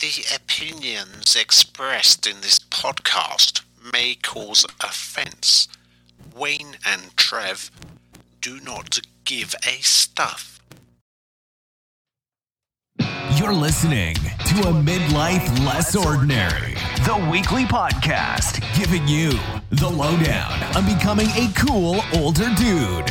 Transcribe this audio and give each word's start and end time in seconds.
The 0.00 0.24
opinions 0.34 1.36
expressed 1.36 2.26
in 2.26 2.40
this 2.40 2.58
podcast 2.58 3.60
may 3.92 4.14
cause 4.14 4.64
offence. 4.80 5.68
Wayne 6.34 6.78
and 6.86 7.14
Trev 7.18 7.70
do 8.40 8.60
not 8.60 9.00
give 9.26 9.54
a 9.62 9.82
stuff. 9.82 10.58
You're 13.36 13.52
listening 13.52 14.14
to 14.14 14.68
a 14.68 14.72
midlife 14.72 15.66
less 15.66 15.94
ordinary, 15.94 16.76
the 17.04 17.28
weekly 17.30 17.64
podcast 17.64 18.62
giving 18.74 19.06
you 19.06 19.32
the 19.68 19.90
lowdown 19.90 20.62
on 20.74 20.86
becoming 20.86 21.28
a 21.36 21.52
cool 21.54 22.00
older 22.14 22.48
dude. 22.56 23.06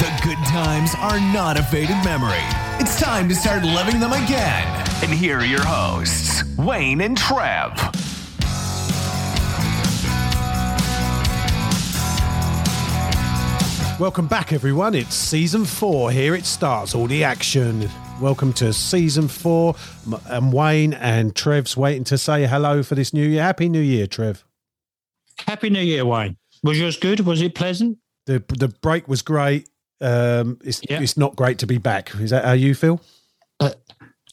The 0.00 0.20
good 0.24 0.38
times 0.48 0.90
are 0.98 1.20
not 1.32 1.56
a 1.56 1.62
faded 1.62 2.04
memory. 2.04 2.67
It's 2.80 3.00
time 3.00 3.28
to 3.28 3.34
start 3.34 3.64
living 3.64 4.00
them 4.00 4.12
again. 4.12 4.86
And 5.02 5.12
here 5.12 5.38
are 5.38 5.44
your 5.44 5.64
hosts, 5.64 6.44
Wayne 6.56 7.00
and 7.00 7.16
Trev. 7.16 7.72
Welcome 13.98 14.28
back, 14.28 14.52
everyone. 14.52 14.94
It's 14.94 15.16
season 15.16 15.64
four. 15.64 16.12
Here 16.12 16.36
it 16.36 16.44
starts, 16.44 16.94
all 16.94 17.08
the 17.08 17.24
action. 17.24 17.88
Welcome 18.20 18.52
to 18.54 18.72
season 18.72 19.26
four. 19.26 19.74
M- 20.06 20.20
I'm 20.30 20.52
Wayne, 20.52 20.94
and 20.94 21.34
Trev's 21.34 21.76
waiting 21.76 22.04
to 22.04 22.16
say 22.16 22.46
hello 22.46 22.84
for 22.84 22.94
this 22.94 23.12
new 23.12 23.26
year. 23.26 23.42
Happy 23.42 23.68
New 23.68 23.80
Year, 23.80 24.06
Trev. 24.06 24.44
Happy 25.46 25.68
New 25.68 25.80
Year, 25.80 26.06
Wayne. 26.06 26.36
Was 26.62 26.78
yours 26.78 26.96
good? 26.96 27.20
Was 27.20 27.42
it 27.42 27.56
pleasant? 27.56 27.98
The 28.26 28.44
the 28.48 28.68
break 28.68 29.08
was 29.08 29.20
great. 29.22 29.68
Um, 30.00 30.58
it's 30.64 30.80
Yeah. 30.88 31.00
it's 31.00 31.16
not 31.16 31.34
great 31.36 31.58
to 31.58 31.66
be 31.66 31.78
back. 31.78 32.14
Is 32.16 32.30
that 32.30 32.44
how 32.44 32.52
you 32.52 32.74
feel? 32.74 33.00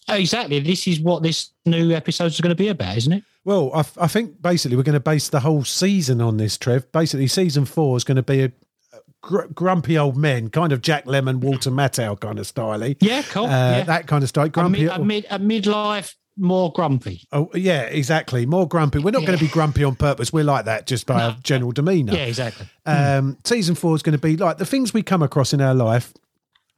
Oh, 0.07 0.13
exactly. 0.13 0.59
This 0.59 0.88
is 0.88 0.99
what 0.99 1.23
this 1.23 1.49
new 1.65 1.91
episode 1.91 2.25
is 2.27 2.39
going 2.39 2.49
to 2.51 2.55
be 2.55 2.67
about, 2.67 2.95
isn't 2.97 3.11
it? 3.13 3.23
Well, 3.43 3.71
I, 3.73 3.83
I 3.99 4.07
think 4.07 4.39
basically 4.41 4.77
we're 4.77 4.83
going 4.83 4.94
to 4.94 4.99
base 4.99 5.30
the 5.30 5.39
whole 5.39 5.63
season 5.63 6.22
on 6.22 6.38
this, 6.38 6.57
Trev. 6.59 6.91
Basically, 6.91 7.25
season 7.27 7.66
four 7.66 7.97
is 7.97 8.03
going 8.03 8.17
to 8.17 8.22
be 8.23 8.41
a, 8.44 8.45
a 8.94 8.99
gr- 9.22 9.47
grumpy 9.53 9.97
old 9.97 10.16
men, 10.16 10.49
kind 10.49 10.72
of 10.72 10.81
Jack 10.81 11.05
Lemmon, 11.05 11.38
Walter 11.38 11.72
Matthau 11.72 12.19
kind 12.19 12.38
of 12.38 12.45
style. 12.45 12.83
Uh, 12.83 12.94
Yeah, 13.00 13.23
cool. 13.23 13.45
yeah. 13.45 13.83
That 13.83 14.05
kind 14.05 14.22
of 14.23 14.29
style. 14.29 14.45
a, 14.45 14.50
Grumpy. 14.50 14.83
mid, 14.83 14.91
a, 14.91 15.00
mid, 15.03 15.25
a 15.31 15.39
midlife, 15.39 16.13
more 16.38 16.72
grumpy. 16.73 17.23
Oh 17.31 17.50
yeah, 17.53 17.83
exactly. 17.83 18.45
More 18.45 18.67
grumpy. 18.67 19.00
We're 19.00 19.11
not 19.11 19.25
going 19.25 19.38
to 19.38 19.44
be 19.44 19.50
grumpy 19.50 19.83
on 19.83 19.95
purpose. 19.95 20.33
We're 20.33 20.44
like 20.44 20.66
that 20.66 20.86
just 20.88 21.05
by 21.05 21.23
our 21.23 21.38
general 21.44 21.72
demeanour. 21.72 22.14
Yeah, 22.14 22.25
exactly. 22.25 22.67
Um, 22.86 23.38
season 23.45 23.75
four 23.75 23.95
is 23.95 24.02
going 24.03 24.17
to 24.17 24.22
be 24.22 24.36
like 24.38 24.58
the 24.58 24.66
things 24.66 24.94
we 24.94 25.02
come 25.03 25.23
across 25.23 25.53
in 25.53 25.61
our 25.61 25.73
life 25.73 26.13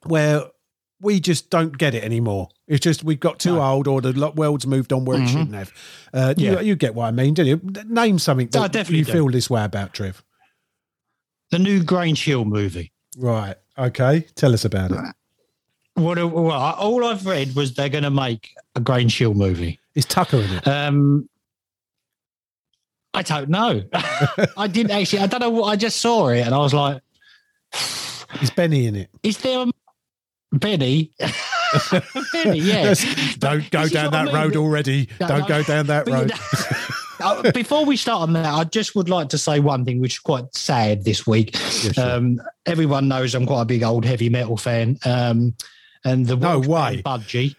where 0.06 0.44
we 1.00 1.20
just 1.20 1.50
don't 1.50 1.78
get 1.78 1.94
it 1.94 2.04
anymore. 2.04 2.50
It's 2.68 2.80
just 2.84 3.04
we've 3.04 3.20
got 3.20 3.40
too 3.40 3.60
old, 3.62 3.88
or 3.88 4.02
the 4.02 4.32
world's 4.36 4.66
moved 4.68 4.92
on 4.92 5.06
where 5.06 5.22
it 5.22 5.28
shouldn't 5.28 5.54
have. 5.54 5.72
Uh, 6.14 6.18
Mm-hmm. 6.34 6.40
Yeah. 6.40 6.60
you, 6.60 6.68
you 6.70 6.76
get 6.76 6.96
what 6.96 7.06
I 7.06 7.12
mean, 7.12 7.34
do 7.34 7.44
you? 7.44 7.62
Name 7.86 8.18
something 8.20 8.48
I 8.56 8.60
that 8.62 8.72
definitely 8.72 9.00
you 9.00 9.06
do. 9.06 9.12
feel 9.12 9.28
this 9.30 9.50
way 9.50 9.64
about, 9.64 9.94
Trev. 9.94 10.24
The 11.52 11.60
new 11.60 11.84
Grange 11.84 12.24
Hill 12.26 12.46
movie. 12.46 12.92
Right. 13.18 13.56
Okay. 13.78 14.26
Tell 14.36 14.54
us 14.54 14.66
about 14.66 14.92
it. 14.92 14.98
What? 15.98 16.18
Well, 16.18 16.52
all 16.52 17.06
I've 17.06 17.26
read 17.26 17.56
was 17.56 17.74
they're 17.74 17.90
going 17.90 18.04
to 18.04 18.12
make 18.12 18.54
a 18.76 18.80
Grange 18.80 19.18
Hill 19.18 19.34
movie. 19.34 19.80
Is 19.96 20.06
Tucker 20.06 20.38
in 20.38 20.50
it? 20.52 20.68
Um, 20.68 21.28
I 23.16 23.24
don't 23.24 23.50
know. 23.50 23.82
I 24.58 24.68
didn't 24.68 24.92
actually. 24.92 25.20
I 25.20 25.28
don't 25.28 25.40
know 25.40 25.50
what. 25.50 25.70
I 25.70 25.76
just 25.76 26.00
saw 26.00 26.28
it 26.28 26.42
and 26.42 26.54
I 26.54 26.60
was 26.60 26.74
like, 26.74 27.02
Is 28.44 28.52
Benny 28.52 28.86
in 28.86 28.96
it? 28.96 29.10
Is 29.24 29.40
there 29.40 29.62
a 29.62 29.72
Benny?" 30.56 31.12
Benny, 32.32 32.60
yeah. 32.60 32.84
Yes. 32.84 33.36
Don't 33.38 33.70
go 33.72 33.88
down 33.88 34.12
that 34.12 34.32
road 34.32 34.56
already. 34.56 35.10
No, 35.20 35.28
Don't 35.28 35.42
no. 35.42 35.48
go 35.48 35.64
down 35.64 35.88
that 35.88 36.08
road. 36.08 36.32
Before 37.54 37.86
we 37.86 37.98
start 37.98 38.22
on 38.22 38.34
that, 38.34 38.46
I 38.46 38.64
just 38.66 38.96
would 38.96 39.10
like 39.10 39.30
to 39.30 39.40
say 39.40 39.60
one 39.60 39.84
thing 39.84 40.00
which 40.00 40.14
is 40.14 40.20
quite 40.20 40.54
sad 40.54 41.04
this 41.04 41.26
week. 41.26 41.56
Yeah, 41.56 41.92
sure. 41.92 42.12
Um, 42.12 42.40
everyone 42.68 43.08
knows 43.08 43.34
I'm 43.34 43.48
quite 43.48 43.64
a 43.64 43.66
big 43.66 43.82
old 43.82 44.06
heavy 44.06 44.30
metal 44.30 44.58
fan. 44.58 45.00
Um, 45.04 45.56
and 46.06 46.26
the 46.26 46.36
No 46.36 46.60
Welsh 46.60 46.68
way. 46.68 47.02
Budgie. 47.04 47.56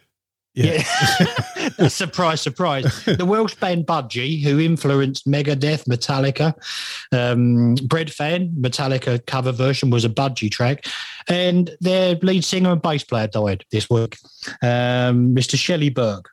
Yeah. 0.55 0.83
Yeah. 1.57 1.87
surprise, 1.87 2.41
surprise. 2.41 3.05
The 3.05 3.25
Welsh 3.25 3.55
band 3.55 3.85
Budgie, 3.85 4.43
who 4.43 4.59
influenced 4.59 5.27
Megadeth, 5.27 5.85
Metallica, 5.85 6.53
um, 7.11 7.75
Breadfan, 7.75 8.53
Metallica 8.55 9.25
cover 9.25 9.51
version 9.51 9.89
was 9.89 10.05
a 10.05 10.09
Budgie 10.09 10.51
track. 10.51 10.85
And 11.27 11.75
their 11.79 12.15
lead 12.15 12.43
singer 12.43 12.71
and 12.71 12.81
bass 12.81 13.03
player 13.03 13.27
died 13.27 13.63
this 13.71 13.89
week, 13.89 14.17
um, 14.61 15.35
Mr. 15.35 15.57
Shelley 15.57 15.89
Burke. 15.89 16.29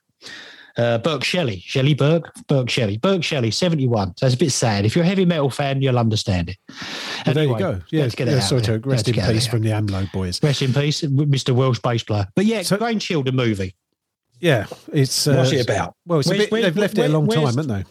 Uh, 0.76 0.98
Burke 0.98 1.24
Shelley, 1.24 1.60
Shelley 1.64 1.94
Burke, 1.94 2.34
Burke 2.48 2.68
Shelley, 2.68 2.98
Burke 2.98 3.24
Shelley, 3.24 3.50
71. 3.50 4.14
So 4.18 4.26
it's 4.26 4.34
a 4.34 4.38
bit 4.38 4.52
sad. 4.52 4.84
If 4.84 4.94
you're 4.94 5.04
a 5.04 5.08
heavy 5.08 5.24
metal 5.24 5.48
fan, 5.48 5.80
you'll 5.80 5.98
understand 5.98 6.50
it. 6.50 6.58
Well, 7.24 7.34
there 7.34 7.44
you 7.44 7.58
go. 7.58 7.80
Yeah, 7.90 8.02
let's 8.02 8.14
get 8.14 8.28
it 8.28 8.32
yeah 8.32 8.36
out 8.38 8.42
sorry 8.42 8.62
to 8.62 8.72
rest 8.80 9.06
Let's 9.06 9.08
in 9.08 9.14
peace 9.34 9.46
from 9.46 9.62
the 9.62 9.70
AMLO 9.70 10.12
boys. 10.12 10.42
Rest 10.42 10.60
in 10.60 10.74
peace, 10.74 11.00
Mr. 11.00 11.54
Welsh 11.54 11.78
bass 11.80 12.02
player. 12.02 12.26
But 12.34 12.44
yeah, 12.44 12.60
So- 12.62 12.76
Grange 12.76 13.08
Hill, 13.08 13.22
the 13.22 13.32
movie. 13.32 13.74
Yeah, 14.38 14.66
it's 14.92 15.26
uh, 15.26 15.36
What's 15.36 15.52
it 15.52 15.64
about? 15.64 15.94
Well, 16.04 16.18
it's 16.18 16.28
a 16.30 16.34
bit, 16.34 16.52
where- 16.52 16.60
they've 16.62 16.76
left 16.76 16.98
it 16.98 17.06
a 17.06 17.08
long 17.08 17.26
time, 17.26 17.46
haven't 17.46 17.68
they? 17.68 17.84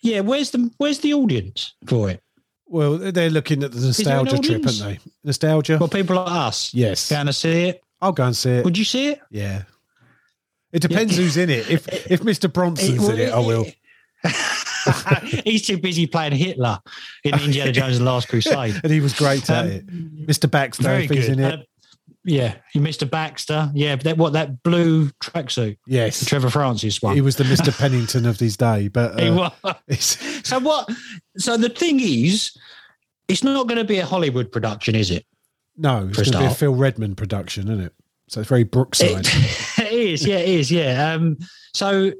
Yeah, 0.00 0.20
where's 0.20 0.50
the 0.50 0.70
where's 0.78 1.00
the 1.00 1.12
audience 1.14 1.74
for 1.86 2.08
it? 2.10 2.22
Well, 2.66 2.96
they're 2.96 3.30
looking 3.30 3.62
at 3.62 3.72
the 3.72 3.80
nostalgia 3.80 4.38
trip, 4.38 4.64
aren't 4.66 4.78
they? 4.80 4.98
Nostalgia. 5.22 5.76
Well, 5.78 5.88
people 5.88 6.16
like 6.16 6.30
us. 6.30 6.72
yes, 6.72 7.10
Going 7.10 7.26
to 7.26 7.32
see 7.32 7.68
it. 7.68 7.82
I'll 8.00 8.12
go 8.12 8.24
and 8.24 8.36
see 8.36 8.50
it. 8.50 8.64
Would 8.64 8.76
you 8.76 8.84
see 8.84 9.08
it? 9.08 9.20
Yeah, 9.30 9.62
it 10.74 10.82
depends 10.82 11.16
who's 11.16 11.36
in 11.38 11.48
it. 11.48 11.70
If 11.70 11.88
if 12.10 12.20
Mr. 12.20 12.52
Bronson's 12.52 13.08
in 13.08 13.18
it, 13.18 13.32
I 13.32 13.38
will. 13.38 13.66
He's 15.44 15.66
too 15.66 15.78
busy 15.78 16.06
playing 16.06 16.32
Hitler 16.32 16.78
in 17.24 17.34
Indiana 17.40 17.72
Jones 17.72 17.96
and 17.98 18.06
the 18.06 18.10
Last 18.10 18.28
Crusade. 18.28 18.80
And 18.82 18.92
he 18.92 19.00
was 19.00 19.14
great 19.14 19.48
at 19.50 19.64
Um, 19.64 19.70
it. 19.70 19.86
Mr. 20.26 20.50
Baxter, 20.50 20.92
if 20.94 21.10
he's 21.10 21.26
good. 21.26 21.38
in 21.38 21.44
it. 21.44 21.54
Uh, 21.60 21.62
yeah, 22.26 22.54
Mr. 22.74 23.08
Baxter. 23.08 23.70
Yeah, 23.74 23.96
but 23.96 24.04
that 24.04 24.16
what 24.18 24.32
that 24.32 24.62
blue 24.62 25.10
tracksuit, 25.22 25.76
yes, 25.86 26.24
Trevor 26.24 26.48
Francis 26.50 27.02
one. 27.02 27.14
he 27.14 27.20
was 27.20 27.36
the 27.36 27.44
Mr. 27.44 27.76
Pennington 27.78 28.24
of 28.26 28.38
his 28.40 28.56
day. 28.56 28.88
But 28.88 29.20
He 29.20 29.28
uh, 29.28 29.50
was. 29.88 30.18
So 30.44 30.58
what? 30.60 30.88
So 31.36 31.56
the 31.58 31.68
thing 31.68 32.00
is, 32.00 32.56
it's 33.28 33.44
not 33.44 33.66
going 33.68 33.76
to 33.78 33.84
be 33.84 33.98
a 33.98 34.06
Hollywood 34.06 34.50
production, 34.50 34.94
is 34.94 35.10
it? 35.10 35.26
no, 35.76 36.06
it's 36.08 36.16
going 36.16 36.32
to 36.32 36.38
be 36.38 36.44
a. 36.46 36.50
Phil 36.54 36.74
Redmond 36.74 37.16
production, 37.18 37.68
isn't 37.70 37.84
it? 37.84 37.92
So 38.34 38.40
it's 38.40 38.48
very 38.48 38.64
Brookside. 38.64 39.26
It, 39.26 39.78
it 39.78 39.92
is, 39.92 40.26
yeah, 40.26 40.36
it 40.38 40.48
is, 40.48 40.70
yeah. 40.72 41.12
Um, 41.12 41.36
so 41.72 42.10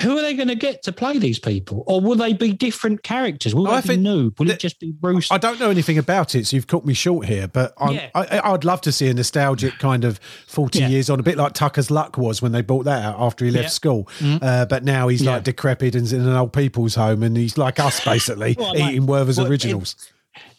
who 0.00 0.16
are 0.16 0.22
they 0.22 0.34
going 0.34 0.46
to 0.48 0.54
get 0.54 0.84
to 0.84 0.92
play 0.92 1.18
these 1.18 1.40
people, 1.40 1.82
or 1.88 2.00
will 2.00 2.14
they 2.14 2.32
be 2.34 2.52
different 2.52 3.02
characters? 3.02 3.52
Will 3.52 3.66
I 3.66 3.80
they 3.80 3.96
be 3.96 4.02
new? 4.02 4.30
Will 4.38 4.46
that- 4.46 4.54
it 4.54 4.60
just 4.60 4.78
be 4.78 4.92
Bruce? 4.92 5.28
I 5.32 5.38
don't 5.38 5.58
know 5.58 5.70
anything 5.70 5.98
about 5.98 6.36
it, 6.36 6.46
so 6.46 6.54
you've 6.56 6.68
caught 6.68 6.84
me 6.84 6.94
short 6.94 7.26
here. 7.26 7.48
But 7.48 7.72
I'm, 7.78 7.94
Yeah. 7.94 8.10
I, 8.14 8.52
I'd 8.52 8.64
love 8.64 8.80
to 8.82 8.92
see 8.92 9.08
a 9.08 9.14
nostalgic 9.14 9.78
kind 9.80 10.04
of 10.04 10.18
forty 10.46 10.78
Yeah. 10.80 10.88
years 10.88 11.10
on, 11.10 11.18
a 11.18 11.24
bit 11.24 11.36
like 11.36 11.52
Tucker's 11.52 11.90
Luck 11.90 12.16
was 12.16 12.40
when 12.40 12.52
they 12.52 12.62
brought 12.62 12.84
that 12.84 13.04
out 13.04 13.16
after 13.18 13.44
he 13.44 13.50
left 13.50 13.64
Yeah. 13.64 13.68
school. 13.70 14.08
Mhm. 14.20 14.38
Uh, 14.40 14.66
but 14.66 14.84
now 14.84 15.08
he's 15.08 15.22
like 15.24 15.42
decrepit 15.42 15.96
and 15.96 16.12
in 16.12 16.20
an 16.20 16.34
old 16.36 16.52
people's 16.52 16.94
home, 16.94 17.24
and 17.24 17.36
he's 17.36 17.58
like 17.58 17.80
us 17.80 18.04
basically 18.04 18.54
What, 18.58 18.78
like- 18.78 18.90
eating 18.92 19.06
Werther's 19.06 19.38
what, 19.38 19.48
originals. 19.50 19.96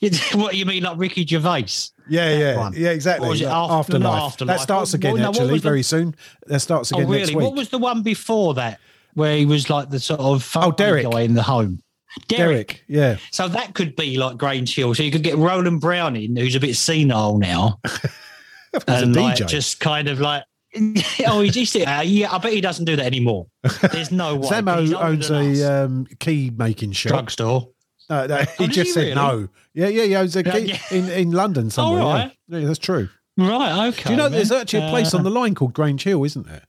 what 0.33 0.51
do 0.51 0.57
you 0.57 0.65
mean, 0.65 0.83
like 0.83 0.97
Ricky 0.97 1.25
Gervais? 1.25 1.65
Yeah, 2.09 2.37
yeah, 2.37 2.57
one. 2.57 2.73
yeah, 2.75 2.89
exactly. 2.89 3.27
Or 3.27 3.31
was 3.31 3.41
it 3.41 3.45
After- 3.45 3.73
Afterlife. 3.95 4.39
not 4.41 4.47
That 4.47 4.59
starts 4.61 4.91
What- 4.91 4.95
again 4.99 5.11
what- 5.13 5.19
no, 5.21 5.27
what 5.29 5.35
actually 5.37 5.51
was 5.53 5.61
the- 5.61 5.69
very 5.69 5.83
soon. 5.83 6.15
That 6.47 6.59
starts 6.59 6.91
Oh, 6.93 6.97
again 6.97 7.11
next 7.11 7.21
really? 7.29 7.35
week. 7.35 7.45
What 7.45 7.55
was 7.55 7.69
the 7.69 7.77
one 7.79 8.01
before 8.03 8.53
that, 8.55 8.79
where 9.15 9.35
he 9.37 9.45
was 9.45 9.69
like 9.69 9.89
the 9.89 9.99
sort 9.99 10.19
of 10.19 10.43
funny 10.43 10.67
Oh, 10.67 10.71
Derek. 10.71 11.09
guy 11.09 11.21
in 11.21 11.33
the 11.33 11.43
home? 11.43 11.79
Derek? 12.27 12.83
Yeah, 12.87 13.17
So 13.31 13.47
that 13.49 13.73
could 13.73 13.95
be 13.95 14.17
like 14.17 14.37
Grange 14.37 14.73
Hill. 14.73 14.93
So 14.95 15.03
you 15.03 15.11
could 15.11 15.23
get 15.23 15.35
Roland 15.37 15.81
Brown 15.81 16.15
in, 16.15 16.35
who's 16.37 16.55
a 16.55 16.59
bit 16.61 16.75
senile 16.77 17.37
now, 17.39 17.79
and 18.87 19.15
a 19.15 19.21
like 19.21 19.47
just 19.47 19.79
kind 19.79 20.07
of 20.07 20.19
like. 20.19 20.43
oh, 21.27 21.39
he's, 21.39 21.55
he's 21.55 21.75
uh, 21.77 22.03
yeah. 22.05 22.33
I 22.33 22.37
bet 22.37 22.51
he 22.51 22.59
doesn't 22.59 22.83
do 22.85 22.97
that 22.97 23.05
anymore. 23.05 23.47
There's 23.93 24.11
no 24.11 24.35
way. 24.35 24.41
'cause 24.41 24.49
he's 24.49 24.59
Zammo 24.59 24.77
older 24.77 24.97
owns 25.05 25.29
a 25.31 25.83
um, 25.85 26.05
key 26.19 26.51
making 26.55 26.91
shop. 26.91 27.11
drugstore. 27.13 27.69
No, 28.09 28.25
no, 28.27 28.37
he 28.57 28.67
did 28.67 28.73
just 28.73 28.87
he 28.87 28.93
said 28.93 28.99
really? 29.01 29.15
no. 29.15 29.47
Yeah, 29.73 29.87
yeah, 29.87 30.03
he 30.03 30.15
owns 30.15 30.35
a 30.35 30.43
Yeah, 30.43 30.57
yeah. 30.57 30.79
in, 30.91 31.09
in 31.09 31.31
London 31.31 31.69
somewhere. 31.69 32.01
yeah. 32.01 32.13
right. 32.13 32.37
Yeah. 32.47 32.59
that's 32.67 32.79
true. 32.79 33.09
Right. 33.37 33.87
Okay. 33.89 34.03
Do 34.03 34.09
you 34.11 34.15
know 34.15 34.29
there's 34.29 34.51
actually 34.51 34.85
a 34.85 34.89
place 34.89 35.13
Uh, 35.13 35.17
on 35.17 35.23
the 35.23 35.29
line 35.29 35.55
called 35.55 35.73
Grange 35.73 36.03
Hill, 36.03 36.23
isn't 36.23 36.45
there? 36.47 36.63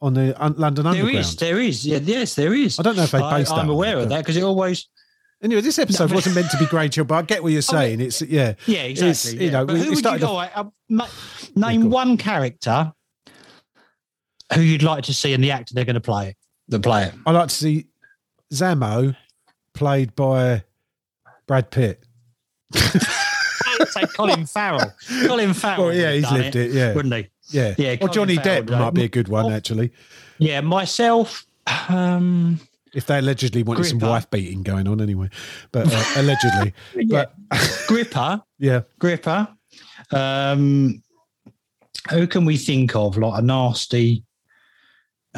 On 0.00 0.14
the 0.14 0.34
un- 0.42 0.54
London 0.56 0.84
There 0.84 0.92
Underground. 0.92 1.18
is. 1.18 1.36
There 1.36 1.60
is. 1.60 1.86
Yeah, 1.86 1.98
yes, 2.02 2.34
there 2.34 2.54
is. 2.54 2.78
I 2.78 2.82
don't 2.82 2.96
know 2.96 3.02
if 3.04 3.10
they 3.12 3.18
based 3.20 3.52
I'm 3.52 3.60
on 3.60 3.68
aware 3.68 3.98
of 3.98 4.08
that 4.08 4.18
because 4.18 4.36
it 4.36 4.42
always. 4.42 4.88
Anyway, 5.42 5.60
this 5.60 5.78
episode 5.78 6.04
No, 6.04 6.08
but- 6.08 6.14
wasn't 6.16 6.34
meant 6.34 6.50
to 6.50 6.58
be 6.58 6.66
Grange 6.66 6.94
Hill, 6.96 7.04
but 7.04 7.14
I 7.16 7.22
get 7.22 7.42
what 7.42 7.52
you're 7.52 7.62
saying. 7.76 8.00
It's 8.00 8.20
yeah, 8.22 8.54
Yeah, 8.66 8.82
It's, 8.82 9.00
exactly. 9.02 9.44
you 9.44 9.50
know, 9.52 9.64
But 9.66 9.74
who 9.76 9.82
would 9.84 9.90
you 9.90 9.96
started 9.96 10.20
go? 10.20 10.38
uh, 10.38 10.64
ma- 10.88 11.06
name 11.54 11.90
one 11.90 12.16
character 12.16 12.92
who 14.54 14.60
you'd 14.62 14.82
like 14.82 15.04
to 15.04 15.14
see 15.14 15.32
in 15.32 15.40
the 15.40 15.50
actor 15.52 15.74
they're 15.74 15.84
going 15.84 15.94
to 15.94 16.00
play. 16.00 16.36
The 16.68 16.80
play 16.80 17.04
it. 17.04 17.14
I 17.26 17.30
like 17.32 17.48
to 17.48 17.54
see 17.54 17.86
Zammo 18.52 19.14
played 19.74 20.14
by 20.16 20.64
Brad 21.48 21.70
Pitt. 21.72 22.04
Say 22.74 24.02
Colin 24.14 24.46
Farrell. 24.46 24.92
Colin 25.26 25.54
Farrell. 25.54 25.86
Well, 25.86 25.94
yeah, 25.94 26.12
he's 26.12 26.30
lived 26.30 26.54
it. 26.54 26.70
Yeah, 26.72 26.92
wouldn't 26.94 27.14
he? 27.14 27.28
Yeah. 27.50 27.74
Yeah, 27.78 27.96
Or 28.00 28.08
Johnny 28.08 28.36
Farrell, 28.36 28.62
Depp 28.64 28.78
might 28.78 28.94
be 28.94 29.04
a 29.04 29.08
good 29.08 29.28
one, 29.28 29.50
actually. 29.52 29.92
Yeah, 30.38 30.60
myself. 30.60 31.46
Um, 31.88 32.60
If 32.94 33.06
they 33.06 33.18
allegedly 33.18 33.62
wanted 33.62 33.84
some 33.84 33.98
wife 33.98 34.30
beating 34.30 34.62
going 34.62 34.86
on 34.86 35.00
anyway. 35.00 35.30
But 35.72 35.92
uh, 35.92 36.04
allegedly. 36.16 36.74
yeah, 36.94 37.24
But 37.50 37.58
Gripper, 37.86 38.42
yeah. 38.58 38.82
Gripper. 38.98 39.48
Um, 40.12 41.02
who 42.10 42.26
can 42.26 42.44
we 42.44 42.56
think 42.58 42.94
of? 42.94 43.16
Like 43.16 43.40
a 43.40 43.42
nasty. 43.42 44.24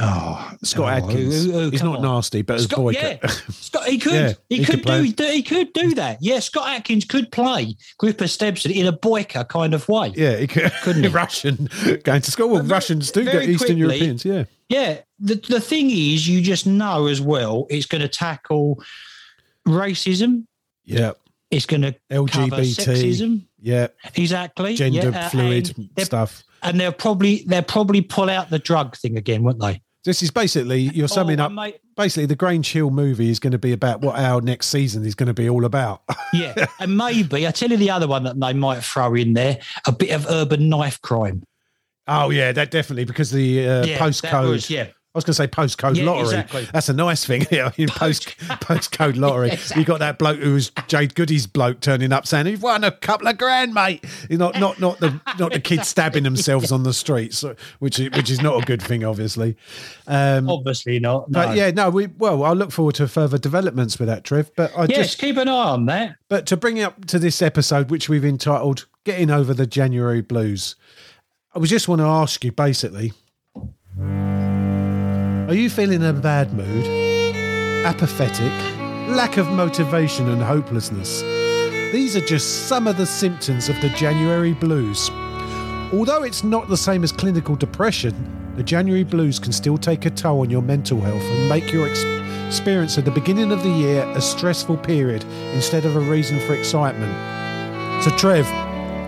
Oh, 0.02 0.50
Scott 0.62 1.02
Adkins. 1.04 1.44
who- 1.44 1.52
who- 1.52 1.70
He's 1.70 1.82
not 1.82 1.96
on. 1.98 2.02
nasty, 2.02 2.42
but 2.42 2.60
Scott- 2.60 2.78
boy. 2.78 2.90
yeah. 2.92 3.18
Scott, 3.50 3.86
he 3.86 3.98
could, 3.98 4.12
Yeah, 4.14 4.32
he, 4.48 4.56
he 4.58 4.64
could, 4.64 4.84
could 4.86 5.16
do, 5.16 5.24
he 5.26 5.42
could 5.42 5.72
do 5.74 5.94
that. 5.94 6.18
Yeah, 6.22 6.38
Scott 6.40 6.68
Adkins 6.68 7.04
could 7.04 7.30
play 7.30 7.76
Gripper 7.98 8.24
Stebson 8.24 8.70
in 8.74 8.86
a 8.86 8.92
Boyka 8.92 9.48
kind 9.48 9.74
of 9.74 9.88
way. 9.88 10.12
Yeah, 10.16 10.36
he 10.36 10.46
could, 10.46 10.72
Couldn't 10.82 11.02
he? 11.04 11.08
Russian 11.22 11.68
going 12.04 12.22
to 12.22 12.30
school. 12.30 12.48
Well, 12.48 12.62
But 12.62 12.70
Russians 12.70 13.10
do 13.10 13.24
get 13.24 13.42
Eastern 13.42 13.56
quickly- 13.58 13.76
Europeans. 13.76 14.24
Yeah, 14.24 14.44
Yeah, 14.68 14.98
the 15.18 15.34
the 15.36 15.60
thing 15.60 15.90
is, 15.90 16.26
you 16.26 16.40
just 16.40 16.66
know 16.66 17.06
as 17.06 17.20
well, 17.20 17.66
it's 17.68 17.86
going 17.86 18.02
to 18.02 18.08
tackle 18.08 18.82
racism. 19.68 20.46
yeah. 20.84 21.12
It's 21.50 21.66
going 21.66 21.82
to 21.82 21.96
LGBT. 22.12 22.76
sexism. 22.76 23.42
Yeah, 23.60 23.88
Exactly. 24.14 24.76
gender 24.76 25.10
yeah, 25.10 25.28
fluid 25.30 25.74
and 25.76 25.90
stuff. 26.06 26.44
And 26.62 26.78
they'll 26.78 26.92
probably 26.92 27.42
they'll 27.44 27.62
probably 27.64 28.02
pull 28.02 28.30
out 28.30 28.50
the 28.50 28.60
drug 28.60 28.96
thing 28.96 29.16
again, 29.16 29.42
won't 29.42 29.58
they? 29.60 29.82
This 30.04 30.22
is 30.22 30.30
basically 30.30 30.80
you're 30.80 31.08
summing 31.08 31.40
Oh, 31.40 31.44
up. 31.46 31.52
mate, 31.52 31.76
Basically, 31.96 32.24
the 32.26 32.34
Grange 32.36 32.72
Hill 32.72 32.90
movie 32.90 33.28
is 33.30 33.38
going 33.38 33.50
to 33.52 33.58
be 33.58 33.72
about 33.72 34.00
what 34.00 34.18
our 34.18 34.40
next 34.40 34.68
season 34.68 35.04
is 35.04 35.14
going 35.14 35.26
to 35.26 35.34
be 35.34 35.50
all 35.50 35.66
about. 35.66 36.02
yeah, 36.32 36.54
and 36.78 36.96
maybe 36.96 37.46
I 37.46 37.50
tell 37.50 37.68
you 37.70 37.76
the 37.76 37.90
other 37.90 38.08
one 38.08 38.22
that 38.24 38.40
they 38.40 38.54
might 38.54 38.82
throw 38.82 39.14
in 39.14 39.34
there: 39.34 39.58
a 39.86 39.92
bit 39.92 40.10
of 40.10 40.26
urban 40.30 40.70
knife 40.70 41.00
crime. 41.02 41.42
oh 42.08 42.30
yeah, 42.30 42.52
that 42.52 42.70
definitely 42.70 43.04
because 43.04 43.30
the 43.30 43.68
uh, 43.68 43.84
Yeah, 43.84 43.98
postcode. 43.98 44.48
was- 44.48 44.70
yeah, 44.70 44.88
I 45.12 45.18
was 45.18 45.24
going 45.24 45.32
to 45.32 45.34
say 45.34 45.48
postcode 45.48 45.96
Yeah, 45.96 46.04
lottery. 46.04 46.22
exactly. 46.38 46.68
That's 46.72 46.88
a 46.88 46.92
nice 46.92 47.24
thing. 47.24 47.44
Yeah, 47.50 47.72
in 47.76 47.88
post 47.88 48.28
postcode 48.38 49.16
lottery, 49.16 49.58
you 49.76 49.84
got 49.84 49.98
that 49.98 50.18
bloke 50.18 50.38
who 50.38 50.54
was 50.54 50.70
Jade 50.86 51.16
Goody's 51.16 51.48
bloke 51.48 51.80
turning 51.80 52.12
up 52.12 52.28
saying, 52.28 52.46
"You've 52.46 52.62
won 52.62 52.84
a 52.84 52.92
couple 52.92 53.26
of 53.26 53.36
grand, 53.36 53.74
mate." 53.74 54.04
You 54.28 54.38
know, 54.38 54.50
not 54.50 54.78
not 54.78 55.00
the 55.00 55.20
not 55.36 55.52
the 55.52 55.58
kids 55.58 55.88
stabbing 55.88 56.22
themselves 56.22 56.70
on 56.70 56.84
the 56.84 56.92
streets, 56.94 57.44
which 57.80 57.98
is, 57.98 58.10
which 58.12 58.30
is 58.30 58.40
not 58.40 58.62
a 58.62 58.64
good 58.64 58.80
thing, 58.80 59.02
obviously. 59.02 59.56
Um, 60.06 60.48
obviously 60.48 61.00
not. 61.00 61.28
No. 61.28 61.46
But 61.46 61.56
yeah, 61.56 61.72
no, 61.72 61.90
we 61.90 62.06
well, 62.06 62.44
I 62.44 62.52
look 62.52 62.70
forward 62.70 62.94
to 62.96 63.08
further 63.08 63.36
developments 63.38 63.98
with 63.98 64.06
that, 64.06 64.22
Trev. 64.22 64.52
But 64.54 64.70
I 64.78 64.84
yes, 64.84 65.08
just 65.08 65.18
keep 65.18 65.36
an 65.38 65.48
eye 65.48 65.52
on 65.70 65.86
that. 65.86 66.16
but 66.28 66.46
to 66.46 66.56
bring 66.56 66.76
it 66.76 66.82
up 66.82 67.04
to 67.06 67.18
this 67.18 67.42
episode, 67.42 67.90
which 67.90 68.08
we've 68.08 68.24
entitled 68.24 68.86
"Getting 69.04 69.30
Over 69.30 69.54
the 69.54 69.66
January 69.66 70.20
Blues," 70.20 70.76
I 71.52 71.58
was 71.58 71.68
just 71.68 71.88
want 71.88 72.00
to 72.00 72.06
ask 72.06 72.44
you 72.44 72.52
basically: 72.52 73.12
Are 75.50 75.54
you 75.54 75.68
feeling 75.68 76.00
in 76.00 76.04
a 76.04 76.12
bad 76.12 76.52
mood, 76.52 76.86
apathetic, 77.84 78.52
lack 79.08 79.36
of 79.36 79.48
motivation, 79.48 80.28
and 80.28 80.40
hopelessness? 80.40 81.22
These 81.92 82.14
are 82.14 82.24
just 82.24 82.68
some 82.68 82.86
of 82.86 82.96
the 82.96 83.04
symptoms 83.04 83.68
of 83.68 83.74
the 83.80 83.88
January 83.88 84.52
blues. 84.52 85.10
Although 85.92 86.22
it's 86.22 86.44
not 86.44 86.68
the 86.68 86.76
same 86.76 87.02
as 87.02 87.10
clinical 87.10 87.56
depression, 87.56 88.14
the 88.54 88.62
January 88.62 89.02
blues 89.02 89.40
can 89.40 89.50
still 89.50 89.76
take 89.76 90.06
a 90.06 90.10
toll 90.10 90.42
on 90.42 90.50
your 90.50 90.62
mental 90.62 91.00
health 91.00 91.24
and 91.24 91.48
make 91.48 91.72
your 91.72 91.88
ex- 91.88 92.04
experience 92.46 92.96
at 92.96 93.04
the 93.04 93.10
beginning 93.10 93.50
of 93.50 93.64
the 93.64 93.70
year 93.70 94.04
a 94.10 94.20
stressful 94.20 94.76
period 94.76 95.24
instead 95.52 95.84
of 95.84 95.96
a 95.96 96.00
reason 96.00 96.38
for 96.46 96.54
excitement. 96.54 97.12
So, 98.04 98.16
Trev, 98.16 98.46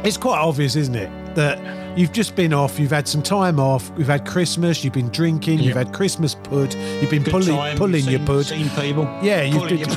it's 0.04 0.16
quite 0.16 0.40
obvious, 0.40 0.74
isn't 0.74 0.96
it, 0.96 1.36
that 1.36 1.81
you've 1.96 2.12
just 2.12 2.34
been 2.36 2.52
off, 2.52 2.78
you've 2.78 2.90
had 2.90 3.06
some 3.08 3.22
time 3.22 3.58
off, 3.60 3.90
we've 3.92 4.06
had 4.06 4.26
Christmas, 4.26 4.82
you've 4.84 4.92
been 4.94 5.08
drinking, 5.10 5.58
you've 5.60 5.76
had 5.76 5.92
Christmas 5.92 6.34
pud, 6.34 6.74
you've 6.74 7.10
been 7.10 7.22
Good 7.22 7.30
pulling, 7.32 7.56
time, 7.56 7.76
pulling 7.76 8.04
your 8.06 8.20
pud. 8.20 8.46
Seen 8.46 8.68
people. 8.70 9.04
Yeah, 9.22 9.42
you've 9.42 9.68
been, 9.68 9.88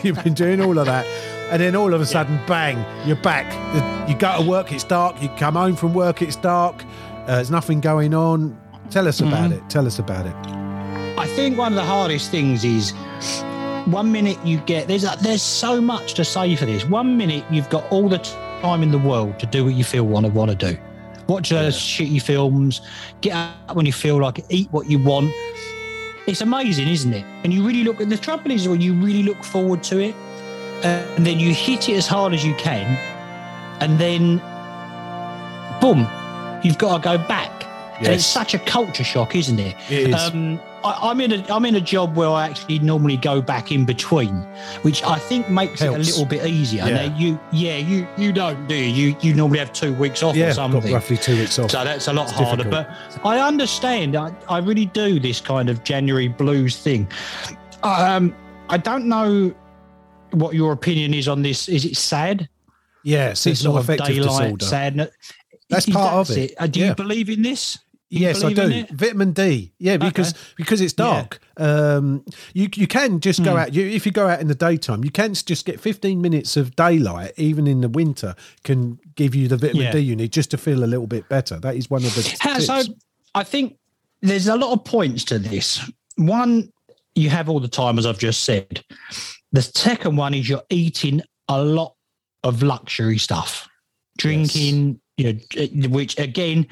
you've 0.02 0.22
been 0.24 0.34
doing 0.34 0.60
all 0.60 0.78
of 0.78 0.86
that. 0.86 1.06
And 1.50 1.60
then 1.60 1.76
all 1.76 1.92
of 1.94 2.00
a 2.00 2.06
sudden, 2.06 2.40
bang, 2.46 2.82
you're 3.06 3.16
back. 3.16 3.44
You 4.08 4.16
go 4.16 4.42
to 4.42 4.48
work, 4.48 4.72
it's 4.72 4.82
dark. 4.84 5.20
You 5.22 5.28
come 5.36 5.54
home 5.54 5.76
from 5.76 5.92
work, 5.94 6.22
it's 6.22 6.36
dark. 6.36 6.82
Uh, 7.26 7.36
there's 7.36 7.50
nothing 7.50 7.80
going 7.80 8.14
on. 8.14 8.58
Tell 8.90 9.06
us 9.08 9.20
about 9.20 9.50
Mm-hmm. 9.50 9.64
it. 9.64 9.70
Tell 9.70 9.86
us 9.86 9.98
about 9.98 10.26
it. 10.26 10.34
I 11.18 11.26
think 11.36 11.56
one 11.58 11.72
of 11.72 11.76
the 11.76 11.84
hardest 11.84 12.30
things 12.30 12.64
is 12.64 12.92
one 13.86 14.10
minute 14.10 14.38
you 14.44 14.58
get 14.60 14.88
there's 14.88 15.04
a, 15.04 15.16
there's 15.20 15.42
so 15.42 15.80
much 15.80 16.14
to 16.14 16.24
say 16.24 16.56
for 16.56 16.64
this. 16.66 16.84
One 16.86 17.16
minute 17.16 17.44
you've 17.50 17.68
got 17.70 17.84
all 17.92 18.08
the 18.08 18.18
time 18.18 18.82
in 18.82 18.90
the 18.90 18.98
world 18.98 19.38
to 19.40 19.46
do 19.46 19.64
what 19.64 19.74
you 19.74 19.84
feel 19.84 20.04
want 20.04 20.26
to 20.26 20.32
want 20.32 20.50
to 20.50 20.56
do. 20.56 20.78
Watch 21.26 21.50
those 21.50 21.76
shitty 21.76 22.20
films, 22.20 22.82
get 23.20 23.32
out 23.34 23.74
when 23.74 23.86
you 23.86 23.92
feel 23.92 24.20
like 24.20 24.38
it, 24.40 24.46
eat 24.50 24.68
what 24.72 24.90
you 24.90 24.98
want. 24.98 25.32
It's 26.26 26.40
amazing, 26.40 26.88
isn't 26.88 27.12
it? 27.12 27.24
And 27.44 27.52
you 27.52 27.66
really 27.66 27.84
look. 27.84 28.00
At 28.00 28.08
the 28.08 28.16
trouble 28.16 28.50
is 28.50 28.68
when 28.68 28.80
you 28.80 28.94
really 28.94 29.22
look 29.22 29.42
forward 29.42 29.82
to 29.84 29.98
it, 30.00 30.14
uh, 30.84 31.04
and 31.16 31.26
then 31.26 31.38
you 31.38 31.54
hit 31.54 31.88
it 31.88 31.96
as 31.96 32.06
hard 32.06 32.34
as 32.34 32.44
you 32.44 32.54
can, 32.54 32.86
and 33.80 33.98
then, 33.98 34.38
boom, 35.80 36.06
you've 36.62 36.78
got 36.78 37.02
to 37.02 37.02
go 37.02 37.18
back. 37.18 37.50
And 37.98 38.08
it's 38.08 38.26
such 38.26 38.54
a 38.54 38.58
culture 38.58 39.04
shock, 39.04 39.36
isn't 39.36 39.58
it? 39.58 39.76
It 39.88 40.10
is. 40.10 40.14
Um, 40.14 40.60
I, 40.84 41.10
I'm 41.10 41.20
in 41.20 41.32
a 41.32 41.52
I'm 41.52 41.64
in 41.64 41.74
a 41.76 41.80
job 41.80 42.14
where 42.16 42.28
I 42.28 42.46
actually 42.48 42.78
normally 42.80 43.16
go 43.16 43.40
back 43.40 43.72
in 43.72 43.84
between, 43.86 44.34
which 44.82 45.02
I 45.02 45.18
think 45.18 45.48
makes 45.48 45.80
it 45.82 45.88
a 45.88 45.96
little 45.98 46.26
bit 46.26 46.44
easier. 46.46 46.84
Yeah. 46.86 47.06
Now, 47.08 47.16
you 47.18 47.40
yeah 47.52 47.76
you 47.78 48.06
you 48.18 48.32
don't 48.32 48.66
do 48.68 48.74
you 48.74 49.08
you, 49.10 49.16
you 49.22 49.34
normally 49.34 49.58
have 49.60 49.72
two 49.72 49.94
weeks 49.94 50.22
off 50.22 50.36
yeah, 50.36 50.54
or 50.56 50.60
I've 50.60 50.72
got 50.72 50.84
roughly 50.84 51.16
two 51.16 51.36
weeks 51.36 51.58
off. 51.58 51.70
So 51.70 51.82
that's 51.84 52.06
a 52.08 52.12
lot 52.12 52.24
It's 52.28 52.32
harder. 52.32 52.64
difficult. 52.64 52.86
But 53.22 53.26
I 53.26 53.40
understand. 53.40 54.14
I, 54.16 54.34
I 54.48 54.58
really 54.58 54.86
do 54.86 55.18
this 55.18 55.40
kind 55.40 55.68
of 55.70 55.82
January 55.84 56.28
blues 56.28 56.76
thing. 56.76 57.08
Um, 57.82 58.34
I 58.68 58.76
don't 58.76 59.06
know 59.06 59.52
what 60.32 60.54
your 60.54 60.72
opinion 60.72 61.14
is 61.14 61.28
on 61.28 61.42
this. 61.42 61.68
Is 61.68 61.84
it 61.84 61.96
sad? 61.96 62.48
yeah, 63.04 63.30
it's 63.30 63.62
not 63.64 63.76
affective 63.80 64.16
daylight 64.16 64.58
disorder. 64.58 64.64
sadness. 64.64 65.10
That's 65.70 65.86
part 65.88 66.26
that 66.26 66.32
of 66.32 66.38
it. 66.38 66.54
Uh, 66.58 66.66
Do 66.66 66.80
Yeah. 66.80 66.88
you 66.88 66.94
believe 66.94 67.28
in 67.30 67.42
this? 67.42 67.78
Yes, 68.20 68.44
I 68.44 68.52
do. 68.52 68.84
Vitamin 68.92 69.32
D. 69.32 69.72
Yeah, 69.78 69.96
because 69.96 70.34
because 70.56 70.80
it's 70.80 70.94
Yeah. 70.98 71.04
dark. 71.04 71.40
Um, 71.56 72.24
you 72.52 72.68
you 72.74 72.86
can 72.86 73.20
just 73.20 73.42
go 73.44 73.52
Hmm. 73.52 73.58
out. 73.58 73.74
You, 73.74 73.86
if 73.86 74.06
you 74.06 74.12
go 74.12 74.28
out 74.28 74.40
in 74.40 74.48
the 74.48 74.54
daytime, 74.54 75.04
you 75.04 75.10
can 75.10 75.34
just 75.34 75.64
get 75.64 75.80
15 75.80 76.20
minutes 76.20 76.56
of 76.56 76.74
daylight, 76.76 77.32
even 77.36 77.66
in 77.66 77.80
the 77.80 77.88
winter, 77.88 78.34
can 78.62 78.98
give 79.16 79.34
you 79.34 79.48
the 79.48 79.56
vitamin 79.56 79.84
Yeah. 79.86 79.92
D 79.92 79.98
you 80.00 80.16
need 80.16 80.32
just 80.32 80.50
to 80.52 80.56
feel 80.58 80.82
a 80.84 80.86
little 80.86 81.06
bit 81.06 81.28
better. 81.28 81.58
That 81.60 81.76
is 81.76 81.90
one 81.90 82.04
of 82.04 82.14
the 82.14 82.36
How, 82.40 82.54
tips. 82.54 82.66
so 82.66 82.82
I 83.34 83.44
think 83.44 83.76
there's 84.22 84.46
a 84.48 84.56
lot 84.56 84.72
of 84.72 84.84
points 84.84 85.24
to 85.24 85.38
this. 85.38 85.80
One, 86.16 86.70
you 87.14 87.30
have 87.30 87.48
all 87.48 87.60
the 87.60 87.68
time, 87.68 87.98
as 87.98 88.06
I've 88.06 88.18
just 88.18 88.44
said. 88.44 88.82
The 89.52 89.62
second 89.62 90.16
one 90.16 90.34
is 90.34 90.48
you're 90.48 90.62
eating 90.70 91.22
a 91.48 91.62
lot 91.62 91.94
of 92.42 92.62
luxury 92.62 93.18
stuff, 93.18 93.68
drinking, 94.18 95.00
you 95.16 95.32
know, 95.32 95.88
which 95.88 96.18
again 96.18 96.66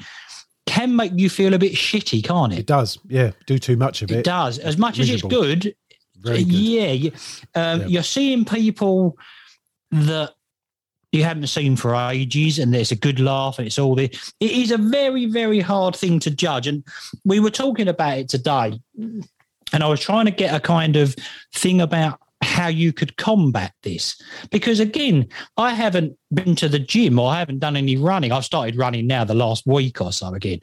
can 0.73 0.95
make 0.95 1.11
you 1.15 1.29
feel 1.29 1.53
a 1.53 1.59
bit 1.59 1.73
shitty, 1.73 2.23
can't 2.23 2.51
It 2.53 2.59
it? 2.59 2.65
does. 2.65 2.97
Yeah, 3.07 3.31
do 3.45 3.59
too 3.59 3.77
much 3.77 4.01
of 4.01 4.11
it. 4.11 4.19
It 4.19 4.25
does. 4.25 4.57
As 4.59 4.77
much 4.77 4.97
as 4.99 5.09
it's 5.09 5.21
good, 5.21 5.75
good. 6.21 6.41
yeah, 6.47 7.09
um, 7.55 7.81
Yeah. 7.81 7.87
you're 7.87 8.03
seeing 8.03 8.43
people 8.43 9.17
that 9.91 10.31
you 11.11 11.23
haven't 11.23 11.45
seen 11.47 11.75
for 11.75 11.93
ages, 11.95 12.57
and 12.57 12.73
there's 12.73 12.91
a 12.91 12.95
good 12.95 13.19
laugh, 13.19 13.59
and 13.59 13.67
it's 13.67 13.77
all 13.77 13.93
the. 13.93 14.05
It 14.39 14.51
is 14.51 14.71
a 14.71 14.77
very, 14.79 15.27
very 15.27 15.59
hard 15.59 15.95
thing 15.95 16.19
to 16.21 16.31
judge, 16.31 16.65
and 16.65 16.83
we 17.23 17.39
were 17.39 17.51
talking 17.51 17.87
about 17.87 18.17
it 18.17 18.29
today, 18.29 18.79
and 18.97 19.83
I 19.83 19.87
was 19.87 19.99
trying 19.99 20.25
to 20.25 20.31
get 20.31 20.55
a 20.55 20.59
kind 20.59 20.95
of 20.95 21.15
thing 21.53 21.81
about 21.81 22.19
how 22.43 22.67
you 22.67 22.93
could 22.93 23.17
combat 23.17 23.73
this. 23.83 24.21
Because 24.51 24.79
again 24.79 25.27
i 25.57 25.71
haven't 25.71 26.17
been 26.33 26.55
to 26.55 26.67
the 26.67 26.79
gym 26.79 27.19
or 27.19 27.31
i 27.31 27.39
haven't 27.39 27.59
done 27.59 27.75
any 27.75 27.97
running. 27.97 28.31
I've 28.31 28.45
started 28.45 28.75
running 28.75 29.07
now 29.07 29.23
the 29.23 29.33
last 29.33 29.65
week 29.65 30.01
or 30.01 30.11
so 30.11 30.33
again 30.33 30.59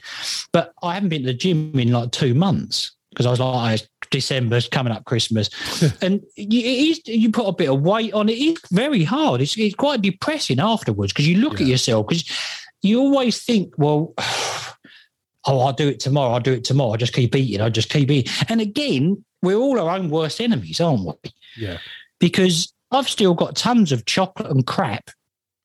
but 0.52 0.72
i 0.82 0.94
haven't 0.94 1.08
been 1.08 1.22
to 1.22 1.28
the 1.28 1.34
gym 1.34 1.78
in 1.78 1.92
like 1.92 2.10
two 2.10 2.34
months 2.34 2.96
because 3.10 3.26
i 3.26 3.30
was 3.30 3.40
like 3.40 3.80
oh, 3.82 3.86
december's 4.10 4.68
coming 4.68 4.92
up 4.92 5.04
christmas. 5.04 5.50
And 6.02 6.22
you, 6.36 6.60
it 6.60 6.88
is, 6.90 7.00
you 7.06 7.30
put 7.30 7.46
a 7.46 7.52
bit 7.52 7.68
of 7.68 7.82
weight 7.82 8.12
on 8.12 8.28
it. 8.28 8.34
It's 8.34 8.68
very 8.70 9.04
hard. 9.04 9.40
It's, 9.40 9.56
it's 9.56 9.74
quite 9.74 10.02
depressing 10.02 10.60
afterwards 10.60 11.12
because 11.12 11.28
you 11.28 11.38
look 11.38 11.60
at 11.60 11.66
yourself 11.66 12.08
because 12.08 12.24
you 12.82 13.00
always 13.00 13.42
think 13.42 13.74
well 13.76 14.14
oh 15.46 15.60
i'll 15.60 15.72
do 15.72 15.88
it 15.88 16.00
tomorrow 16.00 16.32
i'll 16.32 16.40
do 16.40 16.52
it 16.52 16.64
tomorrow 16.64 16.92
i 16.92 16.96
just 16.96 17.14
keep 17.14 17.34
eating 17.34 17.60
i 17.60 17.68
just 17.68 17.90
keep 17.90 18.10
eating. 18.10 18.32
And 18.48 18.60
again 18.60 19.24
we're 19.42 19.56
all 19.56 19.78
our 19.80 19.96
own 19.96 20.10
worst 20.10 20.40
enemies 20.40 20.80
aren't 20.80 21.04
we 21.04 21.32
Yeah. 21.56 21.78
because 22.18 22.72
I've 22.90 23.08
still 23.08 23.34
got 23.34 23.56
tons 23.56 23.92
of 23.92 24.04
chocolate 24.04 24.50
and 24.50 24.66
crap 24.66 25.10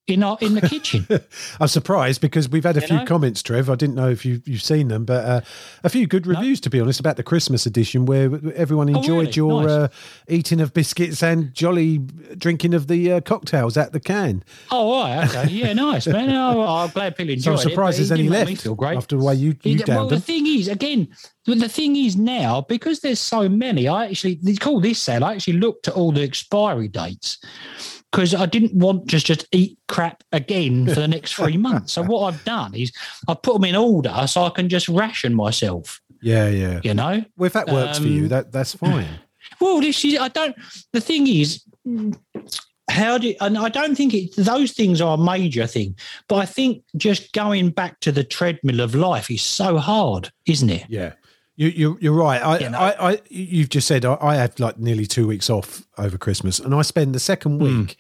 in 0.08 0.22
our 0.24 0.38
in 0.42 0.54
the 0.54 0.62
kitchen. 0.62 1.08
I'm 1.60 1.68
surprised 1.68 2.22
because 2.22 2.48
we've 2.48 2.64
had 2.64 2.78
a 2.78 2.82
You 2.82 2.88
few 2.88 2.98
know? 2.98 3.06
comments, 3.06 3.42
Trev. 3.42 3.70
I 3.70 3.76
didn't 3.76 3.96
know 3.96 4.10
if 4.10 4.24
you, 4.26 4.42
you've 4.46 4.62
seen 4.62 4.88
them, 4.90 5.04
but 5.06 5.26
uh, 5.26 5.42
a 5.84 5.90
few 5.90 6.06
good 6.06 6.28
reviews, 6.28 6.62
to 6.62 6.70
be 6.70 6.80
honest, 6.80 7.00
about 7.00 7.18
the 7.18 7.24
Christmas 7.24 7.66
edition 7.66 8.06
where 8.06 8.30
everyone 8.56 8.90
Oh, 8.94 8.98
enjoyed 9.00 9.20
really? 9.28 9.32
your 9.34 9.62
Nice. 9.64 9.72
uh, 9.72 9.88
eating 10.30 10.62
of 10.62 10.74
biscuits 10.74 11.24
and 11.24 11.54
jolly 11.54 11.98
drinking 12.38 12.74
of 12.76 12.88
the 12.88 13.14
uh, 13.14 13.22
cocktails 13.22 13.78
at 13.78 13.94
the 13.94 14.00
can. 14.00 14.44
oh, 14.72 15.02
right, 15.04 15.28
okay, 15.28 15.52
yeah, 15.52 15.74
nice, 15.74 16.06
man. 16.08 16.30
Oh, 16.30 16.62
I'm 16.62 16.90
glad 16.92 17.16
people 17.16 17.32
So 17.34 17.52
enjoyed 17.52 17.54
I'm 17.54 17.70
surprised 17.70 17.96
it. 17.98 18.02
there's 18.02 18.12
any 18.12 18.30
left 18.30 18.62
feel 18.62 18.76
great. 18.76 18.98
after 18.98 19.18
the 19.18 19.24
way 19.24 19.34
you, 19.36 19.56
you 19.64 19.78
Yeah, 19.78 19.86
well, 19.88 19.98
downed 20.08 20.10
the 20.12 20.20
thing 20.20 20.46
is, 20.46 20.68
again, 20.68 21.08
the 21.46 21.56
the 21.56 21.70
thing 21.70 21.96
is 21.96 22.16
now 22.16 22.62
because 22.62 23.00
there's 23.00 23.20
so 23.20 23.48
many. 23.50 23.88
I 23.88 24.06
actually 24.08 24.40
they 24.44 24.56
call 24.56 24.80
this 24.82 25.00
sale. 25.00 25.24
I 25.24 25.34
actually 25.36 25.54
looked 25.58 25.88
at 25.88 25.94
all 25.96 26.12
the 26.12 26.22
expiry 26.24 26.88
dates 26.88 27.38
because 28.12 28.34
I 28.34 28.46
didn't 28.46 28.74
want 28.74 29.08
just 29.08 29.26
just 29.26 29.48
eat 29.52 29.78
crap 29.88 30.24
again 30.32 30.88
for 30.88 31.00
the 31.00 31.08
next 31.08 31.34
three 31.34 31.58
months. 31.58 31.94
So 31.94 32.04
what 32.04 32.34
I've 32.34 32.44
done 32.46 32.74
is 32.74 32.92
I've 33.28 33.42
put 33.42 33.54
them 33.56 33.66
in 33.66 33.76
order 33.76 34.26
so 34.28 34.44
I 34.44 34.50
can 34.50 34.70
just 34.70 34.88
ration 34.88 35.34
myself. 35.34 36.02
Yeah, 36.22 36.48
yeah. 36.50 36.80
You 36.84 36.94
know. 36.94 37.24
Well, 37.38 37.48
if 37.48 37.54
that 37.54 37.68
works 37.68 38.00
for 38.00 38.08
you, 38.08 38.24
Um, 38.24 38.30
that 38.30 38.52
that's 38.52 38.74
fine. 38.76 39.08
Well, 39.62 39.80
this 39.80 40.04
is 40.04 40.18
I 40.20 40.30
don't. 40.30 40.56
The 40.92 41.02
thing 41.02 41.28
is. 41.28 41.64
How 42.90 43.18
do 43.18 43.34
and 43.42 43.58
I 43.58 43.70
don't 43.70 43.96
think 43.96 44.14
it 44.14 44.36
those 44.38 44.72
things 44.72 45.02
are 45.02 45.16
a 45.16 45.22
major 45.22 45.66
thing, 45.68 45.96
but 46.28 46.36
I 46.38 46.46
think 46.46 46.84
just 46.96 47.34
going 47.34 47.72
back 47.72 48.00
to 48.02 48.12
the 48.12 48.24
treadmill 48.24 48.80
of 48.80 48.94
life 48.96 49.30
is 49.32 49.42
so 49.42 49.78
hard, 49.78 50.32
isn't 50.46 50.70
it? 50.70 50.86
Yeah. 50.88 51.14
You, 51.58 51.70
you, 51.70 51.98
you're 52.02 52.14
right. 52.14 52.42
I, 52.44 52.68
know? 52.68 52.78
I, 52.78 53.12
I, 53.12 53.22
you've 53.30 53.70
just 53.70 53.88
said 53.88 54.04
I, 54.04 54.18
I 54.20 54.36
had 54.36 54.60
like 54.60 54.78
nearly 54.78 55.06
two 55.06 55.26
weeks 55.28 55.50
off 55.50 55.86
over 55.98 56.18
Christmas, 56.18 56.60
and 56.60 56.74
I 56.76 56.82
spend 56.82 57.16
the 57.16 57.20
second 57.20 57.60
Hmm. 57.60 57.64
week 57.64 57.98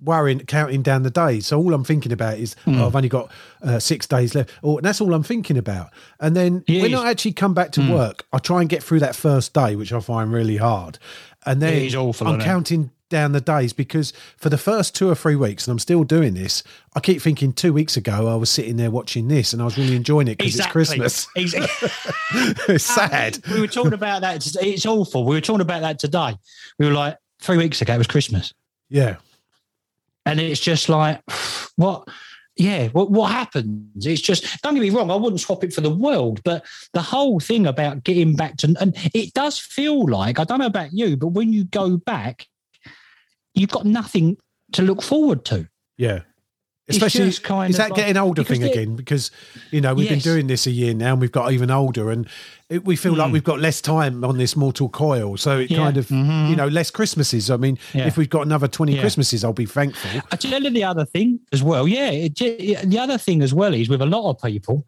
worrying, 0.00 0.40
counting 0.40 0.82
down 0.82 1.04
the 1.04 1.10
days. 1.10 1.46
So 1.46 1.58
all 1.58 1.72
I'm 1.72 1.84
thinking 1.84 2.12
about 2.12 2.38
is 2.38 2.54
Hmm. 2.64 2.78
oh, 2.80 2.86
I've 2.88 2.96
only 2.96 3.08
got 3.08 3.30
uh, 3.62 3.78
six 3.78 4.06
days 4.06 4.34
left, 4.34 4.50
or 4.62 4.78
and 4.78 4.84
that's 4.84 5.00
all 5.00 5.14
I'm 5.14 5.22
thinking 5.22 5.56
about. 5.56 5.90
And 6.20 6.36
then 6.36 6.64
Yeah, 6.66 6.82
when 6.82 6.94
I 6.94 7.10
actually 7.10 7.32
come 7.32 7.54
back 7.54 7.70
to 7.72 7.80
Hmm. 7.82 7.90
work, 7.92 8.26
I 8.32 8.38
try 8.38 8.60
and 8.60 8.68
get 8.68 8.82
through 8.82 9.00
that 9.00 9.14
first 9.14 9.54
day, 9.54 9.76
which 9.76 9.92
I 9.92 10.00
find 10.00 10.32
really 10.32 10.56
hard. 10.56 10.98
And 11.44 11.62
then 11.62 11.94
awful, 11.94 12.26
I'm 12.26 12.40
counting 12.40 12.90
down 13.08 13.32
the 13.32 13.40
days 13.40 13.72
because 13.72 14.12
for 14.36 14.48
the 14.48 14.58
first 14.58 14.94
two 14.94 15.08
or 15.08 15.14
three 15.14 15.36
weeks, 15.36 15.66
and 15.66 15.72
I'm 15.72 15.78
still 15.78 16.04
doing 16.04 16.34
this, 16.34 16.62
I 16.94 17.00
keep 17.00 17.22
thinking 17.22 17.52
two 17.52 17.72
weeks 17.72 17.96
ago 17.96 18.28
I 18.28 18.34
was 18.36 18.50
sitting 18.50 18.76
there 18.76 18.90
watching 18.90 19.28
this 19.28 19.52
and 19.52 19.62
I 19.62 19.64
was 19.64 19.78
really 19.78 19.96
enjoying 19.96 20.28
it 20.28 20.38
because 20.38 20.58
it's 20.58 20.66
Christmas. 20.66 21.26
Exactly. 21.36 21.88
it's 22.74 22.98
um, 22.98 23.08
sad. 23.08 23.38
we 23.52 23.60
were 23.60 23.66
talking 23.66 23.92
about 23.92 24.22
that. 24.22 24.36
It's, 24.36 24.56
it's 24.56 24.86
awful. 24.86 25.24
We 25.24 25.34
were 25.34 25.40
talking 25.40 25.60
about 25.60 25.82
that 25.82 25.98
today. 25.98 26.36
We 26.78 26.86
were 26.86 26.92
like, 26.92 27.16
three 27.40 27.56
weeks 27.56 27.82
ago, 27.82 27.94
it 27.94 27.98
was 27.98 28.06
Christmas. 28.06 28.54
Yeah. 28.88 29.16
And 30.24 30.40
it's 30.40 30.60
just 30.60 30.88
like, 30.88 31.20
what? 31.76 32.08
Yeah, 32.56 32.88
what, 32.88 33.10
what 33.10 33.32
happens? 33.32 34.06
It's 34.06 34.22
just, 34.22 34.62
don't 34.62 34.74
get 34.74 34.80
me 34.80 34.88
wrong, 34.88 35.10
I 35.10 35.16
wouldn't 35.16 35.42
swap 35.42 35.62
it 35.62 35.74
for 35.74 35.82
the 35.82 35.90
world, 35.90 36.40
but 36.42 36.64
the 36.94 37.02
whole 37.02 37.38
thing 37.38 37.66
about 37.66 38.02
getting 38.02 38.34
back 38.34 38.56
to, 38.58 38.74
and 38.80 38.96
it 39.12 39.34
does 39.34 39.58
feel 39.58 40.08
like, 40.08 40.38
I 40.38 40.44
don't 40.44 40.60
know 40.60 40.66
about 40.66 40.94
you, 40.94 41.18
but 41.18 41.28
when 41.28 41.52
you 41.52 41.64
go 41.64 41.98
back, 41.98 42.46
you've 43.56 43.70
got 43.70 43.84
nothing 43.86 44.36
to 44.72 44.82
look 44.82 45.02
forward 45.02 45.44
to. 45.46 45.68
Yeah. 45.98 46.20
Especially, 46.88 47.24
just 47.26 47.42
kind 47.42 47.68
is 47.70 47.76
of 47.76 47.78
that 47.78 47.90
like- 47.90 47.96
getting 47.98 48.16
older 48.16 48.44
thing 48.44 48.62
again? 48.62 48.94
Because, 48.94 49.32
you 49.72 49.80
know, 49.80 49.92
we've 49.92 50.08
been 50.08 50.20
doing 50.20 50.46
this 50.46 50.68
a 50.68 50.70
year 50.70 50.94
now 50.94 51.12
and 51.14 51.20
we've 51.20 51.32
got 51.32 51.50
even 51.50 51.68
older 51.68 52.12
and 52.12 52.28
it, 52.68 52.84
we 52.84 52.94
feel 52.94 53.12
like 53.14 53.30
Mm. 53.30 53.32
we've 53.32 53.42
got 53.44 53.58
less 53.58 53.80
time 53.80 54.22
on 54.22 54.38
this 54.38 54.54
mortal 54.54 54.88
coil. 54.88 55.36
So 55.36 55.58
it 55.58 55.68
Yeah. 55.72 55.78
kind 55.78 55.96
of, 55.96 56.06
Mhm. 56.06 56.48
you 56.50 56.54
know, 56.54 56.68
less 56.68 56.92
Christmases. 56.92 57.50
I 57.50 57.56
mean, 57.56 57.76
Yeah. 57.92 58.06
if 58.06 58.16
we've 58.16 58.30
got 58.30 58.42
another 58.46 58.68
20 58.68 58.94
Yeah. 58.94 59.00
Christmases, 59.00 59.42
I'll 59.42 59.52
be 59.52 59.66
thankful. 59.66 60.22
I 60.30 60.36
tell 60.36 60.62
you 60.62 60.70
the 60.70 60.84
other 60.84 61.04
thing 61.04 61.40
as 61.52 61.60
well. 61.60 61.88
Yeah, 61.88 62.10
it, 62.10 62.36
the 62.36 62.98
other 63.00 63.18
thing 63.18 63.42
as 63.42 63.52
well 63.52 63.74
is 63.74 63.88
with 63.88 64.00
a 64.00 64.06
lot 64.06 64.30
of 64.30 64.40
people 64.40 64.86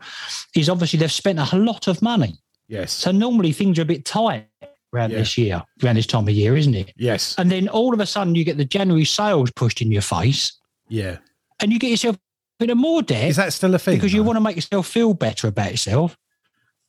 is 0.55 0.69
obviously 0.69 1.01
they've 1.01 1.11
spent 1.11 1.41
a 1.41 1.57
lot 1.57 1.89
of 1.89 2.01
money. 2.01 2.39
Yes. 2.69 2.93
So 2.93 3.11
normally 3.11 3.51
things 3.51 3.77
are 3.81 3.83
a 3.83 3.87
bit 3.87 4.05
tight 4.05 4.47
around 4.95 5.11
Yeah. 5.11 5.19
this 5.19 5.37
year, 5.39 5.63
around 5.83 5.97
this 5.97 6.07
time 6.07 6.27
of 6.29 6.35
year, 6.35 6.57
isn't 6.57 6.75
it? 6.75 6.93
Yes. 6.97 7.35
And 7.39 7.51
then 7.51 7.69
all 7.69 7.93
of 7.95 8.01
a 8.01 8.07
sudden 8.07 8.35
you 8.35 8.45
get 8.45 8.57
the 8.57 8.65
January 8.65 9.05
sales 9.05 9.51
pushed 9.53 9.83
in 9.83 9.93
your 9.93 10.03
face 10.03 10.53
Yeah. 10.89 11.19
and 11.61 11.73
you 11.73 11.79
get 11.79 11.91
yourself 11.91 12.17
into 12.61 12.75
more 12.75 13.03
debt 13.03 13.29
Is 13.29 13.37
that 13.37 13.53
still 13.53 13.75
a 13.75 13.79
thing? 13.79 13.97
because 13.97 14.13
you 14.13 14.23
want 14.23 14.37
to 14.37 14.41
make 14.41 14.57
yourself 14.57 14.87
feel 14.87 15.15
better 15.15 15.49
about 15.49 15.71
yourself. 15.71 16.17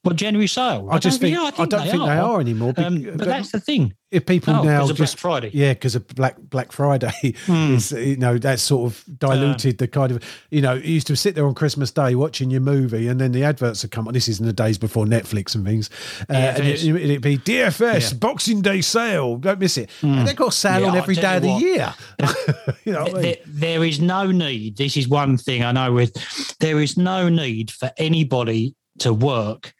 What 0.04 0.16
January 0.16 0.48
sale? 0.48 0.88
I 0.90 0.98
just 0.98 1.20
don't 1.20 1.30
think, 1.30 1.36
yeah, 1.42 1.52
I, 1.62 1.66
don't 1.66 1.82
think 1.90 2.04
they 2.06 2.18
are 2.18 2.40
anymore. 2.40 2.74
Um, 2.78 3.02
but 3.18 3.28
that's 3.28 3.52
the 3.52 3.60
thing. 3.60 3.94
if 4.12 4.26
people 4.26 4.56
Oh, 4.56 4.64
now 4.64 4.82
of 4.84 4.88
Black 4.88 4.98
just 4.98 5.20
Friday. 5.20 5.52
yeah 5.54 5.74
because 5.74 5.94
of 5.94 6.08
black 6.08 6.36
black 6.40 6.72
friday 6.72 7.12
Hmm. 7.46 7.74
is 7.76 7.92
you 7.92 8.16
know 8.16 8.38
that 8.40 8.60
sort 8.62 8.92
of 8.92 9.04
diluted 9.20 9.78
the 9.78 9.88
kind 9.90 10.12
of 10.14 10.24
you 10.52 10.62
know 10.62 10.74
you 10.74 10.94
used 10.94 11.06
to 11.08 11.16
sit 11.18 11.36
there 11.36 11.46
on 11.46 11.54
christmas 11.54 11.92
day 11.92 12.16
watching 12.16 12.50
your 12.50 12.62
movie 12.62 13.08
and 13.08 13.20
then 13.22 13.34
the 13.34 13.44
adverts 13.44 13.84
would 13.84 13.92
come 13.92 14.08
on 14.08 14.14
this 14.16 14.28
is 14.28 14.40
in 14.40 14.46
the 14.48 14.54
days 14.54 14.78
before 14.80 15.06
netflix 15.06 15.54
and 15.54 15.64
things 15.66 15.90
uh, 16.30 16.34
and 16.34 16.66
it, 16.66 16.84
it'd 16.84 17.22
be 17.22 17.38
dfs 17.38 18.12
Yeah. 18.14 18.18
boxing 18.18 18.62
day 18.62 18.82
sale 18.82 19.36
don't 19.38 19.60
miss 19.60 19.78
it 19.78 19.90
and 20.02 20.26
they've 20.28 20.36
got 20.36 20.48
a 20.48 20.52
sale 20.54 20.82
Yeah, 20.82 20.88
on 20.92 20.98
every 20.98 21.16
day 21.16 21.36
of 21.36 21.44
the 21.44 21.50
year 21.52 21.94
you 22.86 22.94
know 22.94 23.04
what 23.04 23.18
I 23.18 23.22
mean? 23.22 23.36
there 23.46 23.84
is 23.84 24.00
no 24.02 24.32
need. 24.32 24.78
This 24.78 24.96
is 24.98 25.08
one 25.08 25.38
thing 25.38 25.64
I 25.64 25.72
know 25.74 25.92
with 25.94 26.14
there 26.60 26.80
is 26.80 26.98
no 26.98 27.30
need 27.30 27.70
for 27.70 27.92
anybody 27.98 28.76
to 29.00 29.14
work 29.14 29.74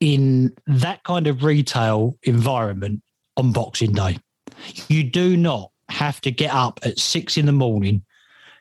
in 0.00 0.54
that 0.66 1.02
kind 1.04 1.26
of 1.26 1.42
retail 1.44 2.16
environment 2.22 3.02
on 3.36 3.52
Boxing 3.52 3.92
Day. 3.92 4.18
You 4.88 5.04
do 5.04 5.36
not 5.36 5.70
have 5.88 6.20
to 6.22 6.30
get 6.30 6.52
up 6.52 6.80
at 6.82 6.98
six 6.98 7.36
in 7.36 7.46
the 7.46 7.52
morning 7.52 8.02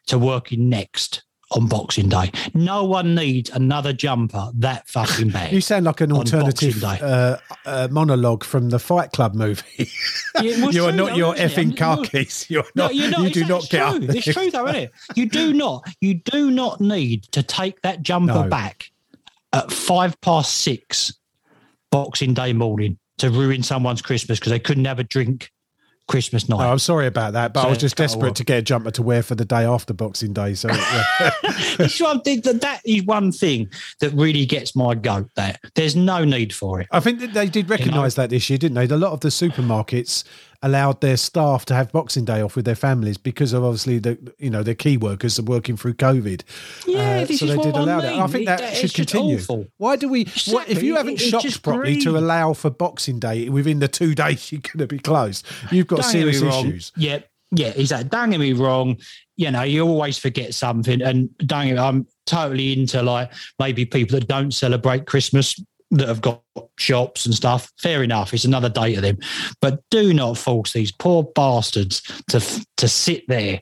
to 0.07 0.17
work 0.17 0.51
in 0.53 0.69
next 0.69 1.23
on 1.51 1.67
Boxing 1.67 2.09
Day. 2.09 2.31
No 2.53 2.83
one 2.83 3.15
needs 3.15 3.49
another 3.49 3.93
jumper 3.93 4.49
that 4.55 4.87
fucking 4.89 5.29
bad. 5.29 5.51
you 5.53 5.61
sound 5.61 5.85
like 5.85 6.01
an 6.01 6.11
alternative 6.11 6.83
uh, 6.83 7.37
uh, 7.65 7.87
monologue 7.89 8.43
from 8.43 8.69
the 8.69 8.79
Fight 8.79 9.11
Club 9.11 9.33
movie. 9.35 9.89
You 10.41 10.85
are 10.85 10.91
not 10.91 11.15
your 11.15 11.35
it? 11.35 11.39
effing 11.39 11.75
car 11.75 11.97
keys. 12.03 12.45
You're 12.49 12.65
No, 12.75 12.89
you're 12.89 13.09
not. 13.09 13.21
you 13.23 13.29
do 13.31 13.45
not 13.45 13.67
get 13.69 13.81
up. 13.81 13.95
true. 13.97 14.07
there. 14.07 14.15
It's 14.17 14.25
true, 14.33 14.51
though, 14.51 14.65
isn't 14.67 14.83
it? 14.83 14.91
You 15.15 15.25
do 15.27 15.53
not. 15.53 15.83
You 16.01 16.15
do 16.15 16.51
not 16.51 16.79
need 16.81 17.23
to 17.31 17.41
take 17.41 17.81
that 17.81 18.01
jumper 18.03 18.33
No. 18.43 18.49
back 18.49 18.91
at 19.53 19.71
five 19.71 20.19
past 20.21 20.53
six, 20.53 21.13
Boxing 21.91 22.33
Day 22.33 22.53
morning, 22.53 22.97
to 23.19 23.29
ruin 23.29 23.63
someone's 23.63 24.01
Christmas 24.01 24.39
because 24.39 24.51
they 24.51 24.59
couldn't 24.59 24.85
have 24.85 24.99
a 24.99 25.03
drink 25.03 25.51
Christmas 26.07 26.47
night. 26.47 26.65
Oh, 26.65 26.71
I'm 26.71 26.79
sorry 26.79 27.05
about 27.05 27.33
that, 27.33 27.53
but 27.53 27.65
I 27.65 27.69
was 27.69 27.77
just 27.77 27.97
desperate 27.97 28.29
off. 28.29 28.35
to 28.35 28.45
get 28.45 28.59
a 28.59 28.61
jumper 28.61 28.91
to 28.91 29.03
wear 29.03 29.21
for 29.21 29.35
the 29.35 29.43
day 29.43 29.65
after 29.65 29.93
Boxing 29.93 30.31
Day. 30.33 30.53
So 30.53 30.69
yeah. 30.69 31.31
It's 31.79 31.99
one 31.99 32.21
thing 32.21 32.41
that 32.41 32.61
that 32.61 32.81
is 32.85 33.03
one 33.03 33.31
thing 33.31 33.69
that 33.99 34.13
really 34.13 34.45
gets 34.45 34.75
my 34.75 34.95
goat. 34.95 35.29
There, 35.35 35.57
there's 35.75 35.95
no 35.95 36.23
need 36.23 36.53
for 36.53 36.79
it. 36.81 36.87
I 36.91 37.01
think 37.01 37.19
that 37.19 37.33
they 37.33 37.49
did 37.49 37.69
recognise 37.69 38.15
that 38.15 38.29
this 38.29 38.49
year, 38.49 38.57
didn't 38.57 38.75
they? 38.75 38.85
A 38.85 38.97
lot 38.97 39.11
of 39.11 39.19
the 39.19 39.29
supermarkets 39.29 40.23
allowed 40.61 41.01
their 41.01 41.17
staff 41.17 41.65
to 41.65 41.73
have 41.75 41.91
Boxing 41.91 42.25
Day 42.25 42.41
off 42.41 42.55
with 42.55 42.65
their 42.65 42.75
families 42.75 43.17
because 43.17 43.53
of 43.53 43.63
obviously 43.63 43.99
the 43.99 44.17
you 44.39 44.49
know 44.49 44.63
their 44.63 44.75
key 44.75 44.97
workers 44.97 45.37
are 45.39 45.43
working 45.43 45.77
through 45.77 45.93
COVID. 45.95 46.41
Yeah, 46.87 47.23
this 47.25 47.41
Uh, 47.41 47.45
so 47.45 47.45
is 47.45 47.51
they 47.51 47.57
what 47.57 47.63
did 47.63 47.75
I 47.75 47.79
allow 47.83 48.01
that. 48.01 48.13
mean. 48.13 48.21
I 48.21 48.27
think 48.27 48.45
that 48.47 48.61
It- 48.61 48.75
should 48.75 48.93
continue. 48.93 49.35
awful. 49.37 49.67
Why 49.77 49.95
do 49.95 50.09
we? 50.09 50.25
What, 50.47 50.69
if 50.69 50.81
you 50.83 50.95
haven't 50.95 51.13
it's 51.15 51.23
shopped 51.23 51.61
properly 51.63 51.99
to 52.01 52.17
allow 52.17 52.53
for 52.53 52.69
Boxing 52.69 53.19
Day 53.19 53.49
within 53.49 53.79
the 53.79 53.87
two 53.87 54.15
days 54.23 54.51
you're 54.51 54.61
going 54.61 54.79
to 54.79 54.87
be 54.87 54.99
closed, 54.99 55.45
you've 55.71 55.87
got 55.87 56.01
Don't 56.01 56.11
serious 56.11 56.41
issues. 56.41 56.91
Yeah, 56.97 57.19
yeah, 57.51 57.73
exactly. 57.75 58.09
Don't 58.09 58.29
get 58.31 58.39
me 58.39 58.53
wrong. 58.53 58.97
You 59.35 59.51
know, 59.51 59.61
you 59.61 59.85
always 59.87 60.17
forget 60.17 60.53
something, 60.55 61.01
and 61.01 61.29
don't. 61.37 61.67
Get, 61.67 61.73
me- 61.75 61.79
I'm 61.79 62.07
totally 62.25 62.73
into 62.73 63.01
like 63.03 63.31
maybe 63.59 63.85
people 63.85 64.19
that 64.19 64.27
don't 64.27 64.51
celebrate 64.53 65.05
Christmas 65.05 65.59
that 65.91 66.07
have 66.07 66.21
got 66.21 66.43
shops 66.77 67.25
and 67.25 67.33
stuff. 67.33 67.71
Fair 67.79 68.03
enough. 68.03 68.33
It's 68.33 68.45
another 68.45 68.69
day 68.69 68.95
to 68.95 69.01
them, 69.01 69.17
but 69.61 69.81
do 69.89 70.13
not 70.13 70.37
force 70.37 70.73
these 70.73 70.91
poor 70.91 71.23
bastards 71.23 72.01
to 72.29 72.65
to 72.77 72.87
sit 72.87 73.27
there 73.27 73.61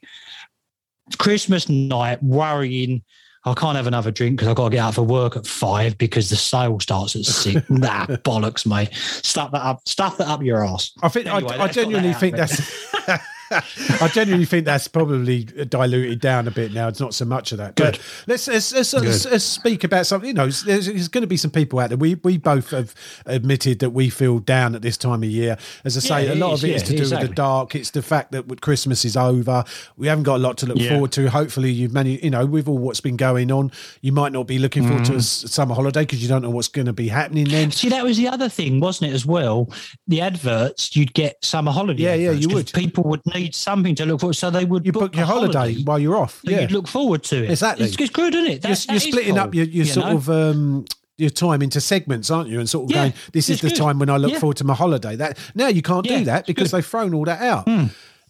Christmas 1.18 1.70
night 1.70 2.22
worrying. 2.24 3.04
I 3.48 3.54
can't 3.54 3.78
have 3.78 3.86
another 3.86 4.10
drink 4.10 4.38
because 4.38 4.48
I've 4.48 4.56
got 4.56 4.70
to 4.70 4.76
get 4.76 4.80
out 4.80 4.96
for 4.96 5.04
work 5.04 5.38
at 5.38 5.46
five 5.46 6.00
because 6.00 6.32
the 6.32 6.36
sale 6.36 6.80
starts 6.80 7.16
at 7.16 7.26
six. 7.26 7.62
nah, 7.70 8.08
bollocks, 8.08 8.66
mate. 8.66 8.90
Stuff 8.96 9.52
that 9.52 9.62
up. 9.62 9.88
Stuff 9.88 10.18
that 10.18 10.28
up 10.28 10.42
your 10.42 10.66
ass. 10.66 10.92
I 11.04 11.10
think 11.10 11.28
Anyway, 11.28 11.54
I, 11.54 11.66
I 11.66 11.68
genuinely 11.68 12.14
think 12.14 12.36
that's. 12.36 12.88
I 14.02 14.08
genuinely 14.10 14.46
think 14.46 14.66
that's 14.66 14.88
probably 14.88 15.44
diluted 15.44 16.20
down 16.20 16.48
a 16.48 16.52
bit 16.52 16.74
now. 16.74 16.88
It's 16.88 17.00
not 17.00 17.14
so 17.14 17.26
much 17.26 17.52
of 17.52 17.58
that. 17.60 17.76
But 17.76 17.94
Good. 17.96 18.02
let's 18.28 18.48
let's, 18.48 18.74
let's, 18.74 18.94
let's, 18.94 19.26
let's 19.26 19.44
speak 19.44 19.84
about 19.84 20.06
something. 20.06 20.28
You 20.28 20.34
know, 20.34 20.48
there's, 20.50 20.86
there's 20.86 21.08
going 21.08 21.22
to 21.24 21.28
be 21.28 21.38
some 21.38 21.52
people 21.52 21.80
out 21.80 21.90
there. 21.90 21.98
We 21.98 22.16
we 22.16 22.38
both 22.38 22.72
have 22.72 22.94
admitted 23.26 23.80
that 23.80 23.92
we 23.92 24.10
feel 24.10 24.40
down 24.40 24.76
at 24.76 24.82
this 24.82 24.98
time 24.98 25.24
of 25.24 25.30
year. 25.30 25.58
As 25.84 25.98
I 25.98 26.00
say, 26.00 26.28
Yeah, 26.28 26.34
a 26.34 26.36
lot 26.36 26.54
is, 26.54 26.64
of 26.64 26.70
it 26.70 26.76
is 26.76 26.82
yeah, 26.84 26.88
to 26.88 26.96
do 27.10 27.16
with 27.16 27.30
the 27.30 27.36
dark. 27.36 27.76
It's 27.76 27.92
the 27.92 28.02
fact 28.02 28.32
that 28.32 28.62
Christmas 28.62 29.06
is 29.06 29.16
over. 29.18 29.64
We 29.98 30.08
haven't 30.08 30.24
got 30.24 30.36
a 30.38 30.44
lot 30.44 30.58
to 30.60 30.66
look 30.66 30.78
Yeah. 30.78 30.90
forward 30.92 31.12
to. 31.14 31.30
Hopefully, 31.30 31.72
you've 31.72 31.94
managed. 31.94 32.24
You 32.24 32.30
know, 32.32 32.46
with 32.46 32.68
all 32.68 32.78
what's 32.78 33.02
been 33.02 33.18
going 33.18 33.52
on, 33.52 33.72
you 34.02 34.12
might 34.12 34.32
not 34.32 34.48
be 34.48 34.60
looking 34.60 34.84
forward 34.88 35.04
Mm. 35.04 35.08
to 35.08 35.16
a 35.16 35.22
summer 35.22 35.76
holiday 35.76 36.02
because 36.02 36.22
you 36.22 36.28
don't 36.30 36.42
know 36.42 36.50
what's 36.50 36.68
going 36.68 36.86
to 36.88 36.94
be 36.94 37.08
happening 37.08 37.46
then. 37.48 37.72
See, 37.72 37.90
that 37.90 38.04
was 38.04 38.18
the 38.18 38.28
other 38.28 38.50
thing, 38.50 38.80
wasn't 38.80 39.12
it, 39.12 39.14
as 39.14 39.26
well? 39.26 39.70
The 40.08 40.22
adverts, 40.22 40.96
you'd 40.96 41.14
get 41.14 41.44
summer 41.44 41.72
holiday. 41.72 42.04
Yeah, 42.04 42.14
yeah, 42.16 42.32
you 42.32 42.50
would. 42.50 42.72
People 42.74 43.04
would 43.06 43.22
need 43.34 43.45
something 43.54 43.94
to 43.96 44.06
look 44.06 44.22
for. 44.22 44.34
So 44.34 44.50
they 44.50 44.66
would 44.66 44.86
You 44.86 44.92
book, 44.92 45.14
a 45.14 45.18
your 45.18 45.26
holiday, 45.28 45.76
while 45.84 46.00
you're 46.00 46.16
off. 46.18 46.42
yeah, 46.44 46.62
you'd 46.62 46.72
look 46.72 46.88
forward 46.88 47.24
to 47.26 47.44
it. 47.44 47.52
Exactly. 47.52 47.86
It's, 47.86 47.96
it's 48.00 48.10
good, 48.10 48.34
isn't 48.34 48.50
it? 48.52 48.62
That- 48.62 48.86
you're, 48.88 48.94
you're 48.94 49.00
splitting 49.00 49.38
up 49.38 49.54
your, 49.54 49.66
your 49.66 49.86
you 49.86 49.92
sort 49.92 50.08
know? 50.08 50.16
of 50.16 50.30
um, 50.30 50.86
your 51.18 51.30
time 51.30 51.62
into 51.62 51.80
segments, 51.82 52.32
aren't 52.32 52.50
you? 52.50 52.60
And 52.60 52.70
sort 52.70 52.86
of 52.86 52.92
Yeah, 52.92 53.04
going, 53.04 53.14
this 53.34 53.50
is 53.50 53.62
the 53.62 53.70
good. 53.70 53.78
time 53.78 54.00
when 54.00 54.10
I 54.10 54.18
look 54.18 54.32
Yeah. 54.32 54.40
forward 54.40 54.58
to 54.58 54.64
my 54.64 54.74
holiday. 54.74 55.16
That 55.16 55.38
now 55.54 55.68
you 55.68 55.82
can't 55.82 56.06
do 56.08 56.24
that 56.26 56.46
because 56.48 56.72
they've 56.72 56.86
thrown 56.86 57.14
all 57.14 57.26
that 57.26 57.42
out. 57.42 57.68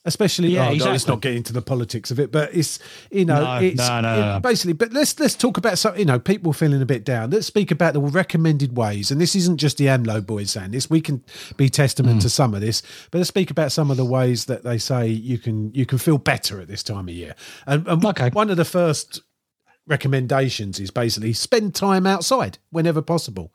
Especially, 0.08 0.50
Yeah, 0.50 0.70
oh, 0.70 0.74
no, 0.76 0.86
let's 0.92 1.08
not 1.08 1.22
get 1.22 1.34
into 1.34 1.52
the 1.52 1.64
politics 1.64 2.12
of 2.12 2.20
it, 2.20 2.32
but 2.32 2.54
it's 2.54 2.78
you 3.10 3.26
know, 3.26 3.44
No, 3.44 3.56
it's 3.66 3.78
no, 3.80 4.02
no, 4.02 4.36
it- 4.38 4.44
basically. 4.44 4.74
But 4.74 4.94
let's 4.94 5.20
let's 5.20 5.34
talk 5.34 5.58
about 5.58 5.80
some, 5.80 5.98
you 5.98 6.06
know, 6.06 6.20
people 6.20 6.54
feeling 6.54 6.80
a 6.82 6.86
bit 6.86 7.04
down. 7.04 7.32
Let's 7.32 7.48
speak 7.48 7.72
about 7.72 7.94
the 7.94 8.02
recommended 8.02 8.78
ways, 8.78 9.10
and 9.10 9.20
this 9.20 9.36
isn't 9.36 9.58
just 9.58 9.78
the 9.78 9.88
AMLO 9.88 10.22
boys 10.26 10.52
saying 10.52 10.72
this. 10.72 10.90
We 10.92 11.02
can 11.02 11.24
be 11.58 11.70
testament 11.70 12.20
Mm. 12.20 12.22
to 12.22 12.30
some 12.30 12.54
of 12.54 12.62
this, 12.62 12.84
but 13.10 13.18
let's 13.18 13.30
speak 13.30 13.50
about 13.50 13.72
some 13.72 13.90
of 13.90 13.98
the 13.98 14.06
ways 14.06 14.46
that 14.46 14.64
they 14.64 14.78
say 14.78 15.08
you 15.08 15.40
can 15.40 15.72
you 15.74 15.88
can 15.88 15.98
feel 15.98 16.20
better 16.20 16.62
at 16.62 16.68
this 16.68 16.84
time 16.84 17.10
of 17.10 17.16
year. 17.16 17.34
And, 17.66 17.88
and 17.88 18.06
Okay. 18.06 18.30
one 18.30 18.52
of 18.52 18.58
the 18.58 18.66
first 18.66 19.22
recommendations 19.88 20.80
is 20.80 20.92
basically 20.92 21.34
spend 21.34 21.76
time 21.76 22.06
outside 22.08 22.58
whenever 22.72 23.02
possible. 23.02 23.54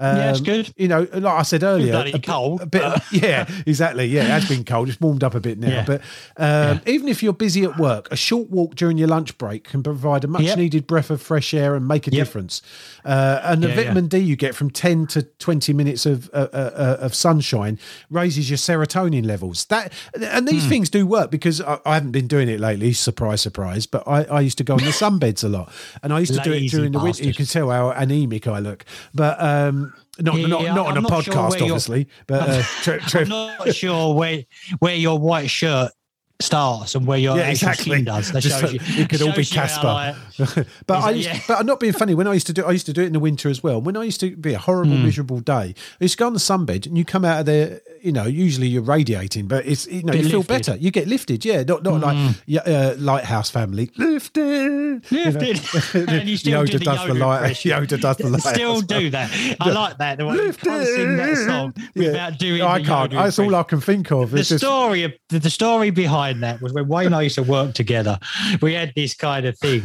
Yeah, 0.00 0.30
it's 0.30 0.38
Um, 0.40 0.44
good. 0.44 0.72
You 0.76 0.88
know, 0.88 1.06
like 1.12 1.24
I 1.26 1.42
said 1.42 1.62
earlier, 1.62 1.92
bloody 1.92 2.10
a 2.10 2.14
bit- 2.14 2.24
cold, 2.26 2.60
A 2.60 2.66
bit, 2.66 2.82
yeah, 3.12 3.46
exactly. 3.66 4.06
Yeah, 4.06 4.22
it 4.24 4.30
has 4.30 4.48
been 4.48 4.64
cold. 4.64 4.88
It's 4.88 5.00
warmed 5.00 5.22
up 5.24 5.34
a 5.34 5.40
bit 5.40 5.58
now, 5.58 5.68
Yeah. 5.68 5.84
but 5.86 6.00
um, 6.36 6.80
even 6.86 7.08
if 7.08 7.22
you're 7.22 7.32
busy 7.32 7.64
at 7.64 7.78
work, 7.78 8.08
a 8.10 8.16
short 8.16 8.50
walk 8.50 8.74
during 8.74 8.98
your 8.98 9.08
lunch 9.08 9.36
break 9.38 9.64
can 9.64 9.82
provide 9.82 10.24
a 10.24 10.28
much 10.28 10.42
Yep. 10.42 10.58
needed 10.58 10.86
breath 10.86 11.10
of 11.10 11.20
fresh 11.22 11.54
air 11.54 11.74
and 11.76 11.86
make 11.86 12.06
a 12.06 12.10
difference. 12.10 12.62
Uh, 13.04 13.40
and 13.44 13.62
the 13.62 13.68
Yeah, 13.68 13.74
vitamin 13.76 14.06
D 14.08 14.18
you 14.18 14.36
get 14.36 14.54
from 14.54 14.70
ten 14.70 15.06
to 15.08 15.22
twenty 15.38 15.72
minutes 15.72 16.06
of 16.06 16.28
uh, 16.32 16.48
uh, 16.52 16.70
uh, 16.74 16.96
of 17.00 17.14
sunshine 17.14 17.78
raises 18.10 18.48
your 18.50 18.56
serotonin 18.58 19.24
levels. 19.26 19.64
That 19.66 19.92
and 20.20 20.46
these 20.48 20.66
things 20.66 20.88
do 20.90 21.06
work 21.06 21.30
because 21.30 21.60
I, 21.60 21.78
I 21.84 21.94
haven't 21.94 22.12
been 22.12 22.26
doing 22.28 22.48
it 22.48 22.60
lately. 22.60 22.92
Surprise, 22.92 23.40
surprise. 23.40 23.86
But 23.86 24.06
I, 24.06 24.24
I 24.24 24.40
used 24.40 24.58
to 24.58 24.64
go 24.64 24.74
on 24.74 24.80
the 24.80 24.86
sunbeds 25.02 25.44
a 25.44 25.48
lot, 25.48 25.72
and 26.02 26.12
I 26.12 26.20
used 26.20 26.34
to 26.34 26.40
do 26.40 26.52
it 26.52 26.60
Lazy 26.62 26.76
during 26.76 26.92
the 26.92 27.00
winter. 27.00 27.24
You 27.24 27.34
can 27.34 27.46
tell 27.46 27.70
how 27.70 27.90
anemic 27.90 28.46
I 28.46 28.58
look, 28.58 28.84
but. 29.14 29.40
um 29.42 29.91
not, 30.18 30.36
Yeah, 30.36 30.46
not, 30.46 30.62
not 30.62 30.86
on 30.88 30.98
a 30.98 31.00
not 31.00 31.24
sure 31.24 31.34
podcast, 31.34 31.50
where 31.50 31.62
obviously, 31.62 32.08
but 32.26 32.48
uh, 32.86 32.98
I'm 33.18 33.28
not 33.28 33.74
sure 33.74 34.14
where 34.14 34.44
where 34.78 34.94
your 34.94 35.18
white 35.18 35.48
shirt 35.50 35.92
starts 36.40 36.94
and 36.96 37.06
where 37.06 37.18
your 37.18 37.36
yeah, 37.36 37.50
exactly. 37.50 37.92
skin 37.92 38.04
does. 38.04 38.32
That 38.32 38.42
Just 38.42 38.60
shows 38.60 38.72
you. 38.72 38.80
it 38.82 39.08
could 39.08 39.22
all 39.22 39.28
be 39.34 39.44
shows 39.44 39.54
you 39.54 39.60
how, 39.60 40.14
Casper. 40.36 40.56
like- 40.56 40.66
but 40.86 40.98
I, 41.02 41.10
used, 41.10 41.28
yeah. 41.28 41.40
but 41.46 41.58
I'm 41.60 41.66
not 41.66 41.78
being 41.78 41.92
funny. 41.92 42.14
When 42.14 42.26
I 42.26 42.32
used 42.34 42.48
to 42.48 42.52
do, 42.52 42.64
I 42.64 42.72
used 42.72 42.86
to 42.86 42.92
do 42.92 43.00
it 43.02 43.06
in 43.06 43.12
the 43.12 43.20
winter 43.20 43.48
as 43.48 43.62
well. 43.62 43.80
When 43.80 43.96
I 43.96 44.02
used 44.02 44.18
to 44.20 44.36
be 44.36 44.52
a 44.52 44.58
horrible, 44.58 44.96
Hmm. 44.96 45.04
miserable 45.04 45.40
day, 45.40 45.52
I 45.52 45.74
used 46.00 46.14
to 46.14 46.18
go 46.18 46.26
on 46.26 46.32
the 46.32 46.40
sunbed, 46.40 46.84
and 46.86 46.98
you 46.98 47.04
come 47.04 47.24
out 47.24 47.40
of 47.40 47.46
there. 47.46 47.80
You 48.02 48.12
know, 48.12 48.26
usually 48.26 48.66
you're 48.66 48.82
radiating, 48.82 49.46
but 49.46 49.64
it's 49.66 49.86
you 49.86 50.02
know 50.02 50.12
Bit 50.12 50.22
you 50.22 50.28
feel 50.28 50.38
lifted. 50.40 50.52
Hmm. 50.52 50.72
better. 50.72 50.76
You 50.76 50.90
get 50.90 51.08
lifted, 51.08 51.44
yeah. 51.44 51.62
Not 51.62 51.82
not 51.84 52.00
like 52.00 52.36
yeah, 52.46 52.60
uh, 52.60 52.94
lighthouse 52.98 53.50
family 53.50 53.90
lifted. 53.96 55.06
you 55.10 55.24
know. 55.24 55.30
Lifted. 55.30 55.60
and 56.08 56.28
you 56.28 56.36
still 56.36 56.64
do 56.64 56.72
Yoda 56.72 56.78
the 56.78 56.84
does 56.84 57.06
the 57.06 57.14
light. 57.14 57.52
Yoda 57.54 58.00
does 58.00 58.16
the 58.16 58.28
light. 58.28 58.42
Still 58.52 58.80
do 58.80 59.10
that. 59.10 59.56
I 59.60 59.70
like 59.70 59.98
that. 59.98 60.18
The 60.18 60.26
way 60.26 60.34
you 60.36 60.52
can't 60.52 60.86
sing 60.86 61.16
that 61.16 61.36
song 61.36 61.74
without 61.94 62.38
doing 62.38 62.62
I 62.62 62.82
can't. 62.82 63.12
That's 63.12 63.38
all 63.38 63.54
I 63.54 63.62
can 63.62 63.80
think 63.80 64.10
of. 64.10 64.30
the 64.30 64.38
It's 64.38 64.54
story 64.56 65.04
of 65.04 65.12
the, 65.28 65.50
story 65.50 65.90
behind 65.90 66.42
that 66.42 66.60
was 66.60 66.72
when 66.72 66.88
Wayne 66.88 67.06
and 67.06 67.14
I 67.14 67.22
used 67.22 67.36
to 67.36 67.42
work 67.42 67.74
together. 67.74 68.18
We 68.60 68.74
had 68.74 68.92
this 68.96 69.14
kind 69.14 69.46
of 69.46 69.58
thing 69.58 69.82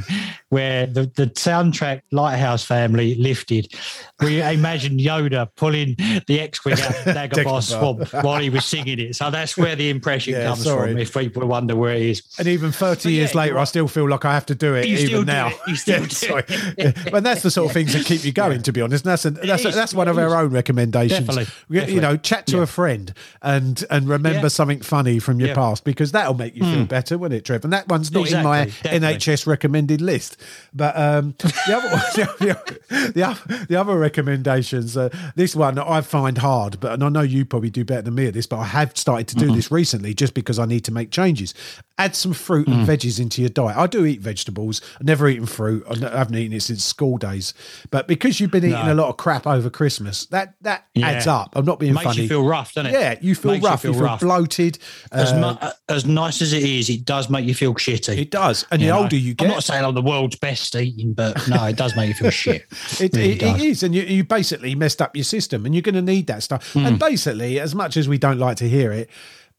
where 0.50 0.86
the, 0.88 1.12
the 1.16 1.28
soundtrack 1.28 2.02
Lighthouse 2.12 2.64
Family 2.64 3.16
lifted. 3.16 3.74
We 4.22 4.42
imagined 4.42 5.00
Yoda 5.00 5.50
pulling 5.56 5.96
the 6.28 6.40
X-wing 6.40 6.80
out 6.80 6.90
of 6.90 6.96
Dagobah 7.16 7.64
Swamp 7.64 8.07
while 8.22 8.40
he 8.42 8.50
was 8.50 8.66
singing 8.66 9.00
it. 9.00 9.16
So 9.16 9.30
that's 9.32 9.58
where 9.58 9.76
the 9.76 9.90
impression 9.90 10.34
Yeah, 10.34 10.46
comes 10.48 10.64
sorry. 10.64 10.92
from. 10.92 10.98
If 11.00 11.14
people 11.14 11.48
wonder 11.48 11.76
where 11.76 11.96
he 11.96 12.12
is, 12.12 12.22
And 12.40 12.48
even 12.48 12.72
30 12.72 13.10
yeah, 13.10 13.16
years 13.18 13.36
later, 13.36 13.58
I 13.58 13.64
still 13.66 13.88
feel 13.88 14.10
like 14.10 14.26
I 14.26 14.34
have 14.34 14.46
to 14.48 14.56
do 14.56 14.76
it 14.76 14.86
You 14.88 14.94
even 14.96 15.08
still 15.08 15.22
do 15.22 15.26
now. 15.26 15.48
it. 15.50 15.58
You 15.68 15.76
still 15.86 16.04
do 16.04 16.10
sorry. 16.10 16.44
it. 16.48 17.14
and 17.14 17.26
that's 17.26 17.42
the 17.44 17.52
sort 17.52 17.68
of 17.68 17.74
things 17.74 17.94
that 17.94 18.06
keep 18.06 18.24
you 18.26 18.32
going, 18.32 18.62
to 18.64 18.72
be 18.72 18.82
honest. 18.82 19.06
And 19.06 19.12
that's 19.12 19.26
a, 19.26 19.32
that's 19.32 19.66
a, 19.66 19.70
is. 19.70 19.76
that's 19.76 19.94
one 19.94 20.08
of 20.08 20.18
our 20.18 20.36
own 20.36 20.52
recommendations. 20.52 21.26
Definitely. 21.28 21.54
You- 21.70 21.96
You 21.96 22.02
know, 22.02 22.18
chat 22.18 22.48
to 22.48 22.58
Yeah. 22.58 22.64
a 22.64 22.66
friend 22.66 23.14
and 23.42 23.84
and 23.90 24.08
remember 24.10 24.40
Yeah. 24.42 24.48
something 24.50 24.82
funny 24.82 25.20
from 25.20 25.40
your 25.40 25.50
Yeah. 25.50 25.54
Hmm. 25.56 25.60
past 25.62 25.84
because 25.84 26.12
that'll 26.12 26.34
make 26.34 26.56
you 26.56 26.64
feel 26.64 26.86
better, 26.86 27.18
won't 27.18 27.34
it, 27.34 27.46
Trev? 27.46 27.64
And 27.64 27.74
that 27.74 27.88
one's 27.88 28.12
not 28.12 28.32
in 28.32 28.44
my 28.44 28.66
Definitely. 28.66 29.00
NHS 29.00 29.48
recommended 29.48 30.02
list. 30.02 30.38
But 30.74 30.98
um, 30.98 31.36
the 31.38 31.74
other 31.76 31.90
one, 31.90 32.04
the, 33.14 33.24
other, 33.24 33.66
the 33.68 33.76
other 33.76 33.98
recommendations, 33.98 34.96
uh, 34.98 35.10
this 35.36 35.56
one 35.56 35.80
I 35.80 36.02
find 36.02 36.38
hard, 36.40 36.80
but 36.80 36.94
and 36.94 37.04
I 37.04 37.10
know 37.10 37.22
you 37.22 37.46
probably 37.46 37.70
do 37.70 37.84
better 37.86 37.97
than 38.06 38.16
me 38.16 38.28
at 38.28 38.34
this, 38.34 38.48
but 38.48 38.58
I 38.58 38.66
have 38.66 38.98
started 38.98 39.28
to 39.30 39.36
do 39.36 39.46
Mm-hmm. 39.48 39.56
this 39.56 39.72
recently 39.72 40.14
just 40.14 40.34
because 40.34 40.60
I 40.60 40.66
need 40.66 40.84
to 40.86 40.92
make 40.92 41.12
changes. 41.12 41.54
Add 42.00 42.16
some 42.16 42.34
fruit 42.34 42.68
Mm. 42.68 42.74
and 42.74 42.88
veggies 42.88 43.20
into 43.20 43.42
your 43.42 43.50
diet. 43.50 43.76
I 43.76 43.88
do 43.88 44.06
eat 44.06 44.22
vegetables. 44.22 44.82
I've 45.00 45.08
never 45.08 45.28
eaten 45.28 45.48
fruit. 45.48 45.84
I 45.90 45.96
haven't 46.16 46.36
eaten 46.36 46.56
it 46.56 46.62
since 46.62 46.84
school 46.84 47.18
days. 47.18 47.56
But 47.90 48.08
because 48.08 48.40
you've 48.40 48.52
been 48.52 48.64
eating 48.66 48.86
No. 48.86 48.94
a 48.94 48.96
lot 48.96 49.10
of 49.10 49.18
crap 49.18 49.48
over 49.48 49.70
Christmas, 49.72 50.26
that 50.28 50.54
that 50.62 50.86
Yeah. 50.94 51.08
adds 51.08 51.26
up. 51.26 51.54
I'm 51.56 51.66
not 51.66 51.80
being 51.80 51.94
Makes 51.96 52.04
funny. 52.06 52.22
you 52.24 52.28
feel 52.28 52.44
rough, 52.46 52.74
doesn't 52.74 52.94
it? 52.94 53.00
yeah, 53.00 53.16
you 53.20 53.34
feel 53.34 53.54
Makes 53.54 53.66
rough. 53.66 53.84
You 53.84 53.90
feel 53.94 54.00
feel, 54.00 54.04
rough. 54.10 54.20
bloated. 54.20 54.78
As, 55.12 55.32
Uh, 55.32 55.58
mu- 55.62 55.70
as 55.90 56.06
nice 56.06 56.42
as 56.44 56.54
it 56.54 56.62
is, 56.64 56.90
it 56.90 57.04
does 57.04 57.30
make 57.32 57.46
you 57.48 57.56
feel 57.56 57.74
shitty. 57.74 58.16
it 58.18 58.30
does. 58.30 58.66
And 58.70 58.80
You 58.82 58.90
the 58.90 58.94
know? 58.94 59.00
older 59.04 59.16
you 59.16 59.34
get, 59.34 59.46
I'm 59.46 59.52
not 59.54 59.64
saying 59.64 59.84
I'm 59.84 59.96
the 59.96 60.02
world's 60.04 60.36
best 60.36 60.76
eating, 60.76 61.14
but 61.14 61.48
no, 61.48 61.66
it 61.66 61.76
does 61.78 61.96
make 61.96 62.10
you 62.10 62.14
feel 62.14 62.30
shit. 62.30 62.66
It, 63.00 63.14
Really 63.16 63.32
it, 63.34 63.42
it 63.44 63.62
is, 63.62 63.82
and 63.84 63.96
you, 63.96 64.04
you 64.04 64.24
basically 64.24 64.76
messed 64.76 65.02
up 65.02 65.16
your 65.16 65.24
system, 65.24 65.66
and 65.66 65.74
you're 65.74 65.82
going 65.82 65.96
to 65.96 66.02
need 66.02 66.28
that 66.28 66.44
stuff. 66.44 66.74
Hmm. 66.74 66.86
And 66.86 67.00
basically, 67.00 67.60
as 67.60 67.74
much 67.74 67.98
as 67.98 68.08
we 68.08 68.18
don't 68.18 68.38
like 68.40 68.58
to 68.58 68.70
hear 68.70 68.92
it, 68.92 69.10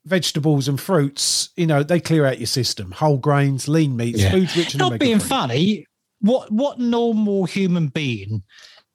vegetables 0.08 0.66
and 0.68 0.80
fruits, 0.80 1.50
you 1.56 1.66
know, 1.66 1.82
they 1.82 2.00
clear 2.00 2.26
out 2.26 2.38
your 2.38 2.46
system. 2.46 2.92
Whole 2.92 3.18
grains, 3.18 3.68
lean 3.68 3.96
meats, 3.96 4.20
Yeah. 4.20 4.30
foods 4.32 4.56
rich 4.56 4.74
in 4.74 4.78
Not 4.78 4.98
being 4.98 5.18
3. 5.18 5.28
funny, 5.28 5.86
what 6.20 6.50
what 6.50 6.78
normal 6.80 7.44
human 7.44 7.88
being 7.88 8.42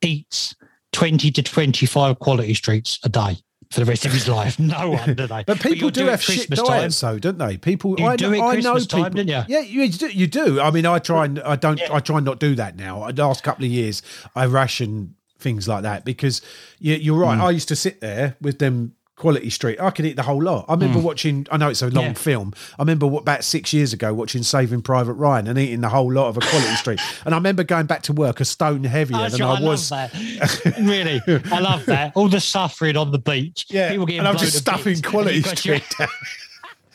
eats 0.02 0.56
20 0.92 1.32
to 1.32 1.42
25 1.44 2.20
quality 2.20 2.54
streets 2.54 3.00
a 3.04 3.10
day 3.10 3.38
for 3.72 3.80
the 3.80 3.86
rest 3.86 4.06
of 4.06 4.12
his 4.12 4.28
life? 4.28 4.60
No 4.60 4.90
one, 5.00 5.14
do 5.16 5.28
they? 5.28 5.44
But 5.46 5.58
people 5.60 5.78
you'll 5.78 5.90
do 5.92 6.08
it 6.08 6.12
have 6.12 6.22
shit 6.22 6.36
Christmas 6.48 6.60
time. 6.60 6.68
diets, 6.82 7.00
though, 7.00 7.20
don't 7.20 7.38
they? 7.38 7.58
People, 7.58 7.96
You 8.00 8.06
I, 8.08 8.16
do 8.16 8.28
know, 8.30 8.34
it 8.34 8.42
I 8.42 8.56
know 8.60 8.74
Christmas 8.74 8.86
people. 8.88 9.04
time, 9.04 9.14
didn't 9.14 9.30
you? 9.30 9.56
Yeah, 9.56 9.62
you 9.62 9.90
do, 9.90 10.08
you 10.10 10.28
do. 10.28 10.60
I 10.60 10.70
mean, 10.72 10.86
I 10.86 11.00
try 11.00 11.26
and 11.26 11.40
I 11.40 11.56
don't. 11.56 11.80
I 11.90 12.00
try 12.00 12.18
and 12.18 12.26
not 12.26 12.40
do 12.40 12.56
that 12.56 12.76
now. 12.76 13.10
The 13.12 13.26
last 13.26 13.44
couple 13.44 13.66
of 13.66 13.72
years, 13.72 14.02
I 14.36 14.46
ration 14.46 15.16
things 15.40 15.68
like 15.68 15.84
that 15.84 16.06
because 16.06 16.42
you, 16.80 16.96
you're 16.96 17.18
right. 17.18 17.36
Hmm. 17.36 17.44
I 17.44 17.50
used 17.52 17.68
to 17.70 17.76
sit 17.76 18.00
there 18.02 18.36
with 18.42 18.60
them 18.60 18.94
quality 19.16 19.50
street. 19.50 19.80
I 19.80 19.92
could 19.92 20.06
eat 20.06 20.16
the 20.16 20.24
whole 20.24 20.42
lot. 20.42 20.66
I 20.68 20.74
remember 20.74 21.00
mm. 21.00 21.04
watching. 21.04 21.48
I 21.52 21.58
know 21.58 21.70
it's 21.70 21.82
a 21.82 21.90
long. 21.90 22.06
Yeah. 22.06 22.14
film. 22.14 22.54
I 22.78 22.82
remember 22.82 23.08
what, 23.08 23.22
about 23.22 23.44
six 23.44 23.74
years 23.74 23.94
ago 23.94 24.14
watching 24.14 24.44
Saving 24.44 24.82
Private 24.82 25.14
Ryan 25.14 25.48
and 25.48 25.60
eating 25.60 25.82
the 25.82 25.90
whole 25.90 26.12
lot 26.12 26.28
of 26.28 26.38
a 26.38 26.42
quality 26.42 26.76
street. 26.76 27.00
And 27.26 27.34
I 27.34 27.38
remember 27.38 27.64
going 27.64 27.86
back 27.86 28.04
to 28.04 28.14
work 28.14 28.40
a 28.42 28.46
stone 28.46 28.84
heavier 28.84 29.18
Oh, 29.18 29.30
than 29.30 29.38
sure, 29.38 29.48
I 29.48 29.56
I 29.56 29.62
was. 29.62 29.92
really, 30.80 31.22
I 31.28 31.60
love 31.60 31.86
that. 31.86 32.12
All 32.16 32.28
the 32.28 32.42
suffering 32.42 32.98
on 32.98 33.12
the 33.12 33.20
beach. 33.20 33.68
Yeah, 33.70 33.92
people 33.92 34.06
getting 34.06 34.20
and 34.20 34.28
I'm 34.28 34.38
just 34.38 34.58
stuffing 34.58 35.02
quality 35.02 35.40
your- 35.40 35.56
street 35.56 35.84
down. 35.98 36.10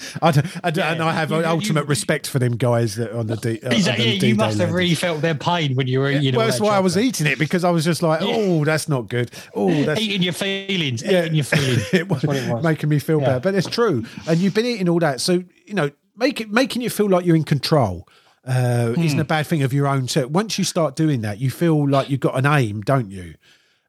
I 0.22 0.30
don't, 0.30 0.46
I 0.64 0.70
don't, 0.70 0.84
and 0.84 1.02
I 1.02 1.12
have 1.12 1.30
You- 1.30 1.38
you- 1.38 1.44
ultimate 1.46 1.86
respect 1.86 2.26
for 2.28 2.38
them 2.38 2.56
guys 2.56 2.96
that 2.96 3.12
on 3.12 3.26
the 3.26 3.36
D. 3.36 3.60
uh, 3.62 3.70
Exactly. 3.70 3.74
on 3.74 3.82
the 3.84 4.04
Yeah, 4.04 4.12
D-Day 4.12 4.26
you 4.28 4.34
must 4.34 4.58
have 4.58 4.72
really 4.72 4.94
felt 4.94 5.20
their 5.22 5.34
pain 5.34 5.74
when 5.76 5.86
you 5.86 6.00
were 6.00 6.10
eating. 6.10 6.34
Well, 6.36 6.46
that's 6.46 6.58
that 6.58 6.64
why 6.64 6.76
I 6.76 6.80
was 6.80 6.96
eating 6.96 7.26
it 7.26 7.38
because 7.38 7.64
I 7.64 7.70
was 7.70 7.84
just 7.84 8.02
like, 8.02 8.20
oh, 8.22 8.64
that's 8.64 8.88
not 8.88 9.08
good. 9.08 9.30
Oh, 9.54 9.84
that's 9.84 10.00
eating 10.00 10.22
your 10.22 10.32
feelings. 10.32 11.02
yeah, 11.02 11.22
Eating 11.24 11.34
your 11.36 11.44
feelings. 11.52 11.92
it 11.92 12.08
was, 12.08 12.24
it 12.24 12.52
was. 12.52 12.62
making 12.62 12.88
me 12.88 12.98
feel 12.98 13.20
Yeah. 13.20 13.26
bad. 13.34 13.42
But 13.42 13.54
it's 13.54 13.66
true, 13.68 14.04
and 14.26 14.38
you've 14.38 14.54
been 14.54 14.66
eating 14.66 14.88
all 14.88 14.98
that, 15.00 15.20
so 15.20 15.42
you 15.66 15.74
know, 15.74 15.90
make 16.16 16.40
it 16.40 16.50
making 16.50 16.82
you 16.82 16.90
feel 16.90 17.08
like 17.08 17.24
you're 17.24 17.36
in 17.36 17.44
control. 17.44 18.08
Uh, 18.46 18.92
Hmm. 18.94 19.02
Isn't 19.02 19.20
a 19.20 19.24
bad 19.24 19.46
thing 19.46 19.62
of 19.62 19.72
your 19.74 19.86
own. 19.86 20.08
So 20.08 20.26
once 20.26 20.56
you 20.58 20.64
start 20.64 20.96
doing 20.96 21.20
that, 21.20 21.38
you 21.38 21.50
feel 21.50 21.86
like 21.88 22.08
you've 22.08 22.20
got 22.20 22.38
an 22.38 22.46
aim, 22.46 22.80
don't 22.80 23.10
you? 23.10 23.34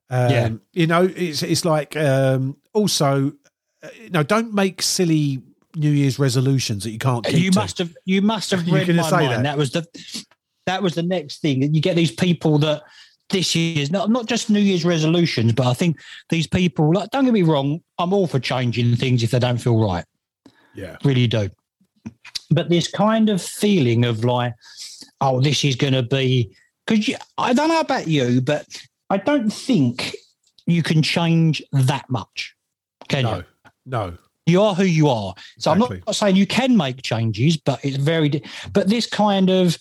Um, 0.10 0.32
Yeah. 0.32 0.50
You 0.74 0.88
know, 0.88 1.04
it's 1.16 1.44
it's 1.44 1.64
like 1.64 1.96
um, 1.96 2.58
also, 2.74 3.34
uh, 3.84 3.88
you 4.04 4.10
know, 4.10 4.24
don't 4.24 4.54
make 4.54 4.82
silly 4.82 5.42
New 5.80 5.92
Year's 5.92 6.20
resolutions 6.20 6.84
that 6.84 6.92
you 6.92 7.00
can't 7.00 7.26
keep. 7.26 7.38
you 7.38 7.52
to. 7.52 7.60
must 7.60 7.78
have 7.78 7.96
you 8.06 8.22
must 8.22 8.52
have 8.52 8.68
read 8.72 8.88
my 8.88 9.10
mind. 9.10 9.32
that. 9.32 9.44
That. 9.44 9.58
was 9.58 9.72
the 9.72 9.86
that 10.66 10.84
was 10.84 10.96
the 10.96 11.04
next 11.04 11.42
thing. 11.42 11.74
You 11.74 11.82
get 11.82 11.96
these 11.96 12.12
people 12.12 12.58
that 12.60 12.84
this 13.30 13.56
year's 13.56 13.92
not 13.92 14.10
not 14.10 14.26
just 14.28 14.50
New 14.50 14.60
Year's 14.60 14.86
resolutions, 14.86 15.54
but 15.54 15.68
I 15.68 15.74
think 15.74 16.00
these 16.30 16.48
people 16.48 16.94
like 16.94 17.10
don't 17.12 17.26
get 17.26 17.34
me 17.34 17.44
wrong, 17.44 17.82
I'm 17.98 18.14
all 18.14 18.28
for 18.28 18.40
changing 18.40 18.96
things 18.96 19.24
if 19.24 19.32
they 19.32 19.40
don't 19.40 19.58
feel 19.58 19.80
right. 19.80 20.06
Yeah. 20.74 20.98
Really 21.04 21.28
do. 21.28 21.50
But 22.52 22.70
this 22.70 22.90
kind 22.90 23.30
of 23.30 23.42
feeling 23.42 24.06
of 24.06 24.24
like, 24.24 24.54
oh, 25.22 25.42
this 25.42 25.64
is 25.64 25.76
gonna 25.76 26.04
be 26.04 26.56
because 26.86 27.16
I 27.38 27.54
don't 27.54 27.70
know 27.70 27.80
about 27.80 28.08
you, 28.08 28.42
but 28.42 28.66
I 29.10 29.18
don't 29.18 29.50
think 29.50 30.16
you 30.66 30.84
can 30.84 31.02
change 31.02 31.62
that 31.72 32.10
much. 32.10 32.56
Can 33.08 33.26
you? 33.26 33.32
No, 33.32 33.44
no. 33.86 34.18
You 34.50 34.62
are 34.62 34.74
who 34.74 34.84
you 34.84 35.10
are. 35.10 35.34
So 35.58 35.72
I'm 35.72 35.80
not, 35.80 36.16
saying 36.16 36.36
you 36.36 36.48
can 36.48 36.76
make 36.76 37.02
changes, 37.02 37.58
but 37.58 37.84
it's 37.84 37.98
very. 37.98 38.42
But 38.74 38.88
this 38.88 39.06
kind 39.06 39.50
of 39.50 39.78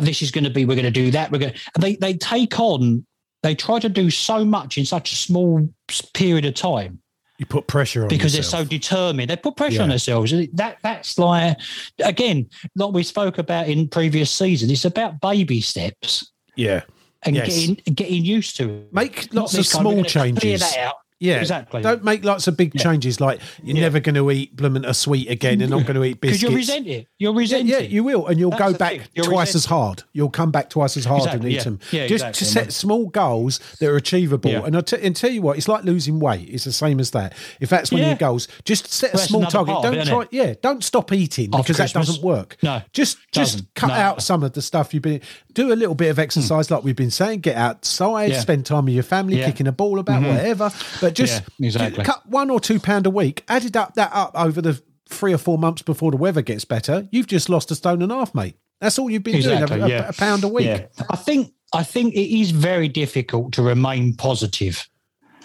this 0.00 0.22
is 0.22 0.30
going 0.30 0.44
to 0.44 0.50
be. 0.50 0.64
We're 0.64 0.76
going 0.76 0.84
to 0.84 0.90
do 0.90 1.10
that. 1.10 1.30
We're 1.30 1.38
going. 1.38 1.54
And 1.74 1.82
they 1.82 1.96
they 1.96 2.14
take 2.14 2.58
on. 2.58 3.06
They 3.42 3.54
try 3.56 3.80
to 3.80 3.88
do 3.88 4.08
so 4.08 4.44
much 4.44 4.78
in 4.78 4.84
such 4.84 5.12
a 5.12 5.16
small 5.16 5.68
period 6.14 6.44
of 6.44 6.54
time. 6.54 7.00
You 7.38 7.46
put 7.46 7.66
pressure 7.66 8.02
on 8.02 8.08
because 8.08 8.36
yourself. 8.36 8.68
they're 8.68 8.78
so 8.80 8.88
determined. 8.88 9.28
They 9.30 9.36
put 9.36 9.56
pressure 9.56 9.82
on 9.82 9.88
themselves. 9.88 10.32
That 10.52 10.76
that's 10.82 11.18
like 11.18 11.58
again, 12.04 12.48
like 12.76 12.92
we 12.92 13.02
spoke 13.02 13.38
about 13.38 13.68
in 13.68 13.88
previous 13.88 14.30
seasons. 14.30 14.70
It's 14.70 14.84
about 14.84 15.20
baby 15.20 15.60
steps 15.60 16.30
yeah. 16.54 16.82
and 17.24 17.34
Yes. 17.34 17.48
getting 17.48 17.94
getting 17.94 18.24
used 18.24 18.56
to 18.58 18.70
it. 18.70 18.92
Make 18.92 19.34
lots 19.34 19.54
of 19.54 19.58
this 19.58 19.70
time, 19.70 19.84
we're 19.84 19.90
small 19.90 20.04
Clear 20.04 20.24
changes. 20.24 20.60
that 20.60 20.78
out. 20.78 20.94
Yeah, 21.22 21.36
Exactly. 21.40 21.82
Don't 21.82 22.02
make 22.04 22.24
lots 22.24 22.46
of 22.48 22.56
big 22.56 22.74
Yeah. 22.74 22.82
changes 22.82 23.20
like 23.20 23.40
you're 23.62 23.76
Yeah. 23.76 23.82
never 23.82 24.00
going 24.00 24.14
to 24.16 24.30
eat 24.30 24.56
blooming 24.56 24.84
a 24.84 24.92
sweet 24.92 25.30
again. 25.30 25.60
You're 25.60 25.68
not 25.68 25.82
going 25.86 25.94
to 25.94 26.04
eat 26.04 26.20
Because 26.20 26.38
biscuits. 26.40 26.42
you'll 26.42 26.56
resent 26.56 26.86
it. 26.88 27.06
You'll 27.18 27.32
Yeah, 27.34 27.38
resent 27.38 27.66
yeah, 27.66 27.78
it. 27.78 27.90
you 27.90 28.02
will, 28.04 28.26
and 28.26 28.38
you'll 28.40 28.50
That's 28.50 28.72
go 28.72 28.78
back 28.78 29.08
twice 29.16 29.54
as 29.54 29.66
hard. 29.66 30.02
You'll 30.12 30.30
come 30.30 30.50
back 30.50 30.68
twice 30.70 30.96
as 30.96 31.04
hard 31.04 31.28
and 31.28 31.44
eat 31.44 31.52
yeah. 31.56 31.62
them. 31.64 31.78
Yeah, 31.92 32.06
just 32.06 32.24
exactly, 32.24 32.38
to 32.38 32.44
set 32.52 32.72
small 32.72 33.06
goals 33.06 33.60
that 33.80 33.88
are 33.88 33.96
achievable. 33.96 34.50
Yeah. 34.50 34.64
And 34.64 34.76
I 34.76 34.80
t- 34.80 34.98
and 35.00 35.14
tell 35.14 35.30
you 35.30 35.42
what, 35.42 35.56
it's 35.56 35.68
like 35.68 35.84
losing 35.84 36.18
weight. 36.20 36.48
It's 36.48 36.64
the 36.64 36.72
same 36.72 36.98
as 37.00 37.12
that. 37.12 37.34
If 37.60 37.68
that's 37.70 37.92
one 37.92 38.00
of 38.00 38.06
your 38.08 38.16
goals, 38.16 38.48
just 38.64 38.92
set 38.92 39.10
a 39.10 39.16
Well, 39.16 39.18
that's 39.20 39.28
small 39.28 39.42
target. 39.46 39.72
part 39.74 39.82
don't 39.84 39.94
try. 40.06 40.18
isn't 40.20 40.32
Yeah, 40.32 40.54
don't 40.62 40.82
stop 40.82 41.12
eating 41.12 41.50
After 41.54 41.72
because 41.72 41.76
that 41.92 41.92
doesn't 41.98 42.22
work. 42.22 42.56
No, 42.62 42.82
just 42.92 43.18
just 43.32 43.72
cut 43.74 43.88
No. 43.88 43.94
out 43.94 44.22
some 44.22 44.42
of 44.42 44.52
the 44.54 44.62
stuff 44.62 44.92
you've 44.92 45.02
been. 45.02 45.20
Do 45.54 45.72
a 45.72 45.74
little 45.76 45.94
bit 45.94 46.10
of 46.10 46.18
exercise, 46.18 46.70
like 46.70 46.82
we've 46.82 46.96
been 46.96 47.10
saying. 47.10 47.40
Get 47.40 47.56
outside, 47.56 48.30
Yeah. 48.30 48.40
spend 48.40 48.66
time 48.66 48.86
with 48.86 48.94
your 48.94 49.02
family, 49.02 49.36
Yeah. 49.36 49.42
Mm-hmm. 49.42 49.50
kicking 49.50 49.66
a 49.66 49.72
ball 49.72 49.98
about, 49.98 50.22
whatever. 50.22 50.70
But 51.00 51.11
just 51.14 51.42
Yeah, 51.58 51.66
exactly. 51.66 52.04
cut 52.04 52.26
one 52.28 52.50
or 52.50 52.60
two 52.60 52.78
pound 52.80 53.06
a 53.06 53.10
week. 53.10 53.44
Added 53.48 53.76
up 53.76 53.94
that 53.94 54.10
up 54.12 54.32
over 54.34 54.60
the 54.60 54.82
three 55.08 55.32
or 55.32 55.38
four 55.38 55.58
months 55.58 55.82
before 55.82 56.10
the 56.10 56.16
weather 56.16 56.42
gets 56.42 56.64
better. 56.64 57.06
You've 57.12 57.26
just 57.26 57.48
lost 57.48 57.70
a 57.70 57.74
stone 57.74 58.02
and 58.02 58.10
a 58.10 58.14
half, 58.16 58.34
mate. 58.34 58.56
That's 58.80 58.98
all 58.98 59.10
you've 59.10 59.22
been 59.22 59.36
Exactly, 59.36 59.78
doing. 59.78 59.82
A, 59.82 59.88
yeah. 59.88 60.08
a 60.08 60.12
pound 60.12 60.42
a 60.44 60.48
week. 60.48 60.66
Yeah. 60.66 60.86
I 61.10 61.16
think 61.16 61.52
I 61.72 61.82
think 61.84 62.14
it 62.14 62.40
is 62.40 62.50
very 62.50 62.88
difficult 62.88 63.52
to 63.54 63.62
remain 63.62 64.14
positive 64.14 64.86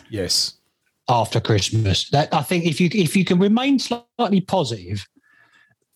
Yes. 0.10 0.54
after 1.08 1.40
Christmas. 1.40 2.10
That 2.10 2.34
I 2.34 2.42
think 2.42 2.66
if 2.66 2.82
you 2.82 2.90
if 2.94 3.16
you 3.16 3.24
can 3.26 3.40
remain 3.40 3.78
slightly 3.80 4.42
positive, 4.42 5.06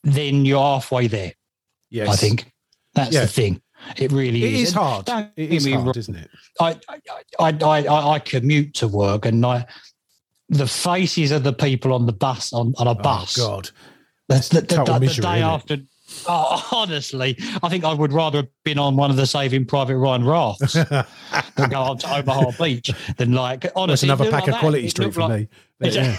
then 0.04 0.46
you're 0.46 0.62
halfway 0.62 1.08
there. 1.08 1.34
Yes. 1.90 2.10
I 2.10 2.16
think 2.16 2.52
that's 2.94 3.14
Yeah. 3.14 3.22
the 3.22 3.28
thing. 3.28 3.62
It 3.98 4.12
really 4.12 4.44
it 4.44 4.54
is. 4.54 4.70
is 4.70 4.74
hard. 4.74 5.06
don't 5.06 5.30
It 5.36 5.52
is 5.52 5.68
hard, 5.68 5.98
isn't 5.98 6.16
it? 6.16 6.30
I, 6.60 6.80
I, 7.40 7.54
I, 7.64 7.88
I, 7.88 8.10
I 8.14 8.20
commute 8.20 8.74
to 8.76 8.88
work 8.88 9.26
and 9.26 9.46
I, 9.46 9.66
the 10.50 10.68
faces 10.68 11.32
of 11.32 11.44
the 11.44 11.54
people 11.54 11.94
on 11.94 12.06
the 12.06 12.14
bus 12.14 12.54
on, 12.54 12.74
on 12.78 12.88
a 12.88 12.92
oh, 12.92 12.96
bus. 12.96 13.40
Oh 13.40 13.48
God. 13.48 13.70
the, 14.28 14.36
the, 14.36 14.62
the, 14.62 14.68
total 14.68 15.00
the 15.00 15.08
day 15.08 15.42
it? 15.72 15.82
Oh, 16.28 16.68
honestly, 16.72 17.38
I 17.64 17.70
think 17.70 17.84
I 17.84 17.94
would 17.94 18.14
rather 18.14 18.40
have 18.40 18.48
been 18.64 18.78
on 18.78 18.96
one 18.96 19.10
of 19.10 19.18
the 19.18 19.26
Saving 19.26 19.66
Private 19.66 19.98
Ryan 19.98 20.24
rafts 20.26 20.74
than 21.56 21.70
go 21.70 21.82
on 21.82 21.98
to 22.00 22.16
Omaha 22.18 22.52
Beach 22.64 22.92
than 23.18 23.34
like 23.34 23.66
honestly. 23.76 24.08
it 24.08 24.12
another 24.12 24.26
pack 24.32 24.42
like 24.42 24.48
of 24.48 24.54
that. 24.54 24.60
quality 24.60 24.86
It 24.86 24.90
street 24.92 25.14
for 25.14 25.22
like- 25.22 25.40
me. 25.42 25.48
But, 25.80 25.94
yeah. 25.96 26.16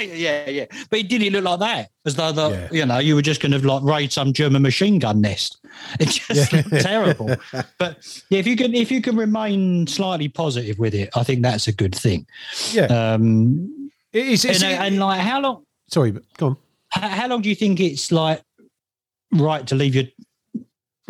yeah, 0.00 0.50
yeah. 0.50 0.64
But 0.90 0.98
it 0.98 1.08
didn't 1.08 1.32
look 1.32 1.44
like 1.44 1.60
that, 1.60 1.90
as 2.06 2.16
though 2.16 2.32
the, 2.32 2.48
Yeah. 2.50 2.68
you 2.72 2.86
know 2.86 2.98
you 2.98 3.14
were 3.14 3.22
just 3.22 3.40
going 3.40 3.52
to 3.52 3.58
like 3.64 3.84
raid 3.84 4.10
some 4.10 4.32
German 4.32 4.62
machine 4.62 4.98
gun 4.98 5.20
nest. 5.20 5.58
It 6.00 6.08
just 6.08 6.52
Yeah. 6.52 6.62
looked 6.68 6.82
terrible. 6.82 7.36
But 7.78 8.22
yeah, 8.30 8.40
if 8.40 8.48
you 8.48 8.56
can 8.56 8.74
if 8.74 8.90
you 8.90 9.00
can 9.00 9.16
remain 9.16 9.86
slightly 9.86 10.26
positive 10.28 10.80
with 10.80 10.92
it, 10.92 11.10
I 11.14 11.22
think 11.22 11.42
that's 11.42 11.68
a 11.68 11.72
good 11.72 11.94
thing. 11.94 12.26
yeah. 12.72 12.86
Um, 12.86 13.90
It 14.12 14.26
is. 14.26 14.44
It's, 14.44 14.60
and, 14.64 14.74
and 14.74 14.98
like, 14.98 15.20
how 15.20 15.40
long? 15.40 15.62
sorry, 15.88 16.10
but 16.10 16.24
go 16.36 16.46
on. 16.48 16.56
How 16.90 17.28
long 17.28 17.42
do 17.42 17.48
you 17.48 17.54
think 17.54 17.78
it's 17.78 18.10
like 18.10 18.40
right 19.32 19.66
to 19.66 19.74
leave 19.74 19.94
your 19.94 20.04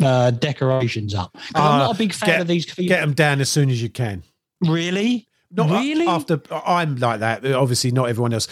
uh, 0.01 0.31
decorations 0.31 1.15
up? 1.15 1.33
'Cause 1.33 1.51
I'm 1.55 1.63
Uh, 1.63 1.77
not 1.85 1.95
a 1.95 1.97
big 1.97 2.13
fan 2.13 2.29
get- 2.29 2.41
of 2.41 2.47
these. 2.47 2.65
Get 2.65 3.01
them 3.01 3.13
down 3.13 3.41
as 3.41 3.49
soon 3.49 3.69
as 3.69 3.81
you 3.81 3.89
can. 3.89 4.23
really? 4.61 5.27
Not 5.51 5.69
a- 5.69 5.73
really? 5.75 6.07
after 6.07 6.41
I'm 6.51 6.97
like 6.97 7.21
that. 7.21 7.45
Obviously, 7.45 7.91
not 7.91 8.09
everyone 8.09 8.33
else. 8.33 8.47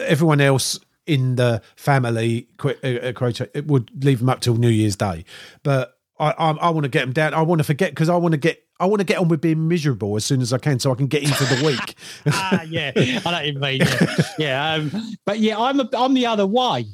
Everyone 0.00 0.40
else 0.40 0.78
in 1.06 1.36
the 1.36 1.62
family, 1.76 2.48
uh, 2.64 2.68
uh, 2.82 3.12
it 3.54 3.66
would 3.68 4.04
leave 4.04 4.18
them 4.18 4.28
up 4.28 4.40
till 4.40 4.56
New 4.56 4.68
Year's 4.68 4.96
Day. 4.96 5.24
But 5.62 5.94
I, 6.18 6.30
I, 6.32 6.50
I 6.52 6.70
want 6.70 6.82
to 6.84 6.88
get 6.88 7.00
them 7.02 7.12
down. 7.12 7.32
I 7.34 7.42
want 7.42 7.60
to 7.60 7.64
forget 7.64 7.90
because 7.92 8.08
I 8.08 8.16
want 8.16 8.32
to 8.32 8.38
get. 8.38 8.58
I 8.80 8.86
want 8.86 8.98
to 8.98 9.04
get 9.04 9.18
on 9.18 9.28
with 9.28 9.40
being 9.40 9.68
miserable 9.68 10.16
as 10.16 10.24
soon 10.24 10.40
as 10.42 10.52
I 10.52 10.58
can, 10.58 10.80
so 10.80 10.90
I 10.90 10.96
can 10.96 11.06
get 11.06 11.22
into 11.22 11.44
the 11.44 11.64
week. 11.64 11.94
ah, 12.26 12.62
yeah, 12.62 12.90
I 12.96 13.30
don't 13.30 13.46
you 13.46 13.58
mean. 13.60 13.80
Yeah, 13.80 14.16
yeah 14.38 14.72
um, 14.74 15.14
but 15.24 15.38
yeah, 15.38 15.56
I'm 15.60 15.78
a, 15.78 15.88
I'm 15.96 16.14
the 16.14 16.26
other 16.26 16.46
way. 16.46 16.86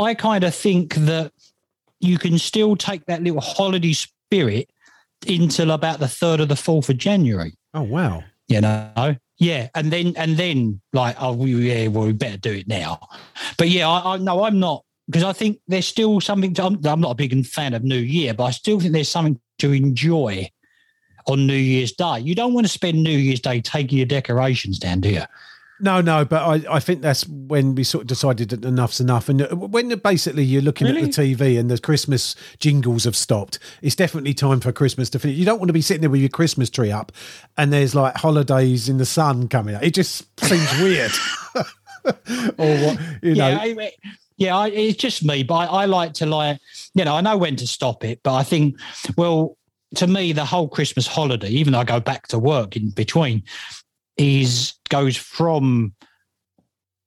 I 0.00 0.14
kind 0.14 0.44
of 0.44 0.54
think 0.54 0.94
that 0.94 1.32
you 2.04 2.18
can 2.18 2.38
still 2.38 2.76
take 2.76 3.04
that 3.06 3.22
little 3.22 3.40
holiday 3.40 3.92
spirit 3.92 4.70
until 5.26 5.70
about 5.70 6.00
the 6.00 6.08
third 6.08 6.40
or 6.40 6.46
the 6.46 6.56
fourth 6.56 6.88
of 6.88 6.98
January. 6.98 7.54
oh 7.72 7.82
wow! 7.82 8.22
You 8.48 8.60
know, 8.60 9.16
yeah, 9.38 9.68
and 9.74 9.92
then 9.92 10.14
and 10.16 10.36
then 10.36 10.80
like, 10.92 11.16
oh, 11.20 11.32
we, 11.32 11.54
yeah, 11.54 11.88
well, 11.88 12.06
we 12.06 12.12
better 12.12 12.36
do 12.36 12.52
it 12.52 12.68
now. 12.68 13.00
But 13.58 13.70
yeah, 13.70 13.88
I, 13.88 14.14
I 14.14 14.16
no, 14.18 14.44
I'm 14.44 14.60
not 14.60 14.84
because 15.06 15.24
I 15.24 15.32
think 15.32 15.60
there's 15.66 15.86
still 15.86 16.20
something. 16.20 16.54
To, 16.54 16.64
I'm, 16.64 16.86
I'm 16.86 17.00
not 17.00 17.12
a 17.12 17.14
big 17.14 17.46
fan 17.46 17.74
of 17.74 17.82
New 17.84 17.98
Year, 17.98 18.34
but 18.34 18.44
I 18.44 18.50
still 18.50 18.80
think 18.80 18.92
there's 18.92 19.08
something 19.08 19.40
to 19.58 19.72
enjoy 19.72 20.50
on 21.26 21.46
New 21.46 21.54
Year's 21.54 21.92
Day. 21.92 22.20
You 22.20 22.34
don't 22.34 22.52
want 22.52 22.66
to 22.66 22.72
spend 22.72 23.02
New 23.02 23.16
Year's 23.16 23.40
Day 23.40 23.60
taking 23.60 23.98
your 23.98 24.06
decorations 24.06 24.78
down, 24.78 25.00
do 25.00 25.10
you? 25.10 25.22
No, 25.84 26.00
no, 26.00 26.24
but 26.24 26.40
I, 26.42 26.76
I 26.76 26.80
think 26.80 27.02
that's 27.02 27.28
when 27.28 27.74
we 27.74 27.84
sort 27.84 28.04
of 28.04 28.08
decided 28.08 28.48
that 28.48 28.64
enough's 28.64 29.00
enough. 29.00 29.28
And 29.28 29.42
uh, 29.42 29.54
when 29.54 29.90
basically 29.98 30.42
you're 30.42 30.62
looking 30.62 30.86
Really? 30.86 31.02
at 31.02 31.12
the 31.12 31.34
TV 31.36 31.60
and 31.60 31.70
the 31.70 31.76
Christmas 31.78 32.34
jingles 32.58 33.04
have 33.04 33.14
stopped, 33.14 33.58
it's 33.82 33.94
definitely 33.94 34.32
time 34.32 34.60
for 34.60 34.72
Christmas 34.72 35.10
to 35.10 35.18
finish. 35.18 35.36
You 35.36 35.44
don't 35.44 35.58
want 35.58 35.68
to 35.68 35.74
be 35.74 35.82
sitting 35.82 36.00
there 36.00 36.08
with 36.08 36.22
your 36.22 36.30
Christmas 36.30 36.70
tree 36.70 36.90
up 36.90 37.12
and 37.58 37.70
there's 37.70 37.94
like 37.94 38.16
holidays 38.16 38.88
in 38.88 38.96
the 38.96 39.04
sun 39.04 39.46
coming 39.46 39.74
out. 39.74 39.84
It 39.84 39.92
just 39.92 40.24
seems 40.40 40.72
weird. 40.80 41.12
or 41.54 42.76
what, 42.78 42.98
you 43.22 43.34
know. 43.34 43.48
yeah, 43.50 43.58
I, 43.60 43.92
yeah, 44.38 44.56
I, 44.56 44.68
it's 44.68 44.96
just 44.96 45.22
me, 45.22 45.42
but 45.42 45.54
I, 45.54 45.82
I 45.82 45.84
like 45.84 46.14
to 46.14 46.24
like, 46.24 46.60
you 46.94 47.04
know, 47.04 47.14
I 47.14 47.20
know 47.20 47.36
when 47.36 47.56
to 47.56 47.66
stop 47.66 48.04
it, 48.04 48.20
but 48.22 48.32
I 48.32 48.42
think, 48.42 48.80
well, 49.18 49.58
to 49.96 50.06
me, 50.06 50.32
the 50.32 50.46
whole 50.46 50.66
Christmas 50.66 51.06
holiday, 51.06 51.50
even 51.50 51.74
though 51.74 51.80
I 51.80 51.84
go 51.84 52.00
back 52.00 52.28
to 52.28 52.38
work 52.38 52.74
in 52.74 52.88
between, 52.88 53.42
is 54.16 54.74
goes 54.88 55.16
from 55.16 55.94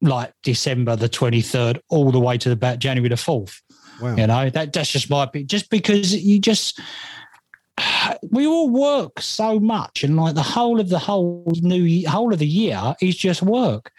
like 0.02 0.34
December 0.44 0.96
the 0.96 1.10
twenty 1.10 1.42
third 1.42 1.82
all 1.90 2.12
the 2.12 2.20
way 2.20 2.38
to 2.40 2.52
about 2.52 2.80
January 2.80 3.10
the 3.10 3.18
fourth. 3.18 3.62
wow. 4.02 4.16
You 4.16 4.28
know, 4.28 4.50
that 4.50 4.74
that's 4.74 4.92
just 4.92 5.10
my 5.10 5.24
opinion. 5.24 5.48
Just 5.48 5.70
because 5.70 6.14
you 6.16 6.40
just 6.40 6.80
we 8.32 8.46
all 8.46 8.70
work 8.70 9.22
so 9.22 9.60
much, 9.60 10.04
and 10.04 10.18
like 10.18 10.36
the 10.36 10.44
whole 10.44 10.80
of 10.80 10.90
the 10.90 11.00
whole 11.00 11.52
new 11.62 12.08
whole 12.08 12.34
of 12.34 12.40
the 12.40 12.48
year 12.48 12.96
is 13.02 13.16
just 13.16 13.42
work. 13.42 13.92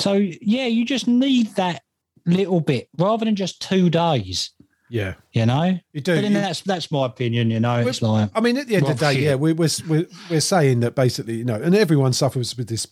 So 0.00 0.14
yeah, 0.14 0.66
you 0.66 0.84
just 0.84 1.08
need 1.08 1.54
that 1.56 1.82
little 2.26 2.60
bit 2.60 2.88
rather 2.98 3.24
than 3.24 3.36
just 3.36 3.62
two 3.62 3.90
days. 3.90 4.50
Yeah. 4.90 5.14
You 5.32 5.46
know, 5.46 5.78
You 5.92 6.00
do. 6.00 6.14
but 6.14 6.22
then 6.22 6.32
You- 6.32 6.38
that's 6.40 6.60
that's 6.62 6.90
my 6.90 7.06
opinion. 7.06 7.50
You 7.50 7.60
know, 7.60 7.76
it's 7.80 8.02
like 8.02 8.30
I 8.34 8.40
mean, 8.40 8.56
at 8.56 8.66
the 8.68 8.76
end 8.76 8.88
of 8.88 8.98
the 8.98 9.04
day, 9.06 9.14
shit. 9.14 9.22
yeah, 9.22 9.34
we, 9.34 9.52
we're, 9.52 9.68
we're 9.88 10.06
we're 10.30 10.40
saying 10.40 10.80
that 10.80 10.94
basically, 10.94 11.36
you 11.36 11.44
know, 11.44 11.54
and 11.56 11.74
everyone 11.74 12.12
suffers 12.12 12.56
with 12.56 12.68
this 12.68 12.86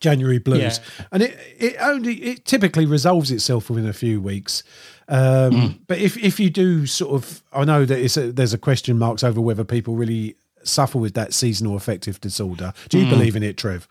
January 0.00 0.38
blues, 0.38 0.80
and 1.12 1.22
it 1.22 1.36
it 1.58 1.76
only 1.80 2.14
it 2.16 2.44
typically 2.44 2.86
resolves 2.86 3.30
itself 3.30 3.70
within 3.70 3.88
a 3.88 3.92
few 3.92 4.20
weeks. 4.20 4.62
Um, 5.08 5.52
Mm. 5.52 5.78
But 5.86 5.98
if 5.98 6.16
if 6.16 6.40
you 6.40 6.50
do 6.50 6.86
sort 6.86 7.12
of, 7.12 7.42
I 7.52 7.64
know 7.64 7.84
that 7.84 7.98
it's 7.98 8.16
a, 8.16 8.32
there's 8.32 8.54
a 8.54 8.58
question 8.58 8.98
marks 8.98 9.22
over 9.22 9.40
whether 9.40 9.64
people 9.64 9.94
really 9.96 10.36
suffer 10.62 10.98
with 10.98 11.14
that 11.14 11.34
seasonal 11.34 11.76
affective 11.76 12.20
disorder. 12.20 12.72
Do 12.88 12.98
Mm. 12.98 13.04
you 13.04 13.10
believe 13.10 13.36
in 13.36 13.42
it, 13.42 13.56
Trev? 13.58 13.86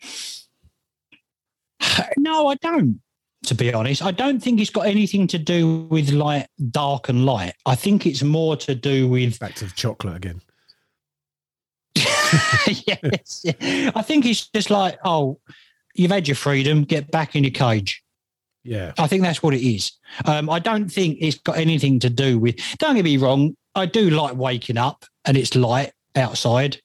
no, 2.18 2.48
I 2.48 2.54
don't. 2.56 3.00
To 3.46 3.54
be 3.54 3.72
honest, 3.74 4.02
I 4.02 4.10
don't 4.10 4.42
think 4.42 4.60
it's 4.60 4.70
got 4.70 4.86
anything 4.86 5.26
to 5.28 5.38
do 5.38 5.82
with 5.90 6.10
like 6.10 6.48
dark 6.70 7.08
and 7.08 7.26
light. 7.26 7.54
I 7.66 7.74
think 7.74 8.06
it's 8.06 8.22
more 8.22 8.56
to 8.56 8.74
do 8.74 9.08
with 9.08 9.38
Back 9.38 9.54
to 9.56 9.66
the 9.66 9.72
chocolate 9.72 10.16
again. 10.16 10.40
yes. 12.66 13.44
I 13.94 14.02
think 14.02 14.24
it's 14.24 14.48
just 14.48 14.70
like, 14.70 14.98
oh, 15.04 15.38
you've 15.94 16.10
had 16.10 16.26
your 16.26 16.34
freedom, 16.36 16.84
get 16.84 17.10
back 17.10 17.36
in 17.36 17.44
your 17.44 17.52
cage. 17.52 18.02
Yeah, 18.62 18.92
I 18.98 19.06
think 19.06 19.22
that's 19.22 19.42
what 19.42 19.52
it 19.52 19.62
is. 19.62 19.92
Um, 20.24 20.48
I 20.48 20.58
don't 20.58 20.90
think 20.90 21.18
it's 21.20 21.38
got 21.38 21.58
anything 21.58 21.98
to 22.00 22.08
do 22.08 22.38
with. 22.38 22.56
Don't 22.78 22.94
get 22.96 23.04
me 23.04 23.18
wrong. 23.18 23.54
I 23.74 23.86
do 23.86 24.08
like 24.08 24.36
waking 24.36 24.78
up 24.78 25.04
and 25.26 25.36
it's 25.36 25.54
light 25.54 25.92
outside, 26.16 26.80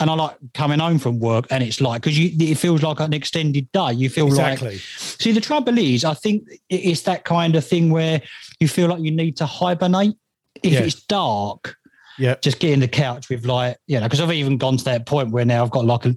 and 0.00 0.10
I 0.10 0.14
like 0.14 0.36
coming 0.54 0.78
home 0.80 0.98
from 0.98 1.18
work 1.20 1.46
and 1.50 1.62
it's 1.62 1.80
like 1.80 2.02
because 2.02 2.18
it 2.18 2.54
feels 2.56 2.82
like 2.82 3.00
an 3.00 3.12
extended 3.12 3.70
day. 3.72 3.92
You 3.92 4.10
feel 4.10 4.28
like. 4.28 4.58
See, 4.96 5.32
the 5.32 5.40
trouble 5.40 5.78
is, 5.78 6.04
I 6.04 6.14
think 6.14 6.48
it's 6.68 7.02
that 7.02 7.24
kind 7.24 7.54
of 7.56 7.66
thing 7.66 7.90
where 7.90 8.20
you 8.60 8.68
feel 8.68 8.88
like 8.88 9.00
you 9.00 9.10
need 9.10 9.36
to 9.38 9.46
hibernate. 9.46 10.14
If 10.62 10.72
Yeah. 10.72 10.80
it's 10.80 11.02
dark, 11.02 11.76
Yeah. 12.18 12.36
just 12.40 12.58
get 12.60 12.72
in 12.72 12.80
the 12.80 12.88
couch 12.88 13.28
with 13.28 13.44
like, 13.44 13.76
you 13.86 13.98
know, 13.98 14.06
because 14.06 14.20
I've 14.20 14.32
even 14.32 14.56
gone 14.56 14.76
to 14.78 14.84
that 14.84 15.04
point 15.06 15.30
where 15.30 15.44
now 15.44 15.62
I've 15.64 15.70
got 15.70 15.84
like 15.84 16.06
a, 16.06 16.14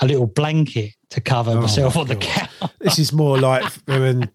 a 0.00 0.06
little 0.06 0.26
blanket 0.26 0.92
to 1.10 1.20
cover 1.20 1.50
Oh, 1.52 1.60
myself 1.60 1.94
my 1.96 2.00
on 2.02 2.06
the 2.06 2.16
couch. 2.16 2.50
This 2.80 2.98
is 2.98 3.12
more 3.12 3.38
like 3.38 3.64
when 3.86 4.30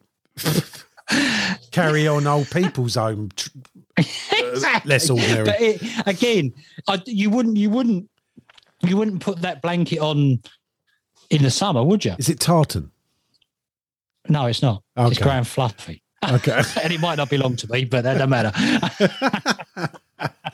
carry 1.72 2.08
on 2.08 2.28
old 2.28 2.50
people's 2.52 2.96
home. 2.96 3.30
tr- 3.36 3.50
uh, 3.98 4.04
exactly. 4.34 4.90
less 4.90 5.10
ordinary. 5.10 5.46
But 5.46 5.62
it, 5.62 5.82
again, 6.06 6.54
I, 6.88 7.02
you 7.06 7.30
wouldn't, 7.30 7.58
you 7.58 7.70
wouldn't, 7.70 8.10
you 8.82 8.98
wouldn't 8.98 9.22
put 9.22 9.42
that 9.42 9.62
blanket 9.62 10.00
on 10.00 10.40
in 11.30 11.44
the 11.44 11.52
summer, 11.52 11.84
would 11.84 12.06
you? 12.06 12.16
Is 12.18 12.30
it 12.30 12.40
tartan? 12.40 12.92
No, 14.28 14.46
it's 14.46 14.62
not. 14.62 14.84
It's 14.98 15.18
Okay. 15.18 15.24
Graham 15.24 15.44
Fluffy. 15.44 16.02
Okay. 16.28 16.62
and 16.84 16.92
it 16.94 17.00
might 17.00 17.16
not 17.16 17.30
belong 17.30 17.56
to 17.58 17.72
me, 17.72 17.86
but 17.86 18.04
that 18.04 18.14
doesn't 18.18 18.30
matter. 18.30 18.52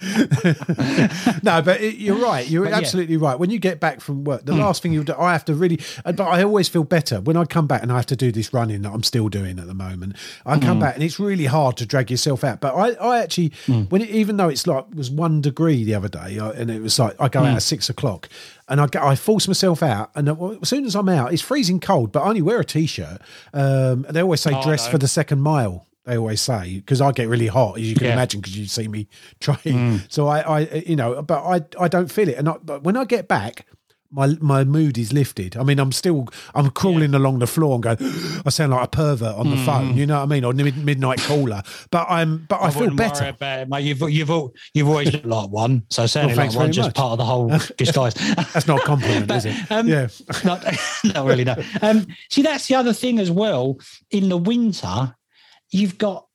no, 1.44 1.62
but 1.62 1.82
it, 1.82 1.96
you're 1.98 2.18
right. 2.18 2.48
You're 2.50 2.64
But 2.64 2.70
yeah. 2.72 2.76
Mm. 2.78 2.82
absolutely 2.82 3.18
right. 3.18 3.38
When 3.38 3.50
you 3.50 3.60
get 3.60 3.80
back 3.80 4.02
from 4.02 4.24
work, 4.24 4.46
the 4.46 4.54
last 4.56 4.82
thing 4.82 4.94
you 4.94 5.04
do, 5.04 5.14
I 5.18 5.32
have 5.34 5.46
to 5.46 5.54
really, 5.54 5.80
but 6.04 6.20
I 6.20 6.44
always 6.44 6.68
feel 6.70 6.84
better 6.84 7.22
when 7.22 7.38
I 7.38 7.46
come 7.46 7.68
back 7.68 7.82
and 7.84 7.92
I 7.92 7.96
have 7.98 8.06
to 8.08 8.16
do 8.16 8.32
this 8.32 8.54
running 8.54 8.82
that 8.84 8.92
I'm 8.92 9.04
still 9.04 9.30
doing 9.30 9.60
at 9.60 9.68
the 9.68 9.74
moment. 9.74 10.16
I 10.46 10.58
come 10.60 10.78
Mm. 10.78 10.82
back 10.82 10.96
and 10.96 11.04
it's 11.04 11.20
really 11.20 11.46
hard 11.46 11.78
to 11.78 11.86
drag 11.86 12.10
yourself 12.10 12.44
out. 12.44 12.62
But 12.62 12.74
I, 12.76 12.90
I 12.94 13.20
actually, 13.20 13.50
Mm. 13.68 13.90
when 13.92 14.02
it, 14.02 14.10
even 14.10 14.38
though 14.38 14.50
it's 14.50 14.66
like 14.68 14.86
was 14.96 15.12
one 15.12 15.42
degree 15.42 15.84
the 15.84 15.94
other 15.96 16.10
day, 16.10 16.38
and 16.40 16.70
it 16.72 16.82
was 16.82 16.98
like 16.98 17.16
I 17.20 17.28
go 17.30 17.42
Mm. 17.42 17.48
out 17.52 17.56
at 17.58 17.64
six 17.64 17.90
o'clock. 17.90 18.30
And 18.70 18.80
I, 18.80 18.88
I 19.02 19.16
force 19.16 19.48
myself 19.50 19.84
out, 19.84 20.12
and 20.16 20.30
uh, 20.30 20.50
as 20.62 20.70
soon 20.70 20.86
as 20.86 20.96
I'm 20.96 21.10
out, 21.10 21.34
it's 21.34 21.42
freezing 21.42 21.82
cold. 21.82 22.14
But 22.14 22.22
I 22.22 22.30
only 22.30 22.42
wear 22.42 22.60
a 22.62 22.64
t-shirt. 22.66 23.20
Um, 23.54 24.06
they 24.10 24.22
always 24.22 24.40
say 24.40 24.52
Oh, 24.56 24.64
dress 24.64 24.86
no. 24.86 24.92
for 24.92 24.98
the 24.98 25.10
second 25.10 25.42
mile. 25.42 25.88
They 26.06 26.18
always 26.18 26.42
say 26.42 26.76
because 26.78 27.00
I 27.02 27.12
get 27.12 27.28
really 27.28 27.48
hot, 27.48 27.78
as 27.78 27.88
you 27.88 27.96
can 27.96 28.06
Yeah. 28.08 28.14
imagine, 28.14 28.42
because 28.42 28.58
you 28.58 28.66
see 28.66 28.88
me 28.88 29.08
train. 29.40 30.02
So 30.10 30.28
I, 30.28 30.40
I, 30.42 30.60
you 30.88 30.96
know, 30.96 31.22
but 31.22 31.44
I, 31.44 31.62
I 31.80 31.88
don't 31.88 32.12
feel 32.12 32.28
it. 32.28 32.38
And 32.38 32.50
I, 32.50 32.56
but 32.64 32.84
when 32.84 32.98
I 32.98 33.06
get 33.06 33.28
back, 33.28 33.68
my 34.14 34.36
my 34.42 34.66
mood 34.66 34.98
is 34.98 35.14
lifted. 35.14 35.56
I 35.56 35.64
mean, 35.64 35.80
I'm 35.80 35.94
still, 35.94 36.28
I'm 36.54 36.70
crawling 36.72 37.14
along 37.14 37.40
the 37.40 37.48
floor 37.48 37.76
and 37.76 37.84
going. 37.84 37.98
I 38.46 38.50
sound 38.50 38.74
like 38.74 38.84
a 38.84 38.88
pervert 38.90 39.36
on 39.36 39.50
the 39.52 39.56
phone. 39.58 39.96
You 39.96 40.06
know 40.06 40.18
what 40.18 40.24
I 40.24 40.26
mean, 40.26 40.44
or 40.44 40.52
mid, 40.52 40.76
midnight 40.84 41.20
caller. 41.22 41.62
But 41.92 42.08
I'm, 42.10 42.46
but 42.50 42.62
I, 42.62 42.72
feel 42.72 42.94
better. 42.94 43.28
about 43.30 43.60
it, 43.60 43.70
mate. 43.70 43.86
You've 43.86 44.02
you've 44.10 44.30
you've 44.74 44.90
always 44.90 45.14
looked 45.14 45.26
like 45.26 45.50
one, 45.50 45.84
so 45.92 46.08
sounding 46.08 46.36
thanks 46.36 46.56
like 46.56 46.64
one 46.64 46.72
just 46.74 46.88
much. 46.88 46.96
part 46.96 47.12
of 47.14 47.20
the 47.20 47.26
whole 47.26 47.48
disguise. 47.78 48.16
That's 48.16 48.68
not 48.68 48.82
a 48.82 48.84
compliment, 48.84 49.32
is 49.38 49.46
it? 49.46 49.56
Um, 49.72 49.88
yeah. 49.88 50.10
not, 50.44 50.66
not 51.06 51.26
really. 51.26 51.46
No. 51.46 51.56
Um, 51.82 52.06
see, 52.30 52.42
that's 52.42 52.68
the 52.68 52.76
other 52.76 52.92
thing 52.92 53.18
as 53.18 53.32
well. 53.32 53.78
In 54.10 54.28
the 54.28 54.36
winter, 54.36 55.16
you've 55.72 55.98
got 55.98 56.28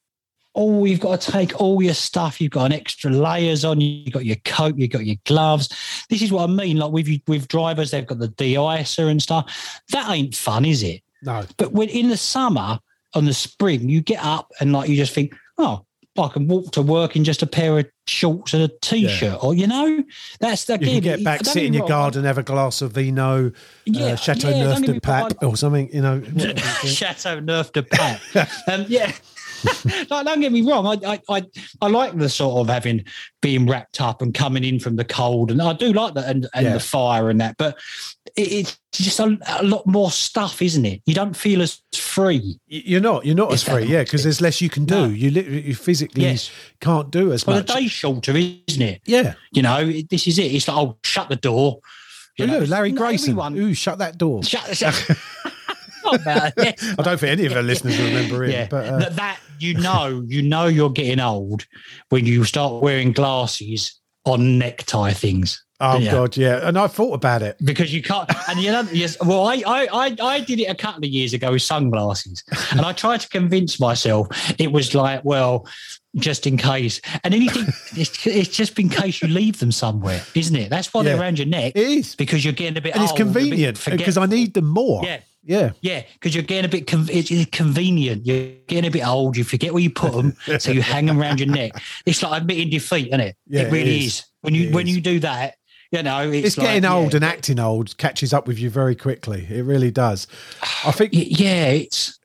all 0.54 0.86
you've 0.86 1.00
got 1.00 1.20
to 1.20 1.30
take 1.30 1.60
all 1.60 1.82
your 1.82 1.94
stuff. 1.94 2.40
You've 2.40 2.52
got 2.52 2.64
an 2.66 2.72
extra 2.72 3.10
layers 3.10 3.64
on. 3.64 3.80
You've 3.80 4.12
got 4.12 4.24
your 4.24 4.36
coat. 4.44 4.76
You've 4.76 4.90
got 4.90 5.06
your 5.06 5.16
gloves. 5.24 5.68
This 6.08 6.22
is 6.22 6.32
what 6.32 6.48
I 6.48 6.52
mean. 6.52 6.78
Like 6.78 6.92
with 6.92 7.08
with 7.28 7.48
drivers, 7.48 7.90
they've 7.90 8.06
got 8.06 8.18
the 8.18 8.28
de-icer 8.28 9.10
and 9.10 9.22
stuff. 9.22 9.80
That 9.92 10.10
ain't 10.10 10.34
fun, 10.34 10.64
is 10.64 10.82
it? 10.82 11.02
No. 11.22 11.44
But 11.58 11.72
when 11.72 11.88
in 11.88 12.08
the 12.08 12.16
summer, 12.16 12.80
on 13.14 13.24
the 13.24 13.34
spring, 13.34 13.88
you 13.88 14.00
get 14.00 14.22
up 14.22 14.52
and 14.60 14.72
like 14.72 14.88
you 14.88 14.96
just 14.96 15.14
think, 15.14 15.34
oh, 15.58 15.85
I 16.18 16.28
can 16.28 16.46
walk 16.48 16.72
to 16.72 16.82
work 16.82 17.16
in 17.16 17.24
just 17.24 17.42
a 17.42 17.46
pair 17.46 17.78
of 17.78 17.86
shorts 18.06 18.54
and 18.54 18.62
a 18.62 18.68
t-shirt, 18.68 19.42
or 19.42 19.54
you 19.54 19.66
know, 19.66 20.04
that's 20.40 20.64
the. 20.64 20.78
You 20.80 20.86
can 20.86 21.00
get 21.00 21.24
back, 21.24 21.44
sit 21.44 21.64
in 21.64 21.72
your 21.72 21.82
wrong, 21.82 21.88
garden, 21.88 22.24
have 22.24 22.38
a 22.38 22.42
glass 22.42 22.82
of 22.82 22.92
vino, 22.92 23.52
Yeah, 23.84 24.06
uh, 24.06 24.16
Chateau 24.16 24.50
yeah, 24.50 24.64
Neuf 24.64 24.82
de 24.82 25.00
Pape 25.00 25.42
or 25.42 25.56
something, 25.56 25.88
you 25.92 26.02
know. 26.02 26.20
Châteauneuf-du-Pape. 26.84 28.68
um, 28.68 28.84
yeah. 28.88 29.12
like, 30.10 30.26
don't 30.26 30.40
get 30.40 30.52
me 30.52 30.62
wrong. 30.62 30.86
I, 30.86 31.12
I 31.14 31.20
I 31.28 31.42
I 31.80 31.88
like 31.88 32.16
the 32.16 32.28
sort 32.28 32.60
of 32.60 32.68
having 32.72 33.04
being 33.42 33.66
wrapped 33.66 34.00
up 34.00 34.22
and 34.22 34.34
coming 34.34 34.64
in 34.64 34.78
from 34.80 34.96
the 34.96 35.04
cold, 35.04 35.50
and 35.50 35.60
I 35.62 35.72
do 35.72 35.92
like 35.92 36.14
that 36.14 36.28
and, 36.28 36.46
and 36.54 36.66
Yeah. 36.66 36.72
the 36.74 36.80
fire 36.80 37.30
and 37.30 37.40
that. 37.40 37.56
But 37.56 37.78
it, 38.36 38.52
it's 38.52 38.78
just 38.92 39.20
a, 39.20 39.38
a 39.60 39.62
lot 39.64 39.86
more 39.86 40.10
stuff, 40.10 40.60
isn't 40.62 40.84
it? 40.84 41.02
You 41.06 41.14
don't 41.14 41.36
feel 41.36 41.62
as 41.62 41.80
free. 41.94 42.58
You're 42.66 43.00
not. 43.00 43.24
You're 43.24 43.34
not 43.36 43.52
as 43.52 43.62
free, 43.62 43.84
yeah, 43.84 44.02
because 44.02 44.22
there's 44.22 44.40
less 44.40 44.60
you 44.60 44.68
can 44.70 44.84
do. 44.84 44.94
No. 44.94 45.04
You 45.06 45.30
literally, 45.30 45.62
you 45.62 45.74
physically 45.74 46.22
Yes. 46.22 46.50
can't 46.80 47.10
do 47.10 47.32
as 47.32 47.46
Well, 47.46 47.56
much. 47.58 47.66
the 47.68 47.74
day's 47.74 47.90
shorter, 47.92 48.32
isn't 48.36 48.82
it? 48.82 49.02
yeah. 49.06 49.34
You 49.52 49.62
know, 49.62 49.78
it- 49.78 50.08
this 50.10 50.26
is 50.26 50.38
it. 50.38 50.52
It's 50.54 50.68
like, 50.68 50.76
oh, 50.76 50.98
shut 51.04 51.28
the 51.28 51.36
door. 51.36 51.80
You 52.38 52.46
know, 52.46 52.58
Larry 52.58 52.92
Grayson. 52.92 53.30
everyone- 53.30 53.56
Ooh, 53.56 53.72
shut 53.72 53.96
that 53.98 54.18
door. 54.18 54.42
Shut, 54.42 54.76
shut. 54.76 55.10
Not 56.12 56.24
bad. 56.24 56.54
Yeah. 56.56 56.72
I 56.98 57.02
don't 57.02 57.18
think 57.20 57.38
any 57.38 57.46
of 57.46 57.52
our 57.52 57.62
listeners 57.62 57.98
remember 57.98 58.44
him. 58.44 58.50
yeah, 58.50 58.66
But 58.68 58.86
uh, 58.86 59.08
that, 59.10 59.40
you 59.58 59.74
know, 59.74 60.24
you 60.26 60.42
know, 60.42 60.66
you're 60.66 60.90
getting 60.90 61.20
old 61.20 61.66
when 62.08 62.26
you 62.26 62.44
start 62.44 62.82
wearing 62.82 63.12
glasses 63.12 64.00
on 64.24 64.58
necktie 64.58 65.12
things 65.12 65.62
oh 65.80 65.98
yeah. 65.98 66.12
god, 66.12 66.36
yeah. 66.36 66.66
And 66.66 66.78
I 66.78 66.86
thought 66.86 67.14
about 67.14 67.42
it. 67.42 67.56
because 67.64 67.92
you 67.92 68.02
can't. 68.02 68.30
And 68.48 68.60
you 68.60 68.72
know, 68.72 68.86
yes. 68.92 69.16
Well, 69.20 69.46
I, 69.46 69.62
I, 69.66 69.88
I, 69.92 70.16
I 70.20 70.40
did 70.40 70.60
it 70.60 70.64
a 70.64 70.74
couple 70.74 71.04
of 71.04 71.10
years 71.10 71.32
ago 71.32 71.52
with 71.52 71.62
sunglasses, 71.62 72.42
and 72.70 72.80
I 72.80 72.92
tried 72.92 73.20
to 73.20 73.28
convince 73.28 73.80
myself 73.80 74.28
it 74.58 74.72
was 74.72 74.94
like, 74.94 75.24
well, 75.24 75.66
just 76.16 76.46
in 76.46 76.56
case. 76.56 77.00
And 77.24 77.34
anything, 77.34 77.66
it's, 77.96 78.26
it's 78.26 78.48
just 78.48 78.78
in 78.78 78.88
case 78.88 79.20
you 79.22 79.28
leave 79.28 79.58
them 79.58 79.72
somewhere, 79.72 80.22
isn't 80.34 80.56
it? 80.56 80.70
That's 80.70 80.92
why 80.92 81.02
they're 81.02 81.20
around 81.20 81.38
your 81.38 81.46
neck 81.46 81.72
It 81.74 81.86
is, 81.86 82.14
because 82.14 82.44
you're 82.44 82.54
getting 82.54 82.78
a 82.78 82.80
bit 82.80 82.94
and 82.94 83.04
it's 83.04 83.12
convenient 83.12 83.82
because 83.84 84.16
I 84.16 84.26
need 84.26 84.54
them 84.54 84.66
more. 84.66 85.04
Yeah. 85.04 85.20
Yeah. 85.46 85.70
Yeah, 85.80 86.02
because 86.14 86.34
you're 86.34 86.44
getting 86.44 86.64
a 86.64 86.68
bit 86.68 86.86
con- 86.86 87.06
it's 87.08 87.30
convenient. 87.50 88.26
You're 88.26 88.52
getting 88.66 88.86
a 88.86 88.90
bit 88.90 89.06
old. 89.06 89.36
You 89.36 89.44
forget 89.44 89.72
where 89.72 89.82
you 89.82 89.90
put 89.90 90.12
them, 90.12 90.36
so 90.58 90.72
you 90.72 90.82
hang 90.82 91.06
them 91.06 91.20
around 91.20 91.40
your 91.40 91.48
neck. 91.48 91.72
It's 92.04 92.22
like 92.22 92.42
admitting 92.42 92.70
defeat, 92.70 93.08
isn't 93.08 93.20
it? 93.20 93.36
Yeah, 93.46 93.62
it 93.62 93.72
really 93.72 93.96
it 93.96 94.02
is. 94.02 94.06
is. 94.06 94.26
When 94.42 94.54
you 94.54 94.68
It 94.68 94.74
when 94.74 94.88
is. 94.88 94.96
you 94.96 95.00
do 95.00 95.20
that, 95.20 95.54
you 95.92 96.02
know, 96.02 96.28
it's, 96.30 96.48
It's, 96.48 96.58
like, 96.58 96.66
getting 96.66 96.84
old 96.84 97.12
yeah. 97.12 97.16
and 97.16 97.24
acting 97.24 97.58
old 97.60 97.96
catches 97.96 98.32
up 98.34 98.46
with 98.48 98.58
you 98.58 98.68
very 98.70 98.96
quickly. 98.96 99.46
It 99.48 99.64
really 99.64 99.90
does. 99.90 100.26
I 100.84 100.90
think. 100.90 101.12
Yeah, 101.14 101.66
it's 101.66 102.18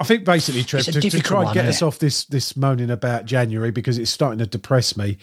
I 0.00 0.04
think 0.04 0.24
basically, 0.24 0.64
Trev, 0.64 0.84
to, 0.86 1.00
to 1.00 1.20
try 1.20 1.44
and 1.44 1.54
get 1.54 1.64
us 1.64 1.80
off 1.80 2.00
this 2.00 2.24
this 2.24 2.56
moaning 2.56 2.90
about 2.90 3.24
January 3.24 3.70
because 3.70 3.98
it's 3.98 4.10
starting 4.10 4.40
to 4.40 4.46
depress 4.46 4.96
me. 4.96 5.16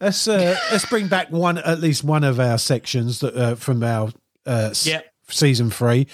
Let's 0.00 0.26
uh, 0.26 0.56
let's 0.72 0.84
bring 0.86 1.06
back 1.06 1.30
one 1.30 1.58
at 1.58 1.78
least 1.80 2.02
one 2.02 2.24
of 2.24 2.40
our 2.40 2.58
sections 2.58 3.20
that 3.20 3.36
uh, 3.36 3.54
from 3.54 3.82
our 3.84 4.08
uh, 4.44 4.70
s- 4.72 4.88
season 5.28 5.70
three, 5.70 6.08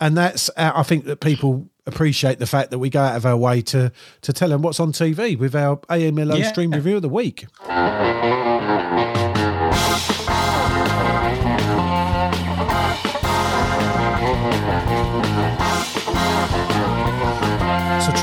and 0.00 0.16
that's 0.16 0.48
uh, 0.56 0.72
I 0.74 0.82
think 0.82 1.04
that 1.04 1.20
people 1.20 1.68
appreciate 1.86 2.38
the 2.38 2.46
fact 2.46 2.70
that 2.70 2.78
we 2.78 2.88
go 2.90 3.00
out 3.00 3.16
of 3.16 3.26
our 3.26 3.36
way 3.36 3.60
to 3.62 3.92
to 4.22 4.32
tell 4.32 4.48
them 4.48 4.62
what's 4.62 4.80
on 4.80 4.92
TV 4.92 5.38
with 5.38 5.54
our 5.54 5.76
AMLO 5.90 6.38
Yeah. 6.38 6.50
stream 6.50 6.70
review 6.72 6.96
of 6.96 7.02
the 7.02 7.08
week. 7.08 7.46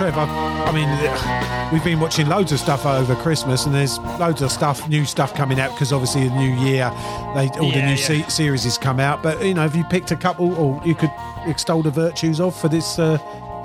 Trev, 0.02 0.18
I, 0.18 0.66
I 0.66 0.72
mean, 0.72 1.72
we've 1.72 1.84
been 1.84 2.00
watching 2.00 2.28
loads 2.28 2.52
of 2.52 2.60
stuff 2.60 2.88
over 2.88 3.14
Christmas, 3.18 3.68
and 3.68 3.76
there's 3.76 4.00
loads 4.20 4.42
of 4.42 4.52
stuff, 4.52 4.90
new 4.90 5.06
stuff 5.06 5.36
coming 5.36 5.60
out 5.60 5.70
because 5.74 5.94
obviously 5.94 6.28
the 6.28 6.34
new 6.34 6.56
year, 6.56 6.90
they 7.36 7.50
all 7.60 7.70
the 7.70 7.84
new 7.84 7.92
yeah. 7.92 7.96
se- 7.96 8.30
series 8.30 8.64
has 8.64 8.80
come 8.80 9.00
out. 9.00 9.22
But 9.22 9.46
you 9.46 9.54
know, 9.54 9.62
have 9.62 9.76
you 9.76 9.84
picked 9.84 10.10
a 10.10 10.16
couple, 10.16 10.56
or 10.56 10.82
you 10.84 10.96
could 10.96 11.12
extol 11.46 11.84
the 11.84 11.92
virtues 11.92 12.40
of 12.40 12.60
for 12.60 12.68
this 12.68 12.98
uh, 12.98 13.20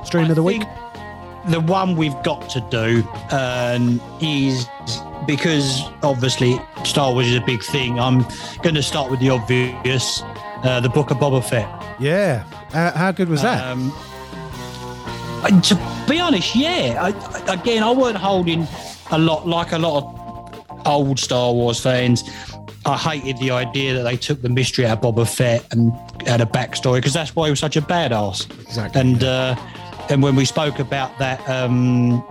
stream 0.05 0.27
I 0.27 0.29
of 0.29 0.37
the 0.37 0.43
week? 0.43 0.61
The 1.47 1.61
one 1.61 1.97
we've 1.97 2.23
got 2.23 2.51
to 2.51 2.61
do 2.61 3.09
um, 3.31 3.99
is 4.21 4.69
because 5.27 5.85
obviously 6.03 6.61
Star 6.85 7.15
Wars 7.15 7.29
is 7.29 7.37
a 7.37 7.47
big 7.47 7.63
thing. 7.63 7.99
I'm 7.99 8.27
going 8.61 8.75
to 8.75 8.83
start 8.83 9.11
with 9.11 9.21
the 9.21 9.31
obvious, 9.31 10.21
uh, 10.65 10.81
the 10.81 10.91
Book 10.91 11.11
of 11.11 11.17
Boba 11.17 11.43
Fett. 11.43 11.67
Yeah, 11.99 12.45
uh, 12.75 12.93
how 12.93 13.11
good 13.13 13.31
was 13.31 13.41
that? 13.41 13.67
Um, 13.67 13.91
to 15.49 16.05
be 16.09 16.21
honest, 16.21 16.55
yeah. 16.57 16.99
I, 17.01 17.09
I- 17.49 17.55
again, 17.55 17.83
I 17.83 17.91
weren't 17.93 18.17
holding 18.17 18.67
a 19.11 19.19
lot 19.19 19.47
like 19.47 19.73
a 19.73 19.79
lot 19.79 20.05
of 20.05 20.87
old 20.87 21.19
Star 21.19 21.53
Wars 21.53 21.81
fans. 21.81 22.25
I 22.85 22.97
hated 22.97 23.39
the 23.39 23.51
idea 23.51 23.95
that 23.95 24.03
they 24.05 24.17
took 24.17 24.43
the 24.43 24.49
mystery 24.49 24.87
out 24.87 25.05
of 25.05 25.15
Boba 25.15 25.29
Fett 25.29 25.67
and 25.73 25.93
had 26.27 26.41
a 26.41 26.47
backstory 26.47 26.97
because 26.97 27.13
that's 27.13 27.35
why 27.35 27.47
he 27.49 27.51
was 27.51 27.59
such 27.61 27.77
a 27.77 27.83
badass. 27.83 28.49
Exactly, 28.63 29.01
And 29.01 29.25
uh, 29.25 29.57
and 30.09 30.23
when 30.23 30.37
we 30.37 30.45
spoke 30.45 30.79
about 30.79 31.19
that 31.19 31.41
um, 31.49 32.25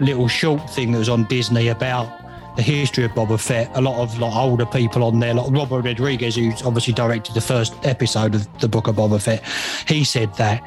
little 0.00 0.26
short 0.26 0.68
thing 0.70 0.90
that 0.92 0.98
was 0.98 1.08
on 1.08 1.24
Disney 1.24 1.68
about 1.68 2.08
the 2.56 2.62
history 2.62 3.04
of 3.04 3.12
Boba 3.12 3.38
Fett, 3.38 3.70
a 3.76 3.80
lot 3.80 4.00
of 4.02 4.18
like 4.18 4.34
older 4.34 4.66
people 4.66 5.04
on 5.04 5.20
there, 5.20 5.34
like 5.34 5.52
Robert 5.52 5.82
Rodriguez, 5.84 6.34
who's 6.34 6.62
obviously 6.62 6.92
directed 6.94 7.34
the 7.34 7.40
first 7.40 7.74
episode 7.84 8.34
of 8.34 8.60
the 8.60 8.66
Book 8.68 8.88
of 8.88 8.96
Boba 8.96 9.22
Fett, 9.22 9.44
he 9.86 10.02
said 10.02 10.34
that. 10.34 10.62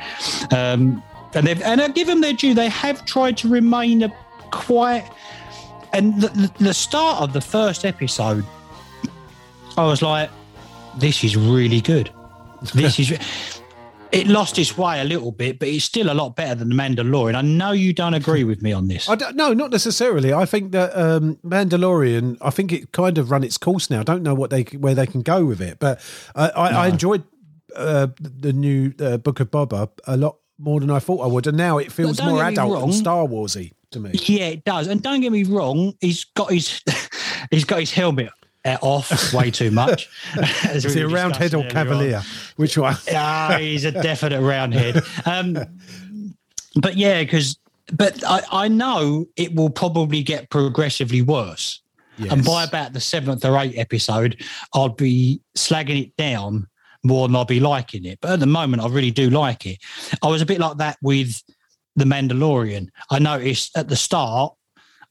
Um, 0.54 1.04
and 1.34 1.48
they've 1.48 1.62
and 1.62 1.82
I 1.82 1.88
give 1.90 2.08
them 2.08 2.22
their 2.22 2.34
due. 2.34 2.54
They 2.54 2.70
have 2.70 3.06
tried 3.06 3.38
to 3.38 3.50
remain 3.50 4.04
a 4.04 4.14
quite. 4.52 5.10
And 5.92 6.22
the, 6.22 6.52
the, 6.60 6.74
start 6.74 7.20
of 7.20 7.34
the 7.34 7.42
first 7.42 7.84
episode, 7.84 8.46
I 9.76 9.86
was 9.86 10.04
like, 10.04 10.30
"This 10.98 11.24
is 11.24 11.36
really 11.36 11.82
good. 11.82 12.12
This 12.74 13.00
is." 13.00 13.18
It 14.12 14.26
lost 14.26 14.58
its 14.58 14.76
way 14.76 15.02
a 15.02 15.04
little 15.04 15.32
bit, 15.32 15.60
but 15.60 15.68
it's 15.68 15.86
still 15.86 16.12
a 16.12 16.16
lot 16.16 16.36
better 16.36 16.56
than 16.56 16.70
the 16.70 16.76
Mandalorian. 16.76 17.36
I 17.36 17.42
know 17.42 17.74
you 17.74 17.94
don't 17.94 18.16
agree 18.16 18.44
with 18.44 18.64
me 18.64 18.74
on 18.74 18.88
this. 18.88 19.08
I 19.08 19.14
don't, 19.14 19.36
no, 19.36 19.54
not 19.54 19.70
necessarily. 19.70 20.34
I 20.34 20.46
think 20.46 20.72
that 20.72 20.98
um, 20.98 21.36
Mandalorian. 21.46 22.38
I 22.42 22.50
think 22.50 22.72
it 22.72 22.92
kind 22.92 23.20
of 23.20 23.30
run 23.30 23.44
its 23.44 23.60
course 23.60 23.92
now. 23.92 24.00
I 24.00 24.04
don't 24.04 24.24
know 24.24 24.34
what 24.34 24.50
they 24.50 24.64
where 24.64 24.96
they 24.96 25.06
can 25.06 25.22
go 25.22 25.46
with 25.46 25.62
it, 25.62 25.78
but 25.78 26.02
I, 26.36 26.50
I, 26.50 26.68
I 26.70 26.88
enjoyed 26.88 27.24
uh, 27.76 28.08
the 28.20 28.52
new 28.52 28.94
uh, 29.00 29.18
Book 29.18 29.40
of 29.40 29.52
Boba 29.52 29.90
a 30.08 30.18
lot 30.18 30.39
more 30.60 30.80
than 30.80 30.92
I 30.92 31.00
thought 31.00 31.22
I 31.22 31.28
would, 31.28 31.48
and 31.48 31.58
now 31.58 31.78
it 31.78 31.92
feels 31.92 32.22
more 32.22 32.44
adult 32.44 32.74
wrong. 32.74 32.84
and 32.84 32.94
Star 32.94 33.26
Warsy 33.26 33.74
to 33.92 34.00
me. 34.00 34.12
Yeah, 34.14 34.48
it 34.48 34.64
does. 34.66 34.88
And 34.88 35.02
don't 35.02 35.22
get 35.22 35.32
me 35.32 35.44
wrong, 35.44 35.94
he's 36.02 36.26
got 36.36 36.52
his 36.52 36.82
he's 37.52 37.66
got 37.66 37.80
his 37.80 37.92
helmet 37.92 38.30
uh, 38.66 38.78
off 38.82 39.34
way 39.34 39.52
too 39.52 39.72
much. 39.72 40.10
As 40.66 40.86
Is 40.86 40.94
he 40.94 41.02
a 41.02 41.08
roundhead 41.08 41.54
or 41.54 41.64
on. 41.64 41.70
cavalier? 41.70 42.22
Which 42.58 42.78
one? 42.78 42.96
Ah, 43.14 43.58
he's 43.60 43.86
a 43.86 43.92
definite 43.92 44.42
roundhead. 44.42 45.02
Um, 45.26 45.58
but 46.76 46.98
yeah, 46.98 47.22
because 47.24 47.58
but 47.92 48.24
I, 48.26 48.44
I 48.52 48.68
know 48.68 49.28
it 49.36 49.56
will 49.56 49.70
probably 49.70 50.22
get 50.22 50.50
progressively 50.50 51.22
worse. 51.22 51.82
And 52.30 52.44
by 52.44 52.66
about 52.66 52.92
the 52.92 53.00
seventh 53.00 53.46
or 53.46 53.58
eighth 53.58 53.78
episode, 53.78 54.44
I'll 54.74 54.90
be 54.90 55.40
slagging 55.58 56.04
it 56.04 56.18
down 56.18 56.68
more 57.04 57.28
than 57.28 57.36
I'll 57.36 57.46
be 57.46 57.60
liking 57.60 58.06
it. 58.06 58.20
But 58.22 58.32
at 58.32 58.40
the 58.40 58.46
moment, 58.46 58.84
I 58.84 58.88
really 58.88 59.12
do 59.12 59.30
like 59.30 59.66
it. 59.66 59.80
I 60.22 60.28
was 60.28 60.42
a 60.42 60.46
bit 60.46 60.60
like 60.60 60.78
that 60.78 60.98
with 61.02 61.42
The 61.96 62.06
Mandalorian. 62.06 62.90
I 63.10 63.20
noticed 63.20 63.78
at 63.78 63.88
the 63.88 63.96
start, 63.96 64.54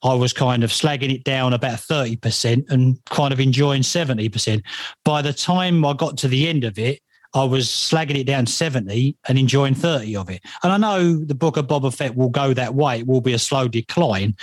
I 0.02 0.14
was 0.14 0.32
kind 0.32 0.62
of 0.62 0.70
slagging 0.70 1.12
it 1.12 1.24
down 1.24 1.52
about 1.52 1.78
30% 1.78 2.70
and 2.70 3.04
kind 3.06 3.32
of 3.32 3.40
enjoying 3.40 3.82
70%. 3.82 4.62
By 5.04 5.22
the 5.22 5.32
time 5.32 5.84
I 5.84 5.92
got 5.92 6.16
to 6.18 6.28
the 6.28 6.48
end 6.48 6.64
of 6.64 6.78
it, 6.78 7.00
I 7.34 7.44
was 7.44 7.66
slagging 7.66 8.18
it 8.18 8.24
down 8.24 8.46
70 8.46 9.16
and 9.28 9.38
enjoying 9.38 9.74
30 9.74 10.16
of 10.16 10.30
it. 10.30 10.40
And 10.62 10.72
I 10.72 10.76
know 10.78 11.16
the 11.16 11.34
book 11.34 11.56
of 11.56 11.66
Boba 11.66 11.94
Fett 11.94 12.16
will 12.16 12.30
go 12.30 12.54
that 12.54 12.74
way. 12.74 13.00
It 13.00 13.06
will 13.06 13.20
be 13.20 13.34
a 13.34 13.38
slow 13.38 13.68
decline. 13.68 14.36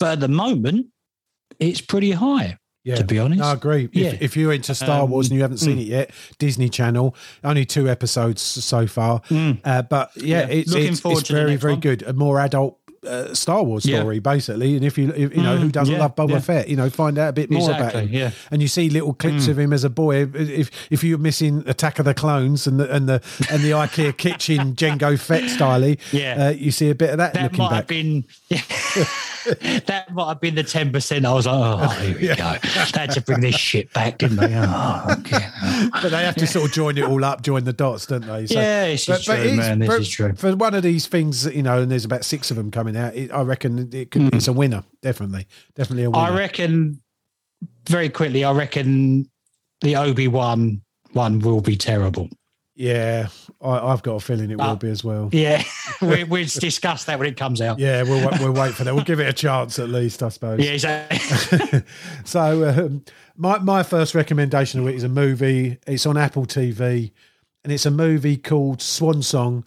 But 0.00 0.12
at 0.12 0.20
the 0.20 0.28
moment, 0.28 0.86
it's 1.60 1.80
pretty 1.80 2.10
high. 2.10 2.58
Yeah, 2.84 2.96
to 2.96 3.04
be 3.04 3.18
honest. 3.18 3.42
I 3.42 3.54
agree. 3.54 3.88
Yeah. 3.92 4.08
If, 4.08 4.22
if 4.22 4.36
you're 4.36 4.52
into 4.52 4.74
Star 4.74 5.02
Um, 5.04 5.10
Wars 5.10 5.28
and 5.28 5.36
you 5.36 5.42
haven't 5.42 5.56
seen 5.58 5.78
mm. 5.78 5.82
it 5.82 5.86
yet, 5.86 6.10
Disney 6.38 6.68
Channel, 6.68 7.16
only 7.42 7.64
two 7.64 7.88
episodes 7.88 8.42
so 8.42 8.86
far. 8.86 9.20
Mm. 9.30 9.60
Uh, 9.64 9.82
but 9.82 10.10
yeah, 10.16 10.40
Yeah. 10.40 10.46
it's, 10.48 10.70
Looking 10.70 10.92
it's, 10.92 11.00
forward 11.00 11.20
it's 11.20 11.30
very, 11.30 11.56
very 11.56 11.72
one. 11.72 11.80
good. 11.80 12.02
A 12.02 12.12
more 12.12 12.38
adult 12.40 12.78
uh, 13.06 13.34
Star 13.34 13.62
Wars 13.62 13.84
Yeah. 13.86 14.00
story, 14.00 14.18
basically. 14.18 14.76
And 14.76 14.84
if 14.84 14.96
you, 14.98 15.10
if, 15.14 15.34
you 15.36 15.42
know, 15.42 15.56
who 15.56 15.68
Mm, 15.68 15.72
doesn't 15.72 15.94
yeah, 15.94 16.00
love 16.00 16.14
Boba 16.16 16.30
yeah. 16.30 16.38
Fett, 16.40 16.68
you 16.68 16.76
know, 16.76 16.88
find 16.90 17.18
out 17.18 17.28
a 17.30 17.32
bit 17.32 17.50
more 17.50 17.70
about 17.70 17.92
him. 17.94 18.08
yeah. 18.10 18.30
And 18.50 18.60
you 18.62 18.68
see 18.68 18.88
little 18.90 19.14
clips 19.14 19.46
Mm. 19.46 19.48
of 19.50 19.58
him 19.58 19.72
as 19.72 19.84
a 19.84 19.90
boy. 19.90 20.26
If 20.34 20.70
if 20.90 21.02
you're 21.04 21.18
missing 21.18 21.62
Attack 21.66 21.98
of 21.98 22.04
the 22.04 22.14
Clones 22.14 22.66
and 22.66 22.78
the 22.80 22.90
and 22.94 23.08
the 23.08 23.20
and 23.50 23.62
the 23.62 23.70
IKEA 23.72 24.16
kitchen 24.16 24.74
Jango 24.74 25.18
Fett 25.18 25.48
style, 25.50 25.94
Yeah. 26.12 26.46
uh, 26.46 26.50
you 26.50 26.70
see 26.70 26.90
a 26.90 26.94
bit 26.94 27.10
of 27.10 27.18
that, 27.18 27.34
That 27.34 27.42
looking 27.44 27.58
might 27.58 27.70
back. 27.70 27.76
have 27.76 27.86
been 27.88 28.24
that 29.86 30.06
might 30.12 30.28
have 30.28 30.40
been 30.40 30.54
the 30.54 30.62
ten 30.62 30.92
percent. 30.92 31.26
I 31.26 31.32
was 31.32 31.46
like, 31.46 31.54
oh, 31.56 31.88
here 32.00 32.14
we 32.18 32.26
go. 32.28 32.34
They 32.62 33.00
had 33.00 33.10
to 33.12 33.20
bring 33.20 33.40
this 33.40 33.54
shit 33.56 33.92
back, 33.92 34.18
didn't 34.18 34.36
they? 34.36 34.54
Oh, 34.54 35.06
okay. 35.20 35.46
but 36.02 36.10
they 36.10 36.24
have 36.24 36.36
to 36.36 36.46
sort 36.46 36.66
of 36.66 36.72
join 36.72 36.96
it 36.98 37.04
all 37.04 37.24
up, 37.24 37.42
join 37.42 37.64
the 37.64 37.72
dots, 37.72 38.06
don't 38.06 38.26
they? 38.26 38.42
Yeah, 38.44 38.86
this 38.86 39.08
is 39.08 39.24
true, 39.24 39.34
it's- 39.34 39.56
man, 39.56 39.78
this 39.80 39.88
for, 39.88 39.96
is 39.96 40.08
true. 40.08 40.32
For 40.34 40.56
one 40.56 40.74
of 40.74 40.82
these 40.82 41.06
things, 41.06 41.44
you 41.46 41.62
know, 41.62 41.82
and 41.82 41.90
there's 41.90 42.04
about 42.04 42.24
six 42.24 42.50
of 42.50 42.56
them 42.56 42.70
coming 42.70 42.93
out, 42.96 43.14
it, 43.14 43.32
I 43.32 43.42
reckon 43.42 43.90
it 43.92 44.10
could, 44.10 44.34
it's 44.34 44.48
a 44.48 44.52
winner. 44.52 44.84
Definitely, 45.02 45.46
definitely 45.74 46.04
a 46.04 46.10
winner. 46.10 46.26
Hmm. 46.26 46.34
I 46.34 46.38
reckon 46.38 47.00
very 47.88 48.08
quickly. 48.08 48.44
I 48.44 48.52
reckon 48.52 49.28
the 49.80 49.96
Obi 49.96 50.28
Wan 50.28 50.82
one 51.12 51.38
will 51.40 51.60
be 51.60 51.76
terrible. 51.76 52.28
yeah, 52.74 53.28
I, 53.62 53.78
I've 53.78 54.02
got 54.02 54.14
a 54.16 54.20
feeling 54.20 54.50
it 54.50 54.58
will 54.58 54.64
Uh, 54.64 54.74
be 54.74 54.88
as 54.90 55.04
well. 55.04 55.28
Yeah, 55.32 55.62
we, 56.02 56.24
we'll 56.24 56.44
discuss 56.46 57.04
that 57.04 57.18
when 57.18 57.28
it 57.28 57.36
comes 57.36 57.60
out. 57.60 57.78
Yeah, 57.78 58.02
we'll 58.02 58.28
we'll 58.40 58.52
wait 58.52 58.74
for 58.74 58.82
that. 58.84 58.94
We'll 58.94 59.04
give 59.04 59.20
it 59.20 59.28
a 59.28 59.32
chance 59.32 59.78
at 59.78 59.88
least, 59.90 60.22
I 60.22 60.28
suppose. 60.30 60.58
Yeah, 60.60 60.72
exactly. 60.72 61.82
so 62.24 62.68
um, 62.68 63.04
my 63.36 63.58
my 63.58 63.82
first 63.82 64.14
recommendation 64.14 64.80
of 64.80 64.88
it 64.88 64.94
is 64.96 65.04
a 65.04 65.08
movie. 65.08 65.78
It's 65.86 66.04
on 66.06 66.16
Apple 66.16 66.46
TV, 66.46 67.12
and 67.62 67.72
it's 67.72 67.86
a 67.86 67.90
movie 67.92 68.36
called 68.36 68.82
Swan 68.82 69.22
Song, 69.22 69.64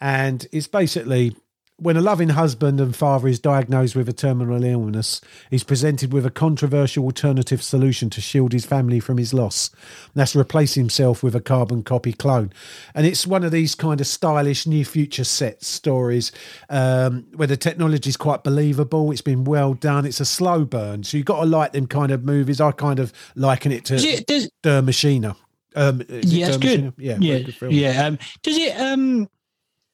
and 0.00 0.44
it's 0.50 0.66
basically 0.66 1.36
when 1.80 1.96
a 1.96 2.00
loving 2.00 2.30
husband 2.30 2.80
and 2.80 2.94
father 2.94 3.28
is 3.28 3.38
diagnosed 3.38 3.96
with 3.96 4.08
a 4.08 4.12
terminal 4.12 4.62
illness, 4.62 5.20
he's 5.50 5.64
presented 5.64 6.12
with 6.12 6.26
a 6.26 6.30
controversial 6.30 7.04
alternative 7.04 7.62
solution 7.62 8.10
to 8.10 8.20
shield 8.20 8.52
his 8.52 8.66
family 8.66 9.00
from 9.00 9.18
his 9.18 9.32
loss. 9.32 9.70
That's 10.14 10.36
replace 10.36 10.74
himself 10.74 11.22
with 11.22 11.34
a 11.34 11.40
carbon 11.40 11.82
copy 11.82 12.12
clone. 12.12 12.52
And 12.94 13.06
it's 13.06 13.26
one 13.26 13.44
of 13.44 13.52
these 13.52 13.74
kind 13.74 14.00
of 14.00 14.06
stylish 14.06 14.66
near 14.66 14.84
future 14.84 15.24
set 15.24 15.62
stories 15.62 16.32
um, 16.68 17.26
where 17.34 17.48
the 17.48 17.56
technology 17.56 18.10
is 18.10 18.16
quite 18.16 18.44
believable. 18.44 19.10
It's 19.10 19.20
been 19.20 19.44
well 19.44 19.74
done. 19.74 20.04
It's 20.04 20.20
a 20.20 20.24
slow 20.24 20.64
burn. 20.64 21.04
So 21.04 21.16
you've 21.16 21.26
got 21.26 21.40
to 21.40 21.46
like 21.46 21.72
them 21.72 21.86
kind 21.86 22.12
of 22.12 22.24
movies. 22.24 22.60
I 22.60 22.72
kind 22.72 22.98
of 22.98 23.12
liken 23.34 23.72
it 23.72 23.84
to 23.86 23.96
it, 23.96 24.26
does, 24.26 24.50
Der 24.62 24.82
Machina. 24.82 25.36
Um, 25.76 26.02
yeah, 26.08 26.48
it's 26.48 26.56
good. 26.56 26.92
Machina? 26.92 26.94
Yeah, 26.98 27.16
yeah, 27.20 27.68
yeah. 27.68 28.06
Um, 28.06 28.18
does 28.42 28.56
it 28.56 28.78
um, 28.80 29.28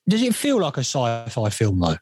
does 0.08 0.22
it 0.22 0.34
feel 0.34 0.60
like 0.60 0.76
a 0.76 0.80
sci-fi 0.84 1.50
film 1.50 1.80
though? 1.80 1.96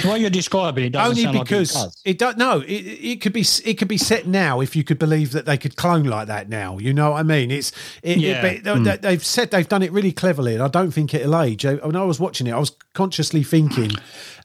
The 0.00 0.08
way 0.10 0.20
you're 0.20 0.30
describing 0.30 0.84
it 0.84 0.90
doesn't 0.90 1.10
Only 1.10 1.22
sound 1.24 1.38
because 1.40 1.74
like 1.74 1.84
it 1.86 1.88
does. 1.88 2.02
it 2.04 2.18
don't. 2.20 2.38
No, 2.38 2.60
it, 2.60 2.70
it 2.70 3.20
could 3.20 3.32
be 3.32 3.44
it 3.64 3.74
could 3.78 3.88
be 3.88 3.98
set 3.98 4.28
now 4.28 4.60
if 4.60 4.76
you 4.76 4.84
could 4.84 4.98
believe 5.00 5.32
that 5.32 5.44
they 5.44 5.58
could 5.58 5.74
clone 5.74 6.04
like 6.04 6.28
that 6.28 6.48
now. 6.48 6.78
You 6.78 6.94
know 6.94 7.10
what 7.10 7.18
I 7.18 7.22
mean? 7.24 7.50
It's 7.50 7.72
it, 8.04 8.18
Yeah. 8.18 8.44
it, 8.46 8.62
but 8.62 8.76
Mm. 8.76 8.84
they- 8.84 8.96
they've 8.98 9.24
said 9.24 9.50
they've 9.50 9.68
done 9.68 9.82
it 9.82 9.90
really 9.90 10.12
cleverly, 10.12 10.54
and 10.54 10.62
I 10.62 10.68
don't 10.68 10.92
think 10.92 11.14
it'll 11.14 11.40
age. 11.40 11.66
I- 11.66 11.74
When 11.84 11.96
I 11.96 12.04
was 12.04 12.20
watching 12.20 12.46
it, 12.46 12.52
I 12.52 12.60
was 12.60 12.70
consciously 12.94 13.42
thinking, 13.42 13.90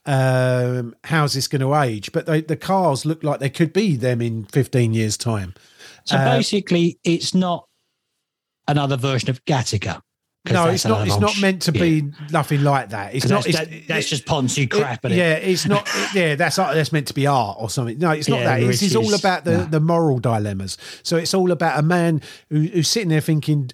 um, 0.08 0.96
"How's 1.04 1.34
this 1.34 1.48
going 1.48 1.62
to 1.62 1.76
age?" 1.76 2.12
But 2.12 2.26
they, 2.26 2.42
the 2.42 2.58
cars 2.58 3.06
look 3.06 3.24
like 3.24 3.40
they 3.40 3.52
could 3.52 3.74
be 3.74 3.96
them 3.96 4.22
in 4.24 4.46
fifteen 4.46 4.96
years' 4.96 5.18
time. 5.18 5.54
So 6.06 6.18
Uh, 6.18 6.36
basically, 6.36 6.98
it's 7.04 7.36
not 7.36 7.68
another 8.68 8.98
version 8.98 9.30
of 9.30 9.46
Gattaca. 9.46 10.02
No, 10.52 10.68
it's 10.68 10.84
not. 10.84 11.08
It's 11.08 11.20
not 11.20 11.40
meant 11.40 11.62
to 11.64 11.72
yeah. 11.72 11.82
be 11.82 12.12
nothing 12.32 12.64
like 12.64 12.90
that. 12.90 13.16
It's 13.16 13.28
not. 13.30 13.46
That's, 13.46 13.58
it's, 13.60 13.70
that- 13.70 13.88
that's 13.88 14.06
it- 14.08 14.10
just 14.10 14.26
Ponzi 14.26 14.70
crap. 14.70 15.06
It- 15.06 15.14
it? 15.14 15.18
yeah, 15.18 15.34
it's 15.36 15.66
not. 15.66 15.88
yeah, 16.14 16.36
that's 16.36 16.58
that's 16.58 16.92
meant 16.92 17.08
to 17.08 17.14
be 17.14 17.26
art 17.28 17.58
or 17.60 17.70
something. 17.70 17.98
No, 17.98 18.12
it's 18.12 18.28
not 18.28 18.40
Yeah, 18.40 18.46
that. 18.46 18.60
It's, 18.60 18.82
which 18.82 18.84
it's 18.84 18.96
all 18.96 19.14
about 19.14 19.46
the, 19.46 19.60
no. 19.60 19.64
the 19.66 19.80
moral 19.80 20.20
dilemmas. 20.20 20.78
So 21.02 21.16
it's 21.16 21.34
all 21.34 21.52
about 21.52 21.80
a 21.80 21.82
man 21.82 22.22
who, 22.50 22.62
who's 22.64 22.90
sitting 22.90 23.10
there 23.10 23.22
thinking, 23.22 23.72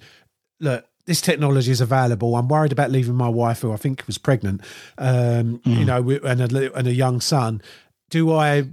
look. 0.60 0.86
This 1.06 1.22
technology 1.22 1.72
is 1.72 1.80
available. 1.80 2.36
I'm 2.36 2.46
worried 2.46 2.70
about 2.70 2.92
leaving 2.92 3.16
my 3.16 3.28
wife, 3.28 3.62
who 3.62 3.72
I 3.72 3.76
think 3.76 4.06
was 4.06 4.16
pregnant, 4.16 4.60
um, 4.96 5.58
Mm. 5.64 5.78
you 5.78 5.84
know, 5.84 6.08
and 6.24 6.40
a, 6.40 6.72
and 6.74 6.86
a 6.86 6.92
young 6.92 7.20
son. 7.20 7.62
Do 8.10 8.32
I 8.32 8.64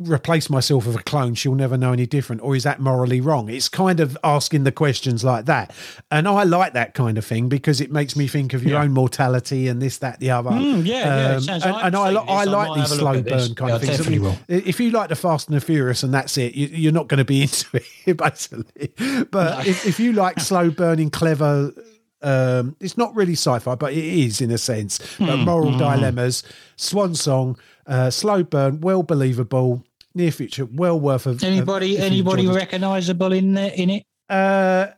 replace 0.00 0.48
myself 0.48 0.86
with 0.86 0.96
a 0.96 1.02
clone? 1.02 1.34
She'll 1.34 1.54
never 1.54 1.76
know 1.76 1.92
any 1.92 2.06
different, 2.06 2.40
or 2.42 2.56
is 2.56 2.62
that 2.64 2.80
morally 2.80 3.20
wrong? 3.20 3.48
It's 3.50 3.68
kind 3.68 4.00
of 4.00 4.16
asking 4.24 4.64
the 4.64 4.72
questions 4.72 5.22
like 5.22 5.44
that, 5.44 5.74
and 6.10 6.26
I 6.26 6.44
like 6.44 6.72
that 6.72 6.94
kind 6.94 7.18
of 7.18 7.24
thing 7.24 7.48
because 7.50 7.80
it 7.80 7.92
makes 7.92 8.16
me 8.16 8.26
think 8.26 8.54
of 8.54 8.62
your 8.62 8.72
Yeah. 8.78 8.82
own 8.84 8.92
mortality 8.92 9.68
and 9.68 9.82
this, 9.82 9.98
that, 9.98 10.18
the 10.20 10.30
other. 10.30 10.50
Mm, 10.50 10.86
yeah, 10.86 10.94
yeah, 11.30 11.34
Um, 11.36 11.40
sounds- 11.42 11.64
and, 11.64 11.76
and 11.76 11.96
I. 11.96 12.06
I 12.14 12.44
like 12.44 12.74
these 12.74 12.88
have 12.90 12.98
a 12.98 13.04
look 13.04 13.14
slow 13.14 13.22
burn 13.22 13.54
kind 13.54 13.68
Yeah, 13.68 13.74
of 13.76 13.80
things. 13.82 13.94
I 13.94 13.96
definitely 13.98 14.18
mean, 14.18 14.38
If 14.48 14.80
you 14.80 14.90
like 14.90 15.10
the 15.10 15.16
Fast 15.16 15.48
and 15.48 15.56
the 15.56 15.60
Furious 15.60 16.02
and 16.02 16.14
that's 16.14 16.38
it, 16.38 16.54
you, 16.54 16.66
you're 16.68 16.92
not 16.92 17.08
going 17.08 17.18
to 17.18 17.24
be 17.24 17.42
into 17.46 17.66
it, 18.06 18.16
basically. 18.16 18.92
But 19.30 19.66
if, 19.66 19.86
if 19.86 20.00
you 20.00 20.12
like 20.14 20.40
slow 20.50 20.70
burning, 20.70 21.10
clever, 21.10 21.72
um, 22.22 22.76
it's 22.80 22.96
not 22.96 23.14
really 23.14 23.34
sci-fi, 23.34 23.74
but 23.74 23.92
it 23.92 24.04
is 24.04 24.40
in 24.40 24.50
a 24.50 24.58
sense. 24.58 24.98
But 25.18 25.36
Hmm, 25.36 25.44
moral 25.44 25.76
dilemmas, 25.76 26.42
Swan 26.76 27.14
Song, 27.14 27.58
uh, 27.86 28.10
slow 28.10 28.42
burn, 28.42 28.80
well 28.80 29.02
believable, 29.02 29.84
near 30.14 30.30
future, 30.30 30.64
well 30.66 30.98
worth 30.98 31.26
of. 31.26 31.42
Anybody, 31.44 31.98
anybody 31.98 32.46
recognisable 32.46 33.32
in 33.32 33.54
there 33.54 33.72
in 33.74 33.90
it? 33.90 34.02
Uh, 34.28 34.88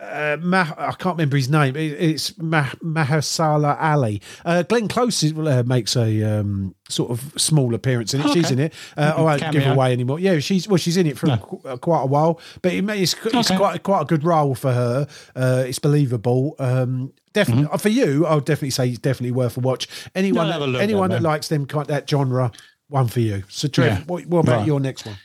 uh, 0.00 0.36
Mah- 0.40 0.74
I 0.78 0.92
can't 0.92 1.16
remember 1.16 1.36
his 1.36 1.48
name. 1.50 1.76
It, 1.76 1.92
it's 1.92 2.36
Mah- 2.38 2.72
Mahershala 2.82 3.76
Ali. 3.80 4.22
Uh, 4.44 4.62
Glenn 4.62 4.88
Close 4.88 5.22
is, 5.22 5.32
uh, 5.36 5.62
makes 5.66 5.96
a 5.96 6.22
um, 6.40 6.74
sort 6.88 7.10
of 7.10 7.32
small 7.36 7.74
appearance 7.74 8.14
in 8.14 8.20
it. 8.22 8.30
She's 8.30 8.50
in 8.50 8.58
it. 8.58 8.72
Uh, 8.96 9.14
I 9.16 9.20
won't 9.22 9.52
give 9.52 9.66
away 9.66 9.92
anymore. 9.92 10.18
Yeah, 10.18 10.38
she's 10.38 10.66
well, 10.68 10.76
she's 10.78 10.96
in 10.96 11.06
it 11.06 11.18
for 11.18 11.26
No. 11.26 11.36
qu- 11.36 11.68
uh, 11.68 11.76
quite 11.76 12.02
a 12.02 12.06
while, 12.06 12.40
but 12.62 12.72
it, 12.72 12.88
it's, 12.90 13.14
it's 13.26 13.50
Okay. 13.50 13.56
quite 13.56 13.82
quite 13.82 14.02
a 14.02 14.04
good 14.06 14.24
role 14.24 14.54
for 14.54 14.72
her. 14.72 15.06
Uh, 15.36 15.64
it's 15.66 15.78
believable. 15.78 16.54
Um, 16.58 17.12
definitely 17.32 17.64
Mm-hmm. 17.64 17.76
for 17.76 17.88
you, 17.90 18.26
I 18.26 18.34
would 18.34 18.44
definitely 18.44 18.70
say 18.70 18.88
it's 18.88 18.98
definitely 18.98 19.32
worth 19.32 19.56
a 19.56 19.60
watch. 19.60 19.86
Anyone, 20.14 20.48
No, 20.48 20.72
that, 20.72 20.80
anyone 20.80 21.10
then, 21.10 21.22
that 21.22 21.28
likes 21.28 21.48
them 21.48 21.66
kind 21.66 21.86
that 21.88 22.08
genre, 22.08 22.50
one 22.88 23.06
for 23.08 23.20
you. 23.20 23.44
So, 23.48 23.68
Trev, 23.68 23.86
Yeah. 23.98 24.04
what, 24.06 24.26
what 24.26 24.40
about 24.40 24.58
Right. 24.58 24.66
your 24.66 24.80
next 24.80 25.06
one? 25.06 25.16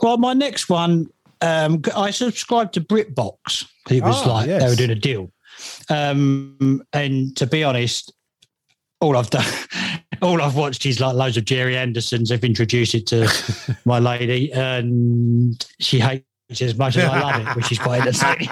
Well, 0.00 0.16
my 0.16 0.32
next 0.32 0.68
one, 0.70 1.08
um, 1.40 1.82
I 1.96 2.10
subscribed 2.10 2.74
to 2.74 2.80
BritBox. 2.80 3.66
It 3.90 4.02
was 4.02 4.16
Ah, 4.26 4.32
like 4.34 4.46
they 4.46 4.66
were 4.66 4.74
doing 4.74 4.90
a 4.90 4.94
deal, 4.94 5.32
um, 5.88 6.82
and 6.92 7.36
to 7.36 7.46
be 7.46 7.64
honest, 7.64 8.12
all 9.00 9.16
I've 9.16 9.30
done, 9.30 9.46
all 10.22 10.40
I've 10.42 10.56
watched 10.56 10.84
is 10.86 11.00
like 11.00 11.14
loads 11.14 11.36
of 11.36 11.44
Gerry 11.44 11.76
Andersons. 11.76 12.28
They've 12.28 12.44
introduced 12.44 12.94
it 12.94 13.06
to 13.08 13.28
my 13.84 13.98
lady, 13.98 14.52
and 14.52 15.66
she 15.80 15.98
hates 15.98 16.24
it 16.50 16.60
as 16.62 16.76
much 16.76 16.96
as 16.96 17.04
I 17.04 17.20
love 17.20 17.40
it, 17.40 17.56
which 17.56 17.72
is 17.72 17.78
quite 17.78 18.06
entertaining. 18.06 18.48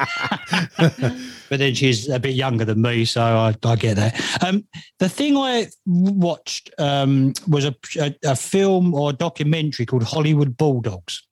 but 1.48 1.58
then 1.58 1.74
she's 1.74 2.08
a 2.08 2.18
bit 2.18 2.34
younger 2.34 2.64
than 2.64 2.80
me, 2.80 3.04
so 3.04 3.20
I, 3.22 3.54
I 3.64 3.76
get 3.76 3.96
that. 3.96 4.44
Um, 4.44 4.66
the 4.98 5.08
thing 5.08 5.36
I 5.36 5.66
watched 5.86 6.70
um, 6.78 7.32
was 7.48 7.64
a, 7.64 7.74
a, 8.00 8.14
a 8.24 8.36
film 8.36 8.94
or 8.94 9.12
documentary 9.12 9.84
called 9.84 10.04
Hollywood 10.04 10.56
Bulldogs. 10.56 11.27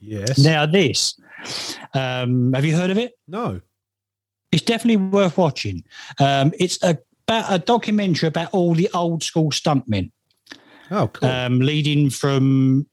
Yes. 0.00 0.38
Now, 0.38 0.66
this, 0.66 1.18
um, 1.94 2.52
have 2.52 2.64
you 2.64 2.74
heard 2.76 2.90
of 2.90 2.98
it? 2.98 3.12
no. 3.26 3.60
It's 4.50 4.62
definitely 4.62 4.96
worth 4.96 5.36
watching. 5.36 5.84
Um, 6.18 6.52
it's 6.58 6.82
a, 6.82 6.96
about 7.26 7.52
a 7.52 7.58
documentary 7.58 8.28
about 8.28 8.48
all 8.54 8.74
the 8.74 8.88
old 8.94 9.22
school 9.22 9.50
stuntmen, 9.50 10.10
Oh, 10.90 11.08
cool. 11.08 11.28
um, 11.28 11.60
leading 11.60 12.08
from 12.08 12.86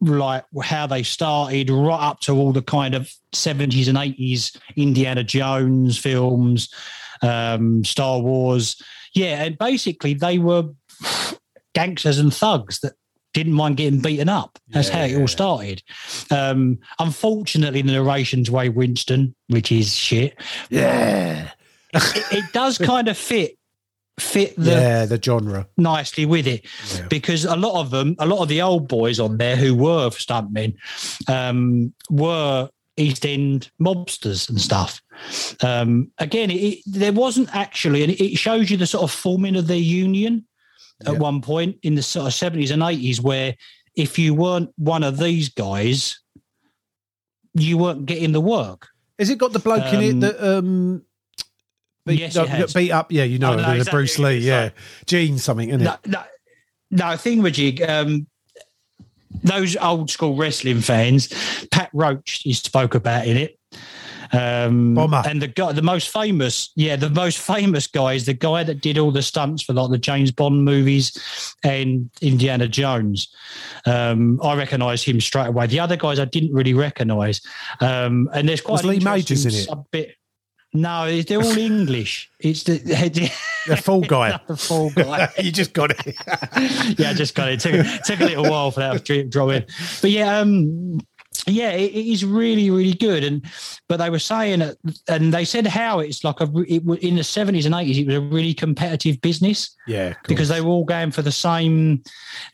like 0.00 0.44
how 0.62 0.86
they 0.86 1.02
started 1.02 1.68
right 1.68 2.00
up 2.00 2.20
to 2.20 2.32
all 2.36 2.52
the 2.52 2.62
kind 2.62 2.94
of 2.94 3.12
70s 3.34 3.88
and 3.88 3.98
80s 3.98 4.56
Indiana 4.76 5.24
Jones 5.24 5.98
films, 5.98 6.72
um, 7.22 7.82
Star 7.84 8.20
Wars. 8.20 8.80
Yeah, 9.12 9.42
and 9.42 9.58
basically 9.58 10.14
they 10.14 10.38
were 10.38 10.68
gangsters 11.74 12.20
and 12.20 12.32
thugs 12.32 12.78
that 12.80 12.92
didn't 13.34 13.52
mind 13.52 13.76
getting 13.76 14.00
beaten 14.00 14.28
up. 14.28 14.58
That's 14.68 14.88
Yeah, 14.88 14.96
how 14.96 15.04
it 15.04 15.20
all 15.20 15.28
started. 15.28 15.82
Um, 16.30 16.78
unfortunately, 16.98 17.82
the 17.82 17.92
narration's 17.92 18.50
Ray 18.50 18.70
Winstone, 18.70 19.34
which 19.48 19.70
is 19.72 19.94
shit. 19.94 20.36
Yeah. 20.68 21.50
It, 21.94 22.32
it 22.32 22.44
does 22.52 22.78
kind 22.92 23.08
of 23.08 23.16
fit 23.18 23.56
fit 24.18 24.54
the 24.56 24.72
yeah, 24.72 25.06
the 25.06 25.18
genre. 25.22 25.66
nicely 25.78 26.26
with 26.26 26.46
it 26.46 26.66
Yeah. 26.94 27.06
because 27.08 27.44
a 27.46 27.56
lot 27.56 27.80
of 27.80 27.90
them, 27.90 28.16
a 28.18 28.26
lot 28.26 28.42
of 28.42 28.48
the 28.48 28.60
old 28.60 28.86
boys 28.86 29.18
on 29.18 29.38
there 29.38 29.56
who 29.56 29.74
were 29.74 30.10
stuntmen, 30.10 30.74
um, 31.26 31.94
were 32.10 32.68
East 32.98 33.24
End 33.24 33.70
mobsters 33.80 34.50
and 34.50 34.60
stuff. 34.60 35.00
Um, 35.62 36.10
again, 36.18 36.50
it, 36.50 36.54
it- 36.56 36.82
there 36.86 37.12
wasn't 37.14 37.54
actually, 37.56 38.02
and 38.02 38.12
it 38.12 38.36
shows 38.36 38.70
you 38.70 38.76
the 38.76 38.86
sort 38.86 39.04
of 39.04 39.10
forming 39.10 39.56
of 39.56 39.68
their 39.68 39.78
union 39.78 40.44
at 41.06 41.12
Yeah. 41.14 41.18
one 41.18 41.40
point 41.40 41.78
in 41.82 41.94
the 41.94 42.02
sort 42.02 42.26
of 42.26 42.34
seventies 42.34 42.70
and 42.70 42.82
eighties, 42.82 43.20
where 43.20 43.56
if 43.94 44.18
you 44.18 44.34
weren't 44.34 44.70
one 44.76 45.02
of 45.02 45.18
these 45.18 45.48
guys, 45.48 46.20
you 47.54 47.78
weren't 47.78 48.06
getting 48.06 48.32
the 48.32 48.40
work. 48.40 48.88
Has 49.18 49.28
it 49.30 49.38
got 49.38 49.52
the 49.52 49.58
bloke 49.58 49.92
in 49.92 50.00
it 50.00 50.10
Um, 50.12 50.20
that 50.20 50.40
um 50.58 51.02
beat, 52.06 52.20
yes, 52.20 52.34
no, 52.34 52.66
beat 52.74 52.90
up? 52.90 53.12
Yeah, 53.12 53.24
you 53.24 53.38
know, 53.38 53.54
know 53.56 53.62
the 53.62 53.76
exactly 53.76 53.90
Bruce 53.90 54.18
Lee. 54.18 54.38
Yeah. 54.38 54.70
Gene 55.06 55.38
something, 55.38 55.68
isn't 55.68 55.82
it? 55.82 55.84
No, 55.84 55.96
no, 56.06 56.22
no 56.90 57.04
thingamajig. 57.16 57.86
Um, 57.88 58.26
those 59.42 59.76
old 59.76 60.10
school 60.10 60.36
wrestling 60.36 60.80
fans, 60.80 61.28
Pat 61.70 61.90
Roach, 61.92 62.40
he 62.42 62.52
spoke 62.52 62.94
about 62.94 63.26
in 63.26 63.36
it. 63.36 63.58
Um, 64.32 64.94
Bomber. 64.94 65.22
and 65.26 65.42
the 65.42 65.48
guy, 65.48 65.72
the 65.72 65.82
most 65.82 66.08
famous, 66.10 66.70
yeah, 66.76 66.96
the 66.96 67.10
most 67.10 67.38
famous 67.38 67.86
guy 67.86 68.12
is 68.14 68.26
the 68.26 68.34
guy 68.34 68.62
that 68.62 68.80
did 68.80 68.96
all 68.98 69.10
the 69.10 69.22
stunts 69.22 69.62
for 69.62 69.72
like 69.72 69.90
the 69.90 69.98
James 69.98 70.30
Bond 70.30 70.64
movies 70.64 71.54
and 71.64 72.10
Indiana 72.20 72.68
Jones. 72.68 73.28
Um, 73.86 74.40
I 74.42 74.54
recognise 74.56 75.02
him 75.02 75.20
straight 75.20 75.48
away. 75.48 75.66
The 75.66 75.80
other 75.80 75.96
guys 75.96 76.18
I 76.20 76.26
didn't 76.26 76.52
really 76.52 76.74
recognise. 76.74 77.40
Um, 77.80 78.28
and 78.32 78.48
there's 78.48 78.60
quite 78.60 78.84
Lee 78.84 79.00
Majors 79.00 79.46
in 79.46 79.52
it? 79.52 79.64
sub-bit- 79.64 80.14
No, 80.72 81.20
they're 81.22 81.42
all 81.42 81.58
English. 81.58 82.30
It's 82.38 82.62
the, 82.62 82.78
The 83.66 83.76
fall 83.76 84.00
guy. 84.00 84.40
the 84.48 84.56
full 84.56 84.90
guy 84.90 85.28
you 85.38 85.52
just 85.52 85.74
got 85.74 85.90
it. 85.90 86.16
yeah, 86.98 87.10
I 87.10 87.14
just 87.14 87.34
got 87.34 87.50
it. 87.50 87.60
Took, 87.60 87.84
took 88.04 88.20
a 88.20 88.24
little 88.24 88.44
while 88.48 88.70
for 88.70 88.80
that 88.80 89.04
to 89.06 89.24
draw 89.24 89.50
in, 89.50 89.66
but 90.00 90.10
yeah, 90.10 90.38
um, 90.38 91.00
yeah, 91.46 91.70
it, 91.70 91.92
it 91.92 92.06
is 92.12 92.24
really, 92.24 92.70
really 92.70 92.94
good. 92.94 93.24
And 93.24 93.44
but 93.88 93.98
they 93.98 94.10
were 94.10 94.18
saying, 94.18 94.60
it, 94.60 94.78
and 95.08 95.32
they 95.32 95.44
said 95.44 95.66
how 95.66 96.00
it's 96.00 96.24
like 96.24 96.40
a 96.40 96.50
it, 96.66 96.82
in 97.02 97.16
the 97.16 97.24
seventies 97.24 97.66
and 97.66 97.74
eighties, 97.74 97.98
it 97.98 98.06
was 98.06 98.16
a 98.16 98.20
really 98.20 98.54
competitive 98.54 99.20
business 99.20 99.76
yeah, 99.86 100.14
because 100.28 100.48
they 100.48 100.60
were 100.60 100.70
all 100.70 100.84
going 100.84 101.10
for 101.10 101.22
the 101.22 101.32
same. 101.32 102.02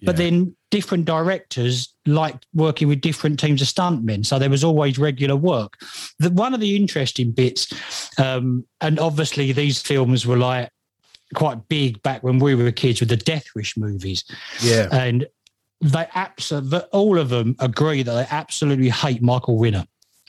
But 0.03 0.18
Yeah. 0.18 0.30
then 0.30 0.57
different 0.70 1.05
directors 1.05 1.95
liked 2.07 2.47
working 2.55 2.89
with 2.89 3.01
different 3.01 3.39
teams 3.39 3.62
of 3.62 3.68
stuntmen, 3.68 4.24
so 4.26 4.39
there 4.39 4.51
was 4.51 4.64
always 4.64 4.99
regular 4.99 5.37
work. 5.37 5.78
The, 6.18 6.30
one 6.30 6.55
of 6.55 6.61
the 6.61 6.76
interesting 6.76 7.32
bits, 7.32 7.72
um, 8.18 8.64
and 8.80 8.99
obviously 8.99 9.53
these 9.53 9.80
films 9.80 10.26
were 10.26 10.37
like 10.37 10.70
quite 11.34 11.68
big 11.68 12.01
back 12.03 12.22
when 12.22 12.39
we 12.39 12.55
were 12.55 12.70
kids 12.70 13.01
with 13.01 13.09
the 13.09 13.16
Death 13.16 13.47
Wish 13.55 13.76
movies, 13.76 14.24
yeah, 14.61 14.89
and 14.93 15.26
they 15.81 16.07
absolutely 16.14 16.79
all 16.93 17.18
of 17.18 17.29
them 17.29 17.55
agree 17.59 18.03
that 18.03 18.12
they 18.12 18.27
absolutely 18.31 18.89
hate 18.89 19.22
Michael 19.22 19.59
Winner 19.59 19.87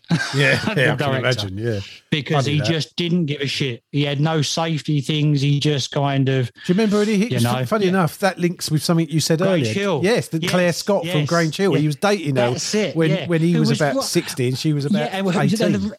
yeah, 0.09 0.73
yeah. 0.77 0.93
I 0.93 0.95
can 0.95 1.15
imagine. 1.15 1.57
Yeah. 1.57 1.79
because 2.09 2.45
he 2.45 2.59
that. 2.59 2.67
just 2.67 2.95
didn't 2.95 3.25
give 3.25 3.41
a 3.41 3.47
shit. 3.47 3.83
He 3.91 4.03
had 4.03 4.19
no 4.19 4.41
safety 4.41 5.01
things. 5.01 5.41
He 5.41 5.59
just 5.59 5.91
kind 5.91 6.29
of 6.29 6.47
Do 6.53 6.61
you 6.73 6.73
remember 6.75 7.01
any 7.01 7.17
hits? 7.17 7.31
You 7.31 7.39
know, 7.41 7.65
Funny 7.65 7.85
yeah. 7.85 7.89
enough, 7.89 8.19
that 8.19 8.39
links 8.39 8.71
with 8.71 8.83
something 8.83 9.09
you 9.09 9.19
said 9.19 9.39
Grange 9.39 9.63
earlier. 9.67 9.73
Hill. 9.73 10.01
Yes, 10.03 10.29
the 10.29 10.39
Yes, 10.41 10.51
Claire 10.51 10.73
Scott 10.73 11.01
from 11.05 11.19
yes, 11.19 11.29
Grange 11.29 11.57
Hill. 11.57 11.73
yeah. 11.73 11.79
He 11.79 11.87
was 11.87 11.95
dating 11.97 12.35
her 12.37 12.51
That's 12.51 12.75
it, 12.75 12.95
when 12.95 13.09
yeah. 13.09 13.27
when 13.27 13.41
he 13.41 13.59
was, 13.59 13.69
was 13.69 13.81
about 13.81 13.95
what- 13.95 14.05
sixty 14.05 14.47
and 14.47 14.57
she 14.57 14.73
was 14.73 14.85
about 14.85 15.11
and, 15.11 15.27
and, 15.27 15.37
eighteen. 15.53 15.71
the, 15.73 15.97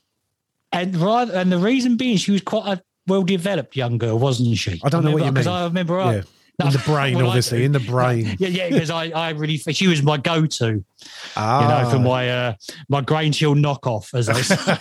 and 0.72 0.96
rather 0.96 1.34
and 1.34 1.52
the 1.52 1.58
reason 1.58 1.96
being 1.96 2.16
she 2.16 2.32
was 2.32 2.40
quite 2.40 2.66
a 2.66 2.82
well 3.06 3.22
developed 3.22 3.76
young 3.76 3.98
girl, 3.98 4.18
wasn't 4.18 4.56
she? 4.56 4.80
I 4.84 4.88
don't 4.88 5.04
know 5.04 5.12
what 5.12 5.24
you 5.24 5.30
Because 5.32 5.46
mean. 5.46 5.54
I 5.54 5.64
remember 5.64 6.02
her. 6.02 6.16
Yeah. 6.16 6.22
In 6.60 6.70
the 6.70 6.82
brain, 6.84 7.16
Well, 7.16 7.28
obviously, 7.28 7.64
in 7.64 7.70
the 7.70 7.78
brain. 7.78 8.36
Yeah, 8.40 8.48
yeah, 8.48 8.68
because 8.68 8.90
I, 8.90 9.10
I 9.10 9.30
really 9.30 9.58
she 9.58 9.86
was 9.86 10.02
my 10.02 10.16
go 10.16 10.44
to, 10.44 10.66
you 10.66 10.84
Ah, 11.36 11.82
know, 11.84 11.90
for 11.90 12.00
my 12.00 12.28
uh, 12.28 12.54
my 12.88 13.00
Grange 13.00 13.38
Hill 13.38 13.54
knockoff, 13.54 14.12
as 14.12 14.28
I 14.28 14.40
say. 14.40 14.76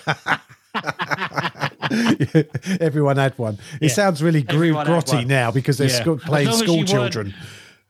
Everyone 2.82 3.18
had 3.18 3.38
one. 3.38 3.60
It 3.80 3.88
Yeah. 3.90 3.94
sounds 3.94 4.24
really 4.24 4.42
gr- 4.42 4.74
grotty 4.74 5.26
now 5.28 5.52
because 5.52 5.78
they're 5.78 5.88
Yeah. 5.90 6.14
As 6.14 6.22
playing 6.24 6.52
school 6.52 6.84
children. 6.84 7.34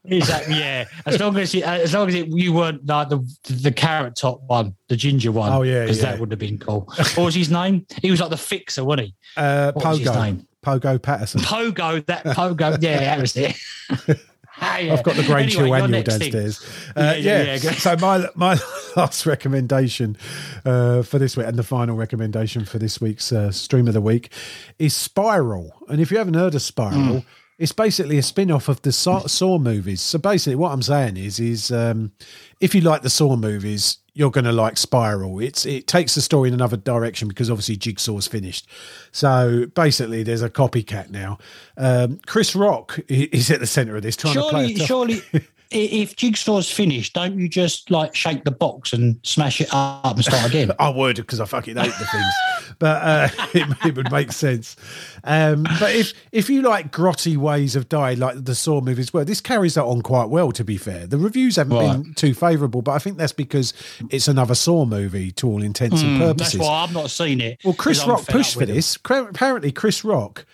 Exactly. 0.04 0.56
Yeah. 0.60 0.86
As 1.06 1.20
long 1.20 1.38
as 1.38 1.54
you, 1.54 1.64
as 1.64 1.94
long 1.94 2.08
as 2.10 2.16
it, 2.16 2.28
you 2.28 2.54
weren't 2.54 2.86
like 2.86 3.10
the 3.10 3.20
the 3.50 3.72
carrot 3.72 4.16
top 4.16 4.42
one, 4.48 4.76
the 4.90 4.96
ginger 4.96 5.32
one. 5.32 5.52
Oh, 5.52 5.64
yeah, 5.64 5.82
because 5.84 5.98
yeah. 6.00 6.12
that 6.12 6.20
would 6.20 6.32
have 6.32 6.40
been 6.40 6.58
cool. 6.58 6.90
What 7.16 7.18
was 7.18 7.36
his 7.36 7.50
name? 7.52 7.86
He 8.02 8.12
was 8.12 8.20
like 8.22 8.30
the 8.30 8.38
fixer, 8.38 8.84
wasn't 8.86 9.08
he? 9.08 9.16
Uh, 9.36 9.72
What 9.74 9.86
was 9.86 10.00
his 10.00 10.12
name? 10.14 10.48
Pogo 10.68 11.02
Patterson. 11.02 11.42
Pogo. 11.42 12.06
That 12.08 12.24
Pogo. 12.26 12.78
Yeah, 12.82 13.00
that 13.00 13.20
was 13.22 13.36
it. 13.38 13.56
Ah, 14.60 14.80
yeah. 14.80 14.94
I've 14.94 15.04
got 15.04 15.16
the 15.16 15.22
Grange 15.24 15.56
Anyway, 15.56 15.78
Hill 15.78 15.84
annual 15.84 16.02
downstairs. 16.02 16.66
Uh, 16.96 17.14
Yeah, 17.16 17.44
yeah, 17.44 17.60
yeah, 17.62 17.72
So 17.74 17.96
my 17.98 18.28
my 18.34 18.58
last 18.96 19.28
recommendation 19.28 20.18
uh, 20.66 21.04
for 21.04 21.20
this 21.20 21.38
week 21.38 21.46
and 21.46 21.60
the 21.60 21.64
final 21.64 21.96
recommendation 21.96 22.66
for 22.66 22.80
this 22.80 23.00
week's 23.00 23.32
uh, 23.32 23.52
stream 23.52 23.88
of 23.88 23.94
the 23.94 24.02
week 24.02 24.32
is 24.80 24.96
Spiral. 24.96 25.74
And 25.90 26.02
if 26.02 26.10
you 26.10 26.18
haven't 26.18 26.34
heard 26.34 26.56
of 26.56 26.64
Spiral, 26.64 27.20
Hmm. 27.20 27.28
it's 27.60 27.72
basically 27.72 28.18
a 28.18 28.24
spin-off 28.24 28.68
of 28.68 28.82
the 28.82 28.92
Saw, 28.92 29.28
Saw 29.28 29.60
movies. 29.60 30.02
So 30.02 30.18
basically, 30.18 30.56
what 30.56 30.72
I'm 30.72 30.82
saying 30.82 31.18
is, 31.18 31.40
is 31.40 31.72
um, 31.72 32.12
if 32.60 32.74
you 32.74 32.82
like 32.82 33.04
the 33.04 33.12
Saw 33.12 33.36
movies, 33.36 34.00
you're 34.18 34.32
going 34.32 34.46
to 34.46 34.52
like 34.52 34.78
Spiral. 34.78 35.40
It's 35.40 35.66
it 35.66 35.86
takes 35.86 36.16
the 36.16 36.22
story 36.22 36.48
in 36.48 36.54
another 36.54 36.78
direction 36.78 37.28
because 37.28 37.52
obviously 37.52 37.78
Jigsaw's 37.78 38.28
finished. 38.28 38.68
So 39.12 39.68
basically, 39.68 40.24
there's 40.24 40.42
a 40.42 40.50
copycat 40.50 41.12
now. 41.12 41.38
Um, 41.78 42.20
Chris 42.26 42.56
Rock 42.56 43.00
is 43.08 43.52
at 43.52 43.60
the 43.60 43.68
centre 43.68 43.96
of 43.96 44.02
this, 44.02 44.16
trying 44.16 44.34
to 44.34 44.50
play. 44.50 44.74
Surely, 44.76 45.22
surely, 45.22 45.48
if 45.72 46.16
Jigsaw's 46.16 46.72
finished, 46.72 47.14
don't 47.14 47.38
you 47.38 47.48
just 47.48 47.92
like 47.92 48.16
shake 48.16 48.44
the 48.44 48.52
box 48.52 48.92
and 48.92 49.20
smash 49.24 49.62
it 49.62 49.70
up 49.72 50.16
and 50.16 50.26
start 50.26 50.48
again? 50.48 50.72
I 50.80 50.90
would 50.90 51.18
because 51.18 51.40
I 51.40 51.46
fucking 51.46 51.76
hate 51.76 51.94
the 52.00 52.06
things, 52.06 52.67
but 52.80 53.02
uh, 53.04 53.28
it, 53.54 53.68
it 53.86 53.96
would 53.96 54.12
make 54.12 54.32
sense. 54.32 54.76
Um, 55.24 55.64
but 55.80 55.94
if 55.96 56.14
if 56.32 56.50
you 56.50 56.62
like 56.62 56.92
grotty 56.92 57.38
ways 57.38 57.76
of 57.76 57.90
dying, 57.90 58.20
like 58.20 58.44
the 58.46 58.56
Saw 58.56 58.82
movies, 58.82 59.14
well, 59.14 59.26
this 59.26 59.42
carries 59.42 59.74
that 59.76 59.84
on 59.84 60.02
quite 60.02 60.30
well. 60.30 60.52
To 60.52 60.64
be 60.64 60.78
fair, 60.78 61.08
the 61.08 61.18
reviews 61.18 61.56
haven't 61.58 61.78
been 61.78 62.14
too 62.14 62.34
favourable, 62.34 62.82
but 62.82 62.92
I 62.94 63.00
think 63.00 63.18
that's 63.18 63.34
because 63.34 63.74
it's 64.10 64.28
another 64.28 64.56
Saw 64.56 64.86
movie 64.86 65.32
to 65.32 65.48
all 65.48 65.62
intents 65.64 66.02
and 66.02 66.18
Hmm, 66.18 66.20
That's 66.20 66.38
purposes. 66.40 66.60
why 66.60 66.84
I've 66.84 66.94
not 66.94 67.10
seen 67.10 67.42
it. 67.42 67.60
Well, 67.64 67.74
Chris 67.74 68.06
Rock 68.06 68.26
pushed 68.28 68.56
for 68.56 68.64
him. 68.64 68.70
this. 68.70 68.96
Apparently, 68.96 69.72
Chris 69.72 70.04
Rock 70.04 70.46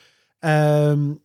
um, 0.42 1.20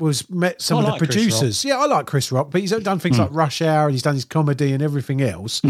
was 0.00 0.28
met 0.30 0.60
some 0.60 0.78
I 0.78 0.80
of 0.80 0.84
the 0.86 0.90
like 0.92 0.98
Chris 0.98 1.14
producers. 1.14 1.64
Yeah, 1.64 1.78
I 1.78 1.86
like 1.86 2.06
Chris 2.06 2.32
Rock, 2.32 2.50
but 2.50 2.60
he's 2.60 2.70
done 2.70 2.98
things 2.98 3.16
Hmm. 3.16 3.22
like 3.22 3.32
Rush 3.34 3.62
Hour 3.62 3.84
and 3.86 3.92
he's 3.92 4.02
done 4.02 4.14
his 4.14 4.24
comedy 4.24 4.72
and 4.72 4.82
everything 4.82 5.20
else. 5.22 5.60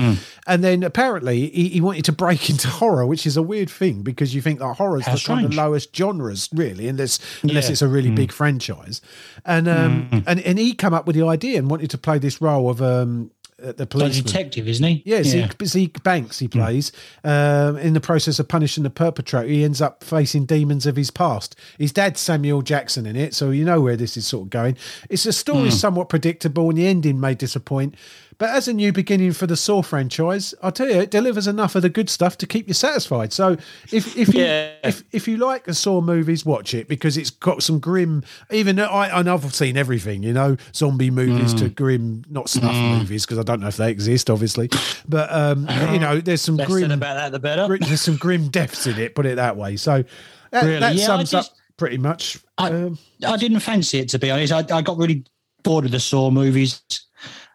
And 0.46 0.64
then 0.64 0.82
apparently 0.82 1.50
he, 1.50 1.68
he 1.68 1.80
wanted 1.80 2.04
to 2.06 2.12
break 2.12 2.48
into 2.50 2.68
horror, 2.68 3.06
which 3.06 3.26
is 3.26 3.36
a 3.36 3.42
weird 3.42 3.68
thing 3.68 4.02
because 4.02 4.34
you 4.34 4.40
think 4.40 4.60
that 4.60 4.74
horror's 4.74 5.04
How 5.06 5.14
the 5.14 5.20
kind 5.20 5.44
of 5.46 5.52
strange. 5.52 5.56
lowest 5.56 5.94
genres, 5.96 6.48
really, 6.52 6.88
unless 6.88 7.18
unless 7.42 7.64
Yeah. 7.64 7.68
Hmm. 7.68 7.72
it's 7.72 7.82
a 7.82 7.88
really 7.88 8.10
big 8.10 8.32
franchise. 8.32 9.00
And 9.44 9.68
um, 9.68 10.24
and 10.26 10.40
and 10.40 10.58
he 10.58 10.74
come 10.74 10.94
up 10.94 11.06
with 11.06 11.16
the 11.16 11.26
idea 11.26 11.58
and 11.58 11.70
wanted 11.70 11.90
to 11.90 11.98
play 11.98 12.18
this 12.18 12.40
role 12.40 12.70
of 12.70 12.80
um, 12.80 13.30
uh, 13.62 13.72
the 13.72 13.88
Like 13.96 14.12
a 14.12 14.22
detective, 14.22 14.68
isn't 14.68 14.84
he? 14.84 15.02
Yeah, 15.04 15.22
Zeke, 15.22 15.62
Zeke 15.64 16.02
Banks 16.02 16.38
he 16.38 16.48
plays. 16.48 16.92
Um, 17.24 17.76
in 17.78 17.94
the 17.94 18.00
process 18.00 18.38
of 18.38 18.48
punishing 18.48 18.84
the 18.84 18.90
perpetrator, 18.90 19.48
he 19.48 19.64
ends 19.64 19.80
up 19.80 20.02
facing 20.04 20.46
demons 20.46 20.86
of 20.86 20.96
his 20.96 21.10
past. 21.10 21.56
His 21.78 21.92
dad's 21.92 22.20
Samuel 22.20 22.62
Jackson 22.62 23.06
in 23.06 23.16
it, 23.16 23.34
so 23.34 23.50
you 23.50 23.64
know 23.64 23.80
where 23.80 23.96
this 23.96 24.16
is 24.16 24.26
sort 24.26 24.46
of 24.46 24.50
going. 24.50 24.76
It's 25.08 25.26
a 25.26 25.32
story 25.32 25.70
somewhat 25.70 26.08
predictable, 26.08 26.68
and 26.68 26.78
the 26.78 26.86
ending 26.86 27.20
may 27.20 27.34
disappoint. 27.34 27.94
But 28.40 28.48
as 28.50 28.66
a 28.68 28.72
new 28.72 28.90
beginning 28.90 29.32
for 29.34 29.46
the 29.46 29.54
Saw 29.56 29.82
franchise, 29.82 30.54
I'll 30.62 30.72
tell 30.72 30.88
you, 30.88 30.98
it 30.98 31.10
delivers 31.10 31.46
enough 31.46 31.74
of 31.74 31.82
the 31.82 31.90
good 31.90 32.08
stuff 32.08 32.38
to 32.38 32.46
keep 32.46 32.66
you 32.66 32.72
satisfied. 32.74 33.34
So 33.34 33.58
if 33.92 34.16
if 34.16 34.34
you 34.34 34.42
Yeah. 34.42 34.72
if, 34.82 35.04
if 35.12 35.28
you 35.28 35.36
like 35.36 35.64
the 35.64 35.74
Saw 35.74 36.00
movies, 36.00 36.44
watch 36.46 36.72
it 36.72 36.88
because 36.88 37.18
it's 37.18 37.28
got 37.28 37.62
some 37.62 37.78
grim. 37.80 38.24
Even 38.50 38.80
I, 38.80 39.18
I 39.18 39.22
know 39.22 39.34
I've 39.34 39.54
seen 39.54 39.76
everything, 39.76 40.22
you 40.22 40.32
know, 40.32 40.56
zombie 40.74 41.10
movies 41.10 41.52
to 41.54 41.68
grim, 41.68 42.24
not 42.30 42.48
snuff 42.48 42.74
movies 42.98 43.26
because 43.26 43.38
I 43.38 43.42
don't 43.42 43.60
know 43.60 43.68
if 43.68 43.76
they 43.76 43.90
exist, 43.90 44.30
obviously. 44.30 44.70
But 45.06 45.30
um, 45.30 45.68
you 45.92 45.98
know, 46.00 46.18
there's 46.18 46.40
some 46.40 46.56
Less 46.56 46.66
grim, 46.66 46.90
about 46.90 47.14
that, 47.16 47.32
the 47.32 47.38
better. 47.38 47.66
grim- 47.66 47.82
there's 47.82 48.00
some 48.00 48.16
grim 48.16 48.48
deaths 48.48 48.86
in 48.86 48.98
it. 48.98 49.14
Put 49.14 49.26
it 49.26 49.36
that 49.36 49.58
way. 49.58 49.76
So 49.76 50.02
that, 50.50 50.64
Really? 50.64 50.80
that 50.80 50.94
Yeah, 50.94 51.04
sums 51.06 51.30
just- 51.30 51.50
up 51.52 51.56
pretty 51.76 51.98
much. 51.98 52.38
I- 52.56 52.70
um, 52.70 52.98
I 53.26 53.36
didn't 53.36 53.60
fancy 53.60 53.98
it 53.98 54.08
to 54.08 54.18
be 54.18 54.30
honest. 54.30 54.50
I, 54.50 54.64
I 54.74 54.80
got 54.80 54.96
really 54.96 55.24
bored 55.62 55.84
of 55.84 55.90
the 55.90 56.00
Saw 56.00 56.30
movies. 56.30 56.80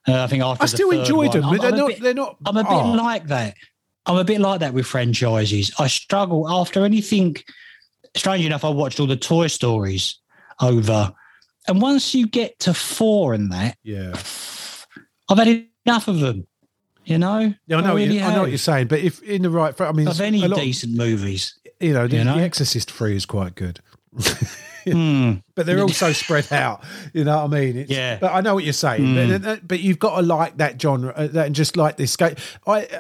Uh, 0.08 0.24
I 0.24 0.28
think 0.28 0.44
after 0.44 0.64
I 0.64 0.66
the 0.66 0.70
still 0.76 0.92
third 0.92 1.00
enjoyed 1.00 1.28
one. 1.30 1.38
them, 1.42 1.46
I'm- 1.46 1.58
but 1.58 1.62
they're 1.62 1.78
not. 1.78 1.88
bit- 1.88 2.02
they're 2.02 2.14
not. 2.14 2.38
I'm 2.46 2.58
a 2.58 2.64
bit 2.64 2.72
oh, 2.72 2.92
like 2.92 3.28
that. 3.28 3.56
I'm 4.06 4.18
a 4.18 4.24
bit 4.24 4.40
like 4.40 4.60
that 4.60 4.74
with 4.74 4.86
franchises. 4.86 5.72
I 5.80 5.88
struggle 5.88 6.48
after 6.50 6.86
anything. 6.86 7.38
Strange 8.16 8.46
enough, 8.46 8.64
I 8.64 8.70
watched 8.70 9.00
all 9.00 9.08
the 9.08 9.18
Toy 9.18 9.48
Stories 9.48 10.20
over 10.62 11.12
and 11.68 11.82
once 11.82 12.14
you 12.14 12.28
get 12.28 12.60
to 12.60 12.74
four 12.74 13.34
and 13.34 13.52
that, 13.52 13.78
Yeah. 13.84 14.14
I've 15.30 15.38
had 15.38 15.66
enough 15.86 16.08
of 16.08 16.20
them. 16.20 16.48
You 17.04 17.20
know, 17.20 17.54
Yeah, 17.68 17.78
I 17.78 17.82
know. 17.82 17.88
what 17.90 17.96
really 17.98 18.18
you, 18.18 18.24
I 18.24 18.34
know 18.34 18.42
what 18.42 18.50
you're 18.50 18.58
saying, 18.58 18.88
but 18.88 19.00
if 19.00 19.22
in 19.22 19.44
the 19.44 19.50
right, 19.50 19.80
I 19.80 19.92
mean, 19.92 20.08
Of 20.08 20.22
any 20.22 20.48
decent 20.48 20.96
movies. 20.96 21.54
you 21.80 21.94
know, 21.94 22.08
the, 22.08 22.18
you 22.18 22.24
know? 22.24 22.36
the 22.36 22.42
Exorcist 22.42 22.90
Three 22.90 23.16
is 23.16 23.28
quite 23.28 23.54
good. 23.56 23.80
Hmm. 24.94 25.34
but 25.56 25.66
they're 25.66 25.82
also 25.82 26.12
spread 26.12 26.52
out. 26.52 26.84
You 27.14 27.24
know 27.24 27.38
what 27.44 27.54
I 27.54 27.60
mean? 27.60 27.78
It's, 27.78 27.92
Yeah. 27.92 28.18
But 28.20 28.34
I 28.34 28.42
know 28.42 28.54
what 28.54 28.64
you're 28.64 28.74
saying. 28.74 29.02
Mm. 29.02 29.44
But, 29.44 29.68
but 29.68 29.80
you've 29.80 30.00
got 30.00 30.18
to 30.18 30.22
like 30.22 30.58
that 30.58 30.82
genre 30.82 31.14
uh, 31.16 31.30
and 31.36 31.56
just 31.56 31.78
like 31.78 31.98
this. 31.98 32.16
I 32.22 32.36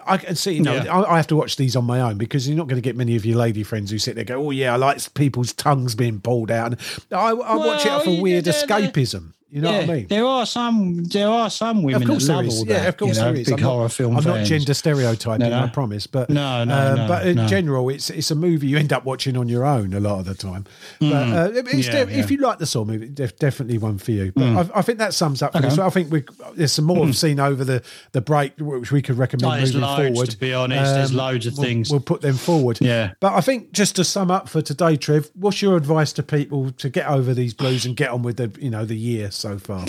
I 0.05 0.17
can 0.17 0.35
see. 0.35 0.53
You 0.53 0.63
know, 0.63 0.75
Yeah. 0.75 0.93
I, 0.93 1.13
I 1.13 1.17
have 1.17 1.27
to 1.27 1.35
watch 1.35 1.55
these 1.57 1.75
on 1.75 1.85
my 1.85 2.01
own 2.01 2.17
because 2.17 2.47
you're 2.47 2.57
not 2.57 2.67
going 2.67 2.81
to 2.81 2.81
get 2.81 2.95
many 2.95 3.15
of 3.15 3.25
your 3.25 3.37
lady 3.37 3.63
friends 3.63 3.91
who 3.91 3.97
sit 3.97 4.15
there 4.15 4.21
and 4.21 4.27
go, 4.27 4.47
"Oh 4.47 4.51
yeah, 4.51 4.73
I 4.73 4.77
like 4.77 5.13
people's 5.13 5.53
tongues 5.53 5.95
being 5.95 6.19
pulled 6.21 6.51
out." 6.51 6.73
And 6.73 6.81
I, 7.11 7.29
I 7.29 7.55
watch 7.55 7.85
it 7.85 8.03
for 8.03 8.21
weird 8.21 8.45
escapism. 8.45 9.33
You 9.55 9.61
know 9.61 9.71
yeah, 9.71 9.77
what 9.79 9.89
I 9.89 9.93
mean? 9.93 10.07
there 10.07 10.25
are 10.25 10.45
some. 10.45 11.03
There 11.05 11.29
are 11.29 11.49
some 11.49 11.81
women 11.81 12.01
Of 12.03 12.09
course 12.09 12.27
that 12.27 12.33
there 12.33 12.43
love 12.43 12.51
all 12.53 12.67
Yeah, 12.67 12.79
that. 12.79 12.87
of 12.89 12.97
course 12.97 13.15
you 13.15 13.21
know, 13.23 13.31
there 13.31 13.41
is. 13.41 13.47
Big 13.47 13.53
I'm 13.53 13.61
not- 13.61 13.69
horror 13.71 13.87
film 13.89 14.17
I'm 14.17 14.23
not 14.25 14.45
gender 14.45 14.73
stereotyping, 14.73 15.49
No, 15.49 15.59
no. 15.59 15.63
I 15.63 15.67
promise. 15.69 16.07
But 16.07 16.29
No, 16.29 16.65
no, 16.65 16.73
um, 16.91 16.95
no, 16.97 17.07
but 17.07 17.25
in 17.25 17.35
no. 17.37 17.47
general, 17.47 17.87
it's 17.87 18.09
it's 18.09 18.31
a 18.31 18.35
movie 18.35 18.67
you 18.67 18.77
end 18.77 18.91
up 18.91 19.05
watching 19.05 19.37
on 19.37 19.47
your 19.47 19.63
own 19.65 19.93
a 19.93 20.01
lot 20.01 20.19
of 20.19 20.25
the 20.25 20.33
time. 20.35 20.65
But 20.99 21.07
uh, 21.13 21.49
it's 21.53 21.69
Mm. 21.69 21.83
Yeah, 21.85 21.91
def- 21.91 22.09
yeah. 22.09 22.15
Mm. 22.17 22.19
if 22.19 22.31
you 22.31 22.37
like 22.39 22.57
the 22.59 22.65
Saw 22.65 22.83
movie, 22.83 23.07
def- 23.07 23.39
definitely 23.39 23.77
one 23.77 23.97
for 23.97 24.11
you. 24.11 24.33
But 24.35 24.43
I, 24.43 24.79
I 24.79 24.81
think 24.81 24.99
that 24.99 25.13
sums 25.13 25.41
up 25.41 25.53
for 25.53 25.59
Okay. 25.59 25.69
Mm. 25.69 25.79
I 25.79 25.89
think 25.89 26.11
we 26.11 26.23
there's 26.55 26.73
some 26.73 26.83
more 26.83 27.05
I've 27.05 27.15
seen 27.15 27.39
over 27.39 27.63
the 27.63 27.81
the 28.11 28.19
break 28.19 28.51
which 28.59 28.91
we 28.91 29.01
could 29.01 29.17
recommend 29.17 29.53
Oh, 29.53 29.57
moving 29.65 29.79
loads, 29.79 29.95
forward. 30.09 30.19
Um, 30.19 30.31
to 30.33 30.37
be 30.37 30.53
honest. 30.53 30.93
There's 30.95 31.13
loads 31.13 31.45
of 31.47 31.53
we'll- 31.57 31.65
things. 31.65 31.89
We'll 31.91 32.01
put 32.01 32.19
them 32.19 32.35
forward. 32.35 32.79
Yeah. 32.81 33.13
But 33.21 33.33
I 33.35 33.39
think 33.41 33.71
just 33.71 33.95
to 33.95 34.03
sum 34.03 34.29
up 34.31 34.49
for 34.49 34.61
today, 34.61 34.97
Trev, 34.97 35.29
what's 35.33 35.61
your 35.61 35.77
advice 35.77 36.11
to 36.13 36.23
people 36.23 36.71
to 36.71 36.89
get 36.89 37.07
over 37.07 37.33
these 37.33 37.53
blues 37.53 37.85
and 37.85 37.95
get 37.95 38.09
on 38.09 38.21
with 38.21 38.35
the 38.35 38.51
you 38.59 38.69
know 38.69 38.83
the 38.83 38.97
year 38.97 39.31
so 39.45 39.59
far? 39.59 39.85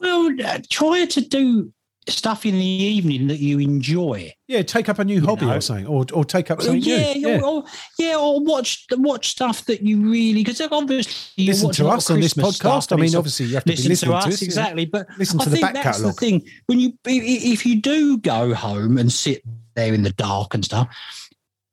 Well, 0.00 0.30
uh, 0.44 0.58
try 0.70 1.04
to 1.06 1.20
do 1.20 1.72
stuff 2.08 2.46
in 2.46 2.54
the 2.54 2.64
evening 2.64 3.26
that 3.26 3.38
you 3.38 3.58
enjoy. 3.58 4.32
Yeah, 4.46 4.62
take 4.62 4.88
up 4.88 4.98
a 4.98 5.04
new 5.04 5.20
hobby 5.20 5.44
know. 5.44 5.56
or 5.56 5.60
something, 5.60 5.86
or 5.86 6.06
or 6.14 6.24
take 6.24 6.50
up 6.50 6.62
something 6.62 6.80
yeah, 6.80 7.12
new. 7.14 7.34
Or, 7.40 7.44
or 7.44 7.64
yeah, 7.98 8.16
or 8.16 8.40
watch 8.40 8.86
watch 8.92 9.28
stuff 9.30 9.64
that 9.66 9.82
you 9.82 10.10
really 10.10 10.42
because 10.44 10.60
obviously 10.72 11.44
you 11.44 11.50
Listen 11.52 11.70
to 11.72 11.82
a 11.82 11.84
lot 11.84 11.92
of 11.94 11.98
us 11.98 12.10
on 12.10 12.20
this 12.20 12.32
podcast. 12.34 12.92
I 12.92 12.96
mean, 12.96 13.14
obviously 13.14 13.46
you 13.46 13.54
have 13.56 13.64
to 13.64 13.72
be 13.72 13.76
listen 13.76 13.88
listening 13.90 14.10
to 14.12 14.16
us 14.16 14.24
to 14.24 14.30
us, 14.30 14.40
you 14.40 14.46
know. 14.46 14.48
exactly, 14.48 14.84
but 14.86 15.06
Listen 15.18 15.40
I 15.40 15.44
to 15.44 15.50
the 15.50 15.56
think 15.56 15.66
back 15.66 15.74
that's 15.74 15.96
catalogue. 15.98 16.14
the 16.14 16.20
thing 16.20 16.48
when 16.66 16.80
you 16.80 16.92
i- 17.06 17.10
i- 17.10 17.44
if 17.52 17.66
you 17.66 17.80
do 17.82 18.16
go 18.18 18.54
home 18.54 18.96
and 18.96 19.12
sit 19.12 19.42
there 19.74 19.92
in 19.92 20.02
the 20.02 20.12
dark 20.12 20.54
and 20.54 20.64
stuff. 20.64 20.88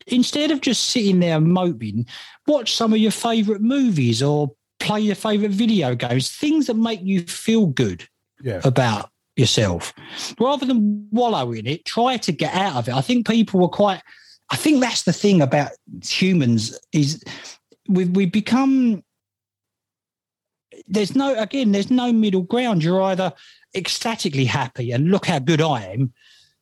Instead 0.08 0.52
of 0.52 0.62
just 0.62 0.90
sitting 0.90 1.20
there 1.20 1.40
moping, 1.40 2.06
watch 2.46 2.76
some 2.76 2.94
of 2.94 3.00
your 3.00 3.10
favourite 3.10 3.62
movies 3.62 4.22
or 4.22 4.52
play 4.86 5.02
your 5.02 5.16
favourite 5.16 5.52
video 5.52 5.96
games, 5.96 6.32
things 6.32 6.68
that 6.68 6.76
make 6.76 7.02
you 7.02 7.22
feel 7.22 7.66
good 7.68 8.08
Yeah. 8.42 8.62
about 8.64 9.10
yourself. 9.36 9.94
Rather 10.40 10.66
than 10.66 11.08
wallow 11.12 11.52
in 11.52 11.66
it 11.68 11.84
try 11.86 12.18
to 12.18 12.32
get 12.32 12.54
out 12.54 12.76
of 12.76 12.88
it. 12.88 12.94
I 12.94 13.02
think 13.02 13.28
people 13.28 13.60
were 13.60 13.68
quite 13.70 14.02
i 14.52 14.56
think 14.56 14.80
that's 14.80 15.04
the 15.04 15.12
thing 15.14 15.42
about 15.42 15.72
humans 16.04 16.80
is 16.94 17.24
we've, 17.90 18.12
we've 18.16 18.32
become 18.32 19.04
there's 20.88 21.16
no 21.16 21.38
again 21.40 21.72
there's 21.72 21.90
no 21.90 22.14
middle 22.14 22.44
ground. 22.44 22.84
You're 22.84 23.02
either 23.02 23.34
ecstatically 23.76 24.46
happy 24.46 24.92
and 24.92 25.10
look 25.12 25.26
how 25.26 25.40
good 25.40 25.62
i 25.62 25.82
am 25.94 26.14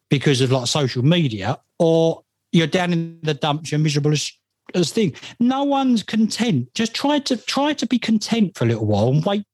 because 0.10 0.42
of 0.42 0.52
like 0.52 0.68
social 0.68 1.04
media 1.04 1.60
or 1.80 2.24
you're 2.52 2.68
down 2.68 2.94
in 2.94 3.20
the 3.24 3.34
dumps 3.34 3.72
you're 3.72 3.80
miserable 3.80 4.12
as 4.12 4.32
as 4.76 4.92
thing 4.92 5.14
no 5.40 5.64
one's 5.64 6.04
content 6.04 6.68
just 6.74 6.94
try 6.94 7.20
to 7.20 7.38
try 7.38 7.74
to 7.74 7.86
be 7.86 8.00
content 8.00 8.56
for 8.58 8.66
a 8.66 8.68
little 8.68 8.86
while 8.86 9.10
and 9.10 9.26
wait 9.26 9.46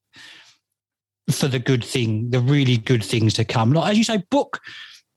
for 1.32 1.48
the 1.48 1.60
good 1.60 1.84
thing, 1.84 2.30
the 2.30 2.40
really 2.40 2.78
good 2.78 3.04
things 3.04 3.34
to 3.36 3.46
come. 3.46 3.74
Like 3.74 3.92
as 3.92 3.98
you 3.98 4.04
say, 4.04 4.24
book 4.30 4.60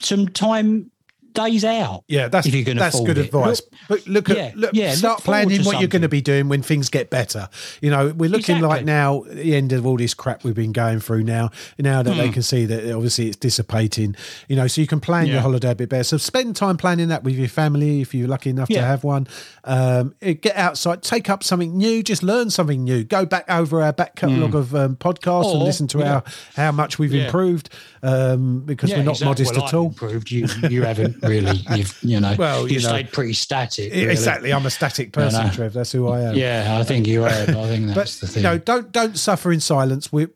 some 0.00 0.28
time 0.28 0.90
days 1.34 1.64
out. 1.64 2.04
Yeah, 2.08 2.28
that's 2.28 2.46
if 2.46 2.54
you 2.54 2.64
can 2.64 2.76
that's 2.76 2.94
afford 2.94 3.08
good 3.08 3.18
it. 3.18 3.26
advice. 3.26 3.62
but 3.88 4.06
look 4.06 4.30
at 4.30 4.36
yeah, 4.36 4.52
look, 4.54 4.70
yeah, 4.74 4.94
start 4.94 5.22
forward 5.22 5.42
planning 5.44 5.60
to 5.62 5.66
what 5.66 5.80
you're 5.80 5.88
going 5.88 6.02
to 6.02 6.08
be 6.08 6.20
doing 6.20 6.48
when 6.48 6.62
things 6.62 6.88
get 6.88 7.10
better. 7.10 7.48
You 7.80 7.90
know, 7.90 8.12
we're 8.16 8.30
looking 8.30 8.60
like 8.60 8.84
now 8.84 9.24
the 9.28 9.54
end 9.54 9.72
of 9.72 9.86
all 9.86 9.96
this 9.96 10.14
crap 10.14 10.44
we've 10.44 10.54
been 10.54 10.72
going 10.72 11.00
through 11.00 11.24
now. 11.24 11.50
Now 11.78 12.02
that 12.02 12.14
they 12.16 12.26
Hmm. 12.26 12.32
can 12.32 12.42
see 12.42 12.64
that 12.66 12.92
obviously 12.94 13.28
it's 13.28 13.36
dissipating. 13.36 14.14
You 14.48 14.56
know, 14.56 14.66
so 14.66 14.80
you 14.80 14.86
can 14.86 15.00
plan 15.00 15.26
your 15.26 15.40
holiday 15.40 15.70
a 15.70 15.74
bit 15.74 15.88
better. 15.88 16.04
So 16.04 16.16
spend 16.16 16.56
time 16.56 16.76
planning 16.76 17.08
that 17.08 17.24
with 17.24 17.34
your 17.34 17.48
family 17.48 18.00
if 18.00 18.14
you're 18.14 18.28
lucky 18.28 18.50
enough 18.50 18.68
to 18.68 18.80
have 18.82 19.04
one. 19.04 19.26
Um, 19.64 20.14
eh, 20.22 20.32
get 20.32 20.56
outside, 20.56 21.02
take 21.02 21.30
up 21.30 21.42
something 21.44 21.76
new, 21.76 22.02
just 22.02 22.22
learn 22.22 22.50
something 22.50 22.82
new. 22.84 23.04
Go 23.04 23.24
back 23.26 23.44
over 23.50 23.80
our 23.82 23.92
back 23.92 24.16
catalogue 24.16 24.54
of 24.54 24.74
um, 24.74 24.96
podcasts 24.96 25.50
and 25.52 25.60
Hmm. 25.60 25.66
Listen 25.66 25.86
to 25.88 25.98
yeah. 26.00 26.14
our 26.14 26.24
how 26.56 26.72
much 26.72 26.98
we've 26.98 27.12
Yeah. 27.12 27.24
improved 27.26 27.68
um, 28.02 28.60
because 28.66 28.90
Yeah, 28.90 28.98
we're 28.98 29.02
not 29.04 29.10
exactly. 29.12 29.26
modest 29.26 29.56
Well, 29.56 29.64
at 29.66 29.74
all. 29.74 29.86
Improved. 29.86 30.30
You 30.30 30.46
you 30.68 30.82
haven't 30.82 31.21
really. 31.28 31.56
You've 31.74 31.98
you 32.02 32.20
know. 32.20 32.34
Well, 32.38 32.66
you 32.66 32.74
you've 32.74 32.82
know. 32.82 32.90
stayed 32.90 33.12
pretty 33.12 33.32
static. 33.34 33.92
Really. 33.92 34.10
Exactly, 34.10 34.52
I'm 34.52 34.66
a 34.66 34.70
static 34.70 35.12
person, 35.12 35.46
know. 35.46 35.52
Trev. 35.52 35.72
That's 35.72 35.92
who 35.92 36.08
I 36.08 36.22
am. 36.22 36.34
Yeah, 36.34 36.78
I 36.78 36.84
think 36.84 37.06
you 37.06 37.22
have. 37.22 37.48
I 37.48 37.66
think 37.68 37.86
but 37.88 37.94
that's 37.94 38.20
the 38.20 38.26
you 38.26 38.32
thing. 38.32 38.42
know, 38.42 38.58
don't 38.58 38.92
don't 38.92 39.18
suffer 39.18 39.52
in 39.52 39.60
silence. 39.60 40.12
We, 40.12 40.28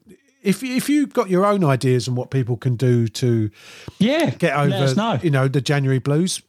if 0.42 0.62
if 0.62 0.88
you've 0.88 1.12
got 1.12 1.28
your 1.28 1.44
own 1.44 1.64
ideas 1.64 2.08
on 2.08 2.14
what 2.14 2.30
people 2.30 2.56
can 2.56 2.76
do 2.76 3.08
to 3.08 3.50
yeah, 3.98 4.30
get 4.30 4.56
over, 4.56 5.18
you 5.22 5.30
know, 5.30 5.48
the 5.48 5.60
January 5.60 5.98
blues, 5.98 6.40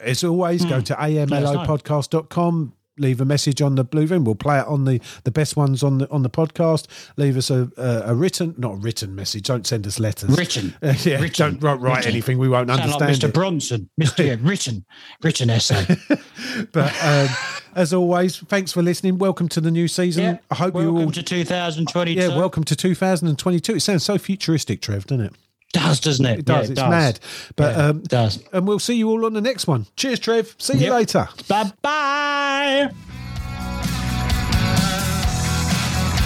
as 0.00 0.24
always, 0.24 0.62
hmm. 0.62 0.70
go 0.70 0.80
to 0.80 0.94
amlopodcast.com. 0.94 2.72
Leave 2.98 3.22
a 3.22 3.24
message 3.24 3.62
on 3.62 3.76
the 3.76 3.84
blue 3.84 4.04
room. 4.04 4.24
We'll 4.24 4.34
play 4.34 4.58
it 4.58 4.66
on 4.66 4.84
the 4.84 5.00
the 5.24 5.30
best 5.30 5.56
ones 5.56 5.82
on 5.82 5.96
the 5.98 6.10
on 6.10 6.22
the 6.22 6.28
podcast. 6.28 6.86
Leave 7.16 7.38
us 7.38 7.48
a 7.50 7.70
a, 7.78 8.10
a 8.10 8.14
written, 8.14 8.54
not 8.58 8.72
a 8.72 8.76
written 8.76 9.14
message. 9.14 9.44
Don't 9.44 9.66
send 9.66 9.86
us 9.86 9.98
letters. 9.98 10.36
Written. 10.36 10.74
Uh, 10.82 10.92
yeah, 11.02 11.18
Written. 11.18 11.58
don't 11.58 11.62
write, 11.62 11.80
write 11.80 11.96
Written. 11.96 12.12
anything. 12.12 12.36
We 12.38 12.50
won't 12.50 12.68
Sound 12.68 12.82
understand 12.82 13.10
like 13.10 13.18
Mr. 13.18 13.28
it. 13.28 13.34
Bronson, 13.34 13.88
Mr. 13.98 14.26
Yeah, 14.26 14.36
written, 14.40 14.84
written 15.22 15.48
essay. 15.48 15.86
But 16.72 16.92
um, 17.02 17.28
as 17.74 17.94
always, 17.94 18.36
thanks 18.36 18.72
for 18.72 18.82
listening. 18.82 19.16
Welcome 19.16 19.48
to 19.50 19.60
the 19.60 19.70
new 19.70 19.88
season. 19.88 20.22
Yeah. 20.24 20.38
I 20.50 20.54
hope 20.56 20.74
Welcome 20.74 20.96
you 20.96 21.04
all 21.04 21.10
to 21.12 21.22
2022. 21.22 22.20
Yeah, 22.20 22.36
welcome 22.36 22.62
to 22.64 22.76
2022. 22.76 23.76
It 23.76 23.80
sounds 23.80 24.04
so 24.04 24.18
futuristic, 24.18 24.82
Trev, 24.82 25.06
doesn't 25.06 25.24
it? 25.24 25.32
Does 25.72 26.00
doesn't 26.00 26.26
it? 26.26 26.38
It 26.40 26.44
does. 26.44 26.66
Yeah, 26.68 26.72
it's 26.72 26.80
mad. 26.82 27.18
But 27.56 27.76
Yeah, 27.76 27.86
um, 27.86 27.98
it 27.98 28.08
does. 28.08 28.38
And 28.52 28.66
we'll 28.66 28.78
see 28.78 28.96
you 28.96 29.08
all 29.10 29.24
on 29.24 29.32
the 29.32 29.40
next 29.40 29.66
one. 29.66 29.86
Cheers, 29.96 30.18
Trev. 30.20 30.54
See 30.58 30.74
you 30.74 30.80
Yep. 30.86 30.92
later. 30.92 31.28
Bye 31.48 31.72
bye. 31.80 32.90